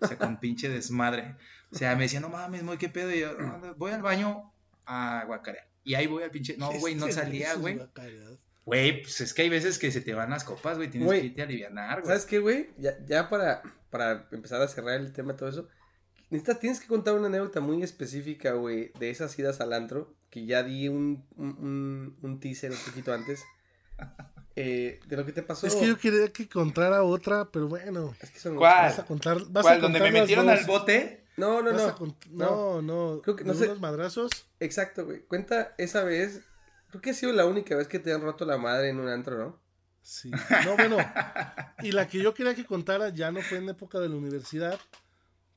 [0.00, 1.34] O sea, con pinche desmadre.
[1.70, 3.12] O sea, me decía, no mames, muy qué pedo.
[3.14, 4.52] Y yo, "No, no, voy al baño
[4.86, 5.66] a guacarear.
[5.84, 6.56] Y ahí voy al pinche.
[6.56, 7.78] No, güey, no Este, salía, güey.
[8.64, 10.90] Güey, pues es que hay veces que se te van las copas, güey.
[10.90, 12.06] Tienes que irte a alivianar, güey.
[12.08, 12.70] ¿Sabes qué, güey?
[12.78, 15.68] Ya, ya para, para empezar a cerrar el tema todo eso,
[16.30, 20.44] necesitas, tienes que contar una anécdota muy específica, güey, de esas idas al antro, que
[20.44, 23.42] ya di un, un, un- un teaser un poquito antes,
[24.60, 25.66] eh, de lo que te pasó.
[25.66, 28.14] Es que yo quería que contara otra, pero bueno.
[28.20, 28.86] Es que son- ¿Cuál?
[28.86, 29.38] Vas a contar.
[29.50, 29.78] Vas ¿Cuál?
[29.78, 30.58] a ¿Donde contar me las metieron dos.
[30.58, 31.24] al bote?
[31.36, 32.16] No, no, no.
[32.30, 33.20] no, no.
[33.22, 33.64] Creo que- no ¿De sé.
[33.66, 34.30] unos madrazos?
[34.58, 35.20] Exacto, güey.
[35.20, 36.40] Cuenta esa vez,
[36.90, 39.08] creo que ha sido la única vez que te han roto la madre en un
[39.08, 39.60] antro, ¿no?
[40.02, 40.30] Sí.
[40.64, 40.96] No, bueno.
[41.82, 44.78] Y la que yo quería que contara ya no fue en época de la universidad,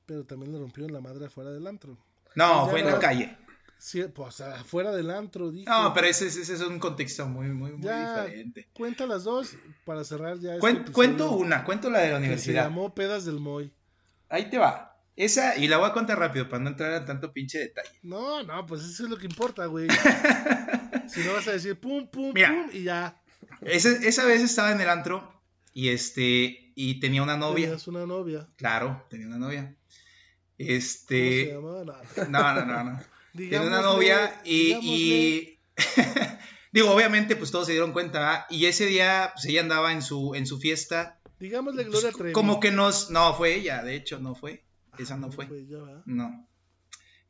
[0.06, 1.98] pero también le rompieron la madre afuera del antro.
[2.36, 3.00] No, Ya fue en la no.
[3.00, 3.38] calle.
[3.84, 5.66] Sí, pues afuera del antro, dije.
[5.68, 8.26] No, pero ese, ese es un contexto muy, muy, muy Ya.
[8.26, 8.70] diferente.
[8.74, 9.56] Cuenta las dos
[9.86, 10.54] para cerrar ya.
[10.54, 12.64] este Cuen- episodio cuento una, cuento la de la Que se universidad.
[12.66, 13.74] llamó Pedas del Moy.
[14.30, 15.02] Ahí te va.
[15.16, 17.90] Esa, y la voy a contar rápido para no entrar en tanto pinche detalle.
[18.04, 19.88] No, no, pues eso es lo que importa, güey.
[21.08, 22.50] si no vas a decir pum, pum, Mira.
[22.50, 23.20] pum, y ya.
[23.62, 25.42] Ese- esa vez estaba en el antro
[25.74, 27.66] y este, y tenía una novia.
[27.66, 28.48] Tenías una novia.
[28.58, 29.64] Claro, tenía una novia.
[29.64, 29.76] ¿Cómo
[30.58, 31.84] se Este, llamaba?
[32.30, 32.54] No.
[32.54, 33.00] no, no, no,
[33.36, 35.58] Tenía una novia y,
[36.72, 38.46] digo, obviamente, pues todos se dieron cuenta, ¿verdad?
[38.50, 42.34] y ese día, pues ella andaba en su, en su fiesta, Digámosle pues, Gloria Trevi.
[42.34, 44.64] como que nos, no fue ella, de hecho, no fue,
[45.00, 45.48] esa no fue.
[45.68, 46.04] ya va.
[46.06, 46.48] No.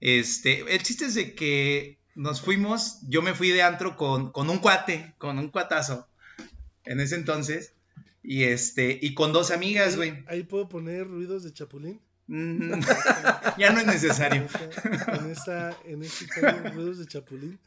[0.02, 4.50] Este, el chiste es de que nos fuimos, yo me fui de antro con, con
[4.50, 6.10] un cuate, con un cuatazo,
[6.84, 7.74] en ese entonces,
[8.22, 10.26] y este, y con dos amigas, güey.
[10.28, 12.02] Ahí puedo poner ruidos de chapulín.
[13.58, 14.48] Ya no es necesario.
[15.20, 16.26] En esa, en ese
[16.74, 17.60] ruidos de chapulín.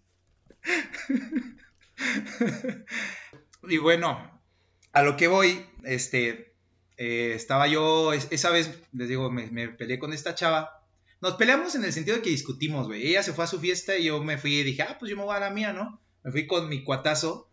[3.69, 4.41] Y bueno,
[4.93, 6.55] a lo que voy, este,
[6.97, 10.82] eh, estaba yo, es- esa vez, les digo, me, me peleé con esta chava.
[11.20, 13.07] Nos peleamos en el sentido de que discutimos, güey.
[13.07, 15.16] Ella se fue a su fiesta y yo me fui y dije, ah, pues yo
[15.16, 16.01] me voy a la mía, ¿no?
[16.23, 17.51] Me fui con mi cuatazo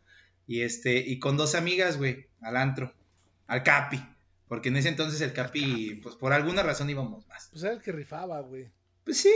[0.48, 2.94] y este, y con dos amigas, güey, al antro,
[3.48, 4.04] al Capi.
[4.52, 7.48] Porque en ese entonces el Capi, pues por alguna razón íbamos más.
[7.53, 8.69] Pues era el que rifaba, güey.
[9.06, 9.34] Pues sí.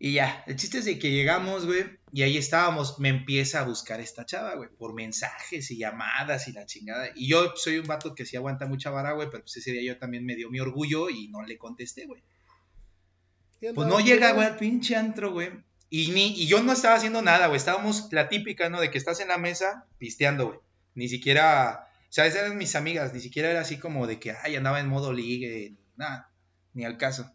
[0.00, 3.64] Y ya, el chiste es de que llegamos, güey, y ahí estábamos, me empieza a
[3.64, 7.10] buscar esta chava, güey, por mensajes y llamadas y la chingada.
[7.14, 9.92] Y yo soy un vato que sí aguanta mucha vara, güey, pero pues ese día
[9.92, 12.24] yo también me dio mi orgullo y no le contesté, güey.
[13.60, 15.50] Pues no llega, güey, al pinche antro, güey.
[15.88, 17.58] Y, ni, y yo no estaba haciendo nada, güey.
[17.58, 18.80] Estábamos la típica, ¿no?
[18.80, 20.58] De que estás en la mesa pisteando, güey.
[20.96, 23.12] Ni siquiera, sea, esas eran mis amigas.
[23.14, 26.30] Ni siquiera era así como de que, ay, andaba en modo ligue, ni nada.
[26.74, 27.32] Ni al caso.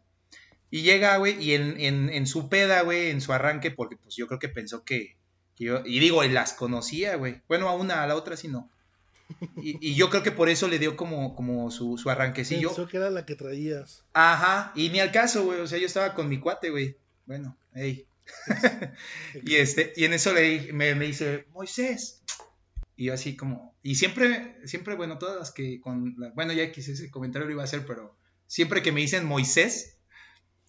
[0.69, 4.15] Y llega, güey, y en, en, en su peda, güey, en su arranque, porque pues
[4.15, 5.17] yo creo que pensó que,
[5.55, 7.41] que yo, y digo, y las conocía, güey.
[7.47, 8.69] Bueno, a una, a la otra sí no.
[9.57, 12.69] Y, y yo creo que por eso le dio como, como su, su arranquecillo.
[12.69, 14.05] Pensó que era la que traías.
[14.13, 15.59] Ajá, y ni al caso, güey.
[15.59, 16.97] O sea, yo estaba con mi cuate, güey.
[17.25, 18.07] Bueno, hey.
[19.45, 22.21] y este, y en eso le me, me dice, Moisés.
[22.97, 26.71] Y yo así como, y siempre, siempre, bueno, todas las que con, la- bueno, ya
[26.71, 28.17] quise ese comentario lo iba a hacer, pero
[28.47, 29.99] siempre que me dicen Moisés,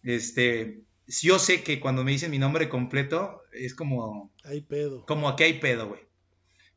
[0.02, 5.04] este, yo sé que cuando me dicen mi nombre completo, es como, Hay pedo.
[5.06, 6.02] como aquí hay pedo, güey.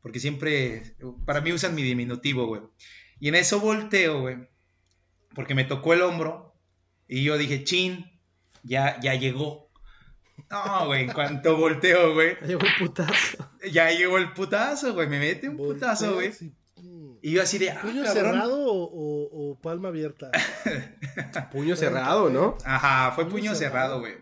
[0.02, 0.96] Porque siempre,
[1.26, 2.62] para mí usan mi diminutivo, güey.
[3.20, 4.38] Y en eso volteo, güey.
[5.36, 6.56] Porque me tocó el hombro.
[7.08, 8.10] Y yo dije, chin,
[8.64, 9.70] ya, ya llegó.
[10.50, 12.36] No, güey, en cuanto volteo, güey.
[12.48, 13.51] Llegó el putazo.
[13.72, 15.08] Ya llegó el putazo, güey.
[15.08, 16.32] Me mete un putazo, güey.
[16.42, 16.52] Y.
[17.24, 18.14] Y yo así de, ah, ¿Puño cabrón.
[18.26, 20.32] cerrado o, o- o palma abierta?
[21.52, 22.58] Puño cerrado, ¿no?
[22.66, 24.00] Ajá, fue Puño puño cerrado.
[24.00, 24.14] güey.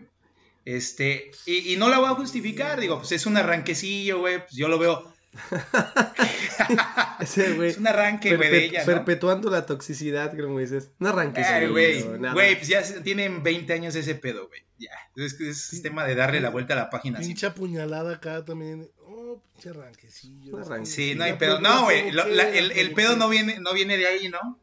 [0.66, 4.52] Este, y, y no la voy a justificar, digo, pues es un arranquecillo, güey, pues
[4.52, 5.10] yo lo veo,
[7.20, 7.70] Ese güey.
[7.70, 8.86] es un arranque, güey, de ella, ¿no?
[8.86, 10.90] Perpetuando la toxicidad, como dices.
[10.98, 11.46] No arranques.
[11.46, 14.60] Ay, ahí, güey, güey, pues ya tienen 20 años ese pedo, güey.
[14.78, 15.82] Ya, es, es Sí.
[15.82, 17.20] tema de darle la vuelta a la página.
[17.20, 17.28] sí.
[17.28, 18.90] Pinche apuñalada acá también.
[19.38, 20.56] Pinche arranquecillo.
[20.56, 20.86] Un arranque.
[20.86, 21.60] Sí, Sí, no hay pedo.
[21.60, 24.58] No, güey, el, pedo no viene, no viene de ahí, ¿no?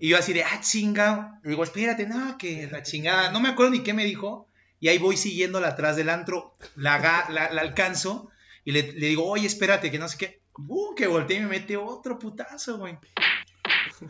[0.00, 1.40] Y yo así de, ah, chinga.
[1.42, 3.30] Le digo, espérate, no, que la chingada.
[3.30, 4.48] No me acuerdo ni qué me dijo.
[4.80, 6.56] Y ahí voy siguiéndola atrás del antro.
[6.74, 6.98] La,
[7.30, 8.30] la, la alcanzo.
[8.64, 10.42] Y le, le digo, oye, espérate, que no sé qué.
[10.56, 12.98] Uh, que volteé y me mete otro putazo, güey.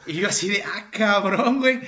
[0.06, 1.80] Y yo así de, ah, cabrón, güey.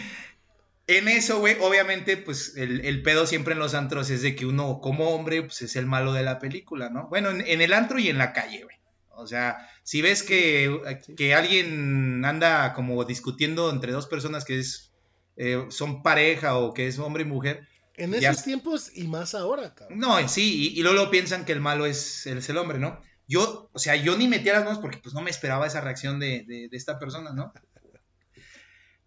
[0.87, 4.45] En eso, güey, obviamente, pues el, el pedo siempre en los antros es de que
[4.45, 7.09] uno, como hombre, pues es el malo de la película, ¿no?
[7.09, 8.77] Bueno, en, en el antro y en la calle, güey.
[9.17, 10.79] O sea, si ves que,
[11.17, 14.93] que alguien anda como discutiendo entre dos personas que es,
[15.37, 17.67] eh, son pareja o que es hombre y mujer,
[17.97, 19.99] En Ya esos tiempos y más ahora, cabrón.
[20.01, 23.01] no, en sí, y, y luego piensan que el malo es, es el hombre, ¿no?
[23.29, 26.19] Yo, o sea, yo ni metía las manos porque pues no me esperaba esa reacción
[26.19, 27.53] de, de- de esta persona, ¿no?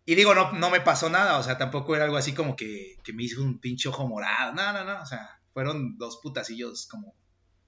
[0.09, 2.95] Y digo, no, no me pasó nada, o sea, tampoco era algo así como que,
[3.03, 6.87] que me hizo un pinche ojo morado, no, no, no, o sea, fueron dos putacillos
[6.87, 7.13] como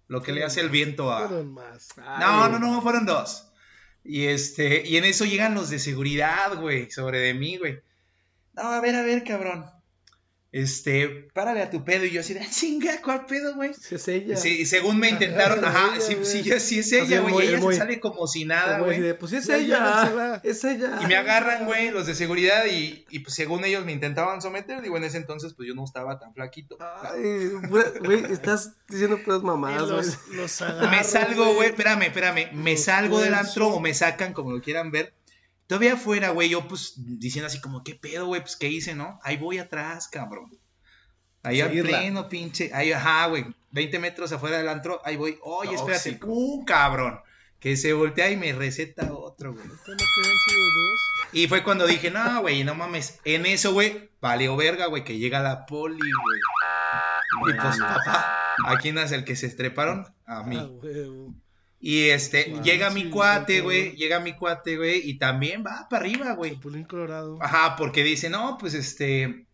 [0.08, 1.28] lo que le hace el viento a...
[1.28, 1.90] Fueron más.
[1.98, 3.52] Ay, No, no, no, fueron dos.
[4.06, 7.82] Y este, y en eso llegan los de seguridad, güey, sobre de mí, güey.
[8.54, 9.70] No, a ver, a ver, cabrón.
[10.52, 12.06] Este, párale a tu pedo.
[12.06, 13.72] Y yo así de, "Ah, chinga, ¿cuál pedo, güey?
[13.76, 14.36] Sí, es ella.
[14.36, 17.46] Sí, y según me intentaron, Ajá, sí, sí, ya- sí es ella, el güey.
[17.46, 19.00] y Ella se sale como si nada, güey.
[19.00, 20.08] de, pues es Ya, ya, ella.
[20.08, 20.42] se va.
[20.44, 21.00] Es ella.
[21.04, 24.82] Y me agarran, güey, los de seguridad y, y pues según ellos me intentaban someter.
[24.82, 26.78] Digo, en ese entonces pues yo no estaba tan flaquito.
[26.82, 29.98] Ay, güey, estás diciendo puras mamadas, güey.
[29.98, 32.52] los, los agarro, Me salgo, güey, espérame, espérame.
[32.54, 35.14] Me salgo del antro o me sacan, como lo quieran ver.
[35.70, 38.42] Todavía afuera, güey, yo pues diciendo así como, ¿qué pedo, güey?
[38.42, 39.20] Pues, ¿qué hice, no?
[39.22, 40.50] Ahí voy atrás, cabrón.
[41.44, 42.72] Ahí al pleno, pinche.
[42.74, 43.46] Ahí, ajá, güey.
[43.70, 45.38] 20 metros afuera del antro, ahí voy.
[45.44, 47.20] Oye, espérate, un cabrón.
[47.60, 49.68] Que se voltea y me receta otro, güey.
[51.34, 53.20] Y fue cuando dije, no, güey, no mames.
[53.24, 56.40] En eso, güey, valió verga, güey, que llega la poli, güey.
[57.48, 60.08] Y pues, papá, ¿a quién es el que se estreparon?
[60.26, 60.58] A mí.
[61.82, 65.88] Y este, llega sí, mi cuate, sí, güey, llega mi cuate, güey, y también va
[65.90, 66.56] para arriba, güey.
[66.56, 67.40] Chapulín Colorado.
[67.42, 69.46] Ajá, porque dice, no, pues este,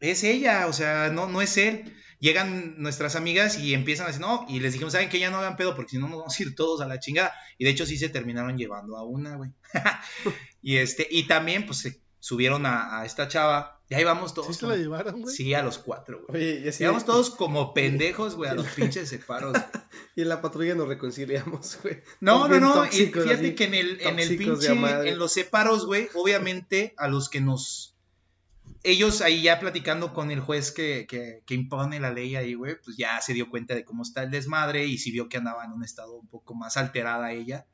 [0.00, 1.94] es ella, o sea, no, no es él.
[2.20, 5.38] Llegan nuestras amigas y empiezan a decir, no, y les dijimos, ¿saben que Ya no
[5.38, 7.32] hagan pedo porque si no nos vamos a ir todos a la chingada.
[7.58, 9.50] Y de hecho sí se terminaron llevando a una, güey.
[10.62, 14.48] y este, y también, pues, subieron a, a esta chava, y ahí vamos todos.
[14.48, 15.34] ¿Sí se la llevaron, güey?
[15.34, 16.42] Sí, a los cuatro, güey.
[16.42, 16.84] Oye, y así.
[16.84, 19.56] Íbamos todos como pendejos, güey, a los pinches separos.
[20.14, 22.02] Y en la patrulla nos reconciliamos, güey.
[22.20, 22.70] No, no, no.
[22.70, 23.54] Y tóxicos, fíjate así.
[23.54, 27.96] que en el, en el pinche, en los separos, güey, obviamente a los que nos.
[28.82, 32.80] Ellos ahí ya platicando con el juez que, que, que impone la ley ahí, güey,
[32.84, 35.64] pues ya se dio cuenta de cómo está el desmadre y si vio que andaba
[35.64, 37.66] en un estado un poco más alterada ella.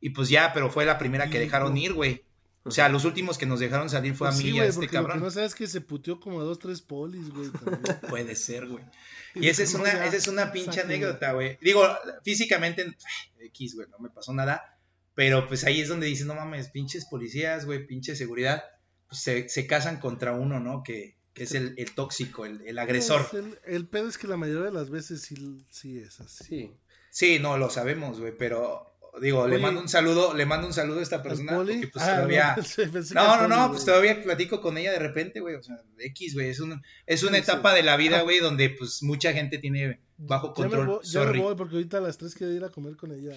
[0.00, 2.25] Y pues ya, pero fue la primera que dejaron ir, güey.
[2.66, 4.64] O sea, los últimos que nos dejaron salir fue Pues a mí sí, y a
[4.64, 5.20] este porque lo que cabrón.
[5.24, 7.50] no sabes es que se puteó como a dos, tres polis, güey.
[8.10, 8.84] Puede ser, güey.
[9.34, 11.58] Y esa es No, una, ya, esa es una pinche anécdota, güey.
[11.60, 11.86] Digo,
[12.24, 12.96] físicamente,
[13.38, 14.78] X, güey, no me pasó nada.
[15.14, 18.64] Pero pues ahí es donde dices, no mames, pinches policías, güey, pinche seguridad,
[19.08, 20.82] pues se, se casan contra uno, ¿no?
[20.82, 23.28] Que, que es el, el tóxico, el, el agresor.
[23.30, 26.44] Pues, el, el pedo es que la mayoría de las veces sí, sí es así.
[26.44, 26.76] Sí.
[27.10, 31.00] Sí, no, lo sabemos, güey, pero digo, le mando un saludo, le mando un saludo
[31.00, 31.72] a esta ¿Al persona, poli?
[31.74, 32.56] porque pues Ah, todavía...
[33.14, 36.48] no, No, no, pues todavía platico con ella de repente, güey, o sea, X, güey,
[36.50, 37.50] es, un, es una Sí, sí.
[37.50, 40.98] etapa de la vida, güey, donde pues mucha gente tiene bajo Ya me, control, voy,
[41.04, 43.36] ya me voy porque ahorita a las 3 quiero ir a comer con ella.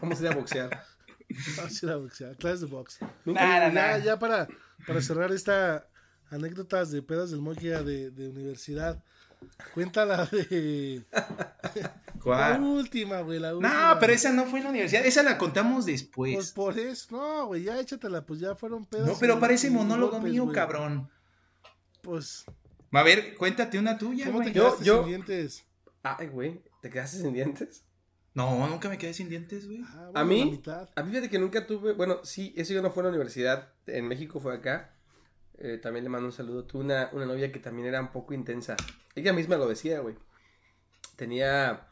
[0.00, 0.82] Vamos a ir a boxear.
[1.56, 2.98] Vamos a ir a boxear, clases de box.
[3.24, 3.98] Nada, ya, nada.
[3.98, 4.46] ya para,
[4.86, 5.86] para cerrar esta
[6.30, 9.02] anécdotas de pedas del Moquia de, de universidad.
[9.74, 12.60] Cuéntala de la ¿Cuál?
[12.62, 13.94] última, güey, la última.
[13.94, 16.52] No, pero esa no fue en la universidad, esa la contamos Pues después.
[16.52, 19.06] por eso, no, güey, ya échatela, pues ya fueron pedas.
[19.06, 20.54] No, pero parece monólogo golpes, mío, güey.
[20.54, 21.10] cabrón.
[22.02, 22.44] Pues,
[22.92, 24.54] A ver, cuéntate una tuya, ¿cómo te güey.
[24.54, 25.64] Yo- quedaste yo- sin dientes?
[26.02, 27.84] Ay, güey, ¿te quedaste sin dientes?
[28.34, 29.80] No, nunca me quedé sin dientes, güey.
[29.84, 30.60] Ah, ¿A mí?
[30.94, 33.72] A mí fíjate que nunca tuve, bueno, sí, eso yo no fue en la universidad,
[33.86, 34.92] en México fue acá.
[35.58, 36.64] Eh, también le mando un saludo.
[36.64, 38.76] Tuve una, una novia que también era un poco intensa.
[39.14, 40.16] Ella misma lo decía, güey.
[41.16, 41.88] Tenía,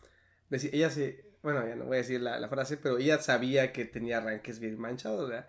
[0.51, 3.73] decía, ella se, bueno, ya no voy a decir la, la frase, pero ella sabía
[3.73, 5.49] que tenía arranques bien manchados, ¿verdad?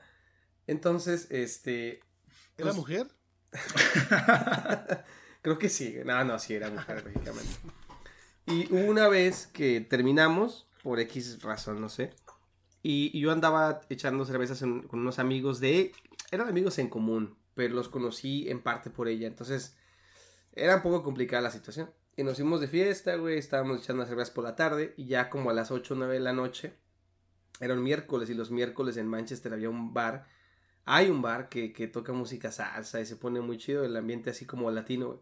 [0.67, 1.99] Entonces, este,
[2.57, 3.07] ¿Era pues- mujer?
[5.41, 5.95] Creo que sí.
[6.05, 7.51] No, no, sí, era mujer, lógicamente.
[8.47, 12.11] Y una vez que terminamos, por X razón, no sé.
[12.83, 15.91] Y, y yo andaba echando cervezas en- con unos amigos de...
[16.31, 19.27] Eran amigos en común, pero los conocí en parte por ella.
[19.27, 19.77] Entonces,
[20.53, 21.89] era un poco complicada la situación.
[22.15, 23.37] Y nos fuimos de fiesta, güey.
[23.37, 24.93] Estábamos echando las cervezas por la tarde.
[24.97, 26.73] Y ya como a las 8 o 9 de la noche,
[27.59, 28.29] era un miércoles.
[28.29, 30.27] Y los miércoles en Manchester había un bar.
[30.85, 33.83] Hay un bar que, que toca música salsa y se pone muy chido.
[33.83, 35.19] El ambiente así como latino, güey.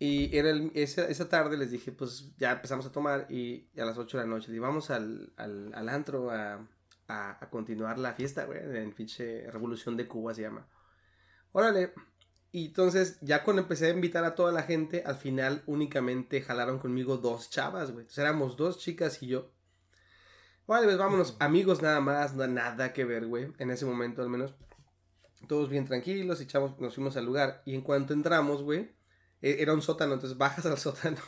[0.00, 3.98] Y era esa, esa tarde les dije, pues ya empezamos a tomar y a las
[3.98, 6.64] 8 de la noche, y vamos al, al, al antro a,
[7.08, 10.68] a, a continuar la fiesta, güey, en pinche Revolución de Cuba se llama.
[11.52, 11.92] Órale.
[12.52, 16.78] Y entonces, ya cuando empecé a invitar a toda la gente, al final únicamente jalaron
[16.78, 18.02] conmigo dos chavas, güey.
[18.02, 19.52] Entonces éramos dos chicas y yo.
[20.66, 24.28] Vale, pues vámonos, amigos nada más, no, nada que ver, güey, en ese momento al
[24.28, 24.54] menos.
[25.48, 28.92] Todos bien tranquilos, echamos, nos fuimos al lugar y en cuanto entramos, güey,
[29.42, 31.18] e- era un sótano, entonces bajas al sótano.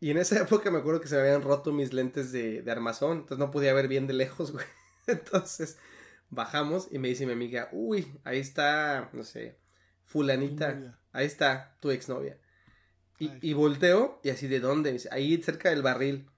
[0.00, 2.72] Y en esa época me acuerdo que se me habían roto mis lentes de, de
[2.72, 4.66] armazón, entonces no podía ver bien de lejos, güey.
[5.06, 5.78] Entonces
[6.30, 9.58] bajamos y me dice mi amiga, uy, ahí está, no sé,
[10.04, 12.38] fulanita, ahí está tu exnovia.
[13.18, 14.90] Y, y volteo y así, ¿de dónde?
[14.90, 16.28] Me dice, ahí cerca del barril.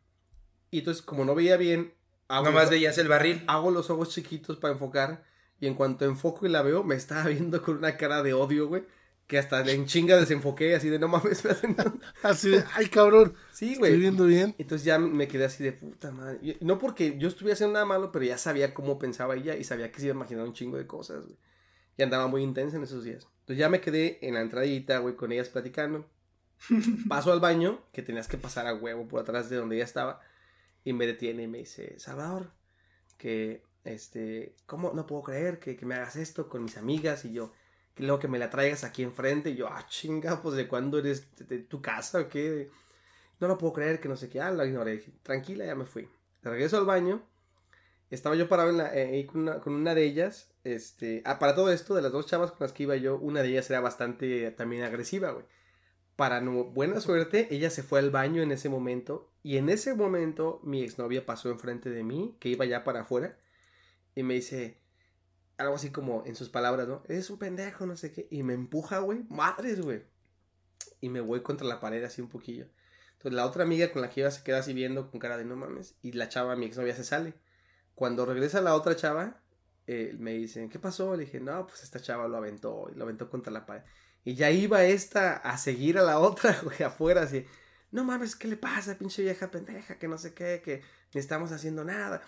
[0.71, 1.95] Y entonces como no veía bien,
[2.29, 3.43] hago, Nomás los, veías el barril.
[3.47, 5.25] hago los ojos chiquitos para enfocar
[5.61, 8.69] y en cuanto enfoco y la veo, me estaba viendo con una cara de odio,
[8.69, 8.85] güey.
[9.29, 11.45] Que hasta en chinga desenfoqué, así de no mames.
[11.45, 11.77] me hacen-
[12.23, 14.01] Así de, ay, cabrón, Sí, estoy güey.
[14.01, 14.55] viendo bien.
[14.59, 16.39] Entonces ya me quedé así de puta madre.
[16.43, 19.63] Y no porque yo estuviera haciendo nada malo, pero ya sabía cómo pensaba ella y
[19.65, 21.37] sabía que se iba a imaginar un chingo de cosas, güey.
[21.99, 23.27] Y andaba muy intensa en esos días.
[23.41, 26.09] Entonces ya me quedé en la entradita, güey, con ellas platicando.
[27.09, 30.21] Paso al baño, que tenías que pasar a huevo por atrás de donde ella estaba.
[30.85, 32.51] Y me detiene y me dice, Salvador,
[33.19, 34.93] que, este, ¿cómo?
[34.95, 37.53] No puedo creer que, que me hagas esto con mis amigas y yo,
[37.99, 39.51] luego que me la traigas aquí enfrente.
[39.51, 42.71] Y yo, ah, chinga, pues de cuándo eres de, tu casa o qué.
[43.41, 44.41] No lo puedo creer, que no sé qué.
[44.41, 45.05] Ah, la ignoré.
[45.23, 46.09] Tranquila, ya me fui.
[46.43, 47.23] Regreso al baño.
[48.11, 50.51] Estaba yo parado en eh, con, una, con una de ellas.
[50.65, 53.43] Este, ah, para todo esto, de las dos chavas con las que iba yo, una
[53.43, 55.45] de ellas era bastante también agresiva, güey.
[56.17, 59.31] Para buena suerte, ella se fue al baño en ese momento.
[59.43, 63.39] Y en ese momento, mi exnovia pasó enfrente de mí, que iba ya para afuera.
[64.17, 64.81] Y me dice,
[65.59, 67.03] algo así como en sus palabras, ¿no?
[67.09, 68.29] Eres un pendejo, no sé qué.
[68.31, 69.25] Y me empuja, güey.
[69.29, 70.05] Madres, güey.
[71.01, 72.67] Y me voy contra la pared así un poquillo.
[73.13, 75.45] Entonces la otra amiga con la que iba se queda así viendo con cara de
[75.45, 75.97] no mames.
[76.01, 77.35] Y la chava, mi exnovia, se sale.
[77.97, 79.43] Cuando regresa la otra chava,
[79.89, 81.17] eh, me dicen, ¿qué pasó?
[81.17, 82.89] Le dije, no, pues esta chava lo aventó.
[82.93, 83.83] Y lo aventó contra la pared.
[84.25, 87.45] Y ya iba esta a seguir a la otra, güey, afuera, así.
[87.91, 89.99] No mames, ¿qué le pasa, pinche vieja pendeja?
[89.99, 90.83] Que no sé qué, que
[91.15, 92.23] ni estamos haciendo nada.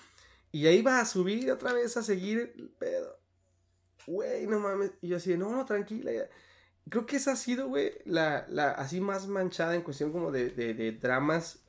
[0.50, 3.19] Y ahí iba a subir otra vez a seguir el pedo.
[4.06, 4.92] Güey, no mames.
[5.00, 6.12] Y yo así, no, no, tranquila.
[6.12, 6.28] ya.
[6.88, 10.50] Creo que esa ha sido, güey, la, la así más manchada en cuestión como de,
[10.50, 11.60] de, de dramas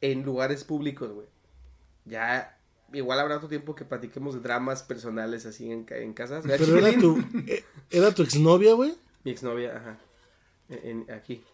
[0.00, 1.28] en lugares públicos, güey.
[2.04, 2.58] Ya,
[2.92, 6.44] igual habrá otro tiempo que platiquemos de dramas personales así en, en casas.
[6.46, 8.96] Pero era tu, eh, era tu exnovia, güey.
[9.24, 9.98] Mi exnovia, ajá.
[10.68, 11.44] En, en- aquí.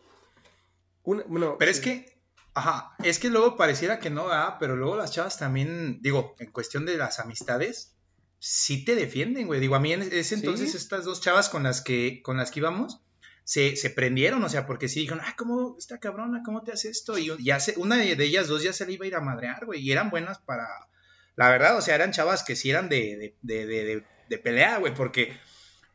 [1.04, 1.78] Una, bueno, Pero sí.
[1.78, 2.18] es que,
[2.54, 4.56] ajá, es que luego pareciera que no, ¿verdad?
[4.60, 7.94] Pero luego las chavas también, digo, en cuestión de las amistades,
[8.44, 9.60] sí te defienden, güey.
[9.60, 10.76] Digo, a mí en ese entonces Sí.
[10.76, 13.00] estas dos chavas con las que, con las que íbamos,
[13.44, 16.88] se, se prendieron, o sea, porque sí dijeron, ah, ¿cómo, esta cabrona, cómo te hace
[16.88, 17.18] esto?
[17.18, 19.64] Y ya se, una de, ellas dos ya se le iba a ir a madrear,
[19.64, 20.66] güey, y eran buenas para,
[21.36, 24.38] la verdad, o sea, eran chavas que sí eran de, de, de, de, de- de
[24.38, 25.36] pelea, güey, porque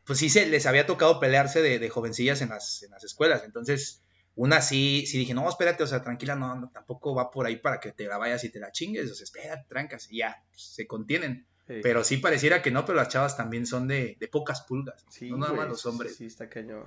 [0.04, 3.42] pues sí se les había tocado pelearse de, de jovencillas en las, en las escuelas,
[3.44, 4.00] entonces
[4.36, 7.56] una sí, sí dije, no, espérate, o sea, tranquila, no, no, tampoco va por ahí
[7.56, 10.44] para que te la vayas y te la chingues, o sea, espérate, trancas, y ya,
[10.50, 11.47] pues, se contienen.
[11.68, 11.80] Sí.
[11.82, 15.30] Pero sí pareciera que no, pero las chavas también son de, de pocas pulgas, Sí,
[15.30, 16.16] no nada más los hombres.
[16.16, 16.84] Sí, está cañón.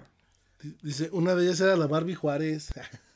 [0.82, 2.70] Dice, una de ellas era la Barbie Juárez.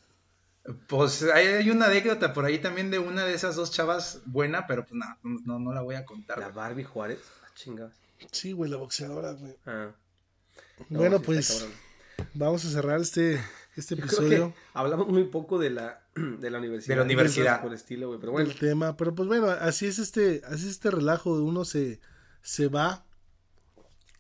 [0.87, 4.65] Pues hay, hay una anécdota por ahí también de una de esas dos chavas buena,
[4.65, 6.39] pero pues no, no, no la voy a contar.
[6.39, 6.49] La.
[6.49, 7.19] Barbie Juárez.
[7.43, 7.93] Ah, chingados.
[8.31, 9.55] Sí, güey, la boxeadora, güey.
[9.67, 9.91] Ah.
[10.89, 11.67] No, bueno, sí pues
[12.33, 13.39] vamos a cerrar este,
[13.79, 16.93] este Yo creo episodio que hablamos muy poco de la, de la universidad.
[16.95, 17.61] De la universidad.
[17.61, 18.19] Por el estilo, güey.
[18.19, 18.95] Pero bueno, del tema.
[18.97, 21.33] Pero pues bueno, así es este, así es este relajo.
[21.43, 21.99] Uno se,
[22.41, 23.05] se va.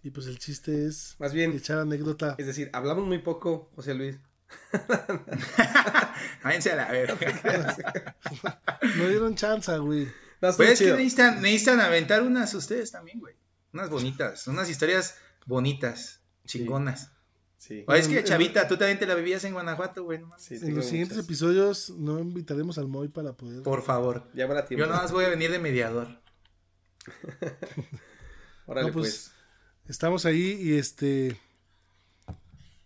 [0.03, 2.35] Y pues el chiste es más bien, echar anécdota.
[2.37, 4.17] es decir, hablamos muy poco, José Luis.
[6.43, 7.17] Váyanse a la verga.
[8.97, 10.05] No dieron chance, güey.
[10.41, 10.97] No, Pues es que chido.
[10.97, 13.35] necesitan, necesitan aventar unas ustedes también, güey.
[13.73, 15.15] Unas bonitas, unas historias
[15.47, 17.01] bonitas, chingonas.
[17.01, 17.07] Sí.
[17.87, 20.19] O es que, Chavita, tú también te la vivías en Guanajuato, güey.
[20.19, 21.25] no sí, En los siguientes muchas.
[21.25, 23.63] episodios no invitaremos al Moy para poder.
[23.63, 24.27] Por favor.
[24.33, 24.83] Ya habrá tiempo.
[24.85, 26.07] Yo nada más voy a venir de mediador.
[28.67, 29.31] Órale, No, pues.
[29.31, 29.31] pues,
[29.87, 31.39] Estamos ahí y este.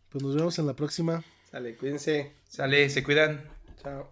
[0.10, 1.24] Pues nos vemos en la próxima.
[1.50, 2.34] Sale, cuídense.
[2.48, 3.48] Sale, se cuidan.
[3.82, 4.12] Chao.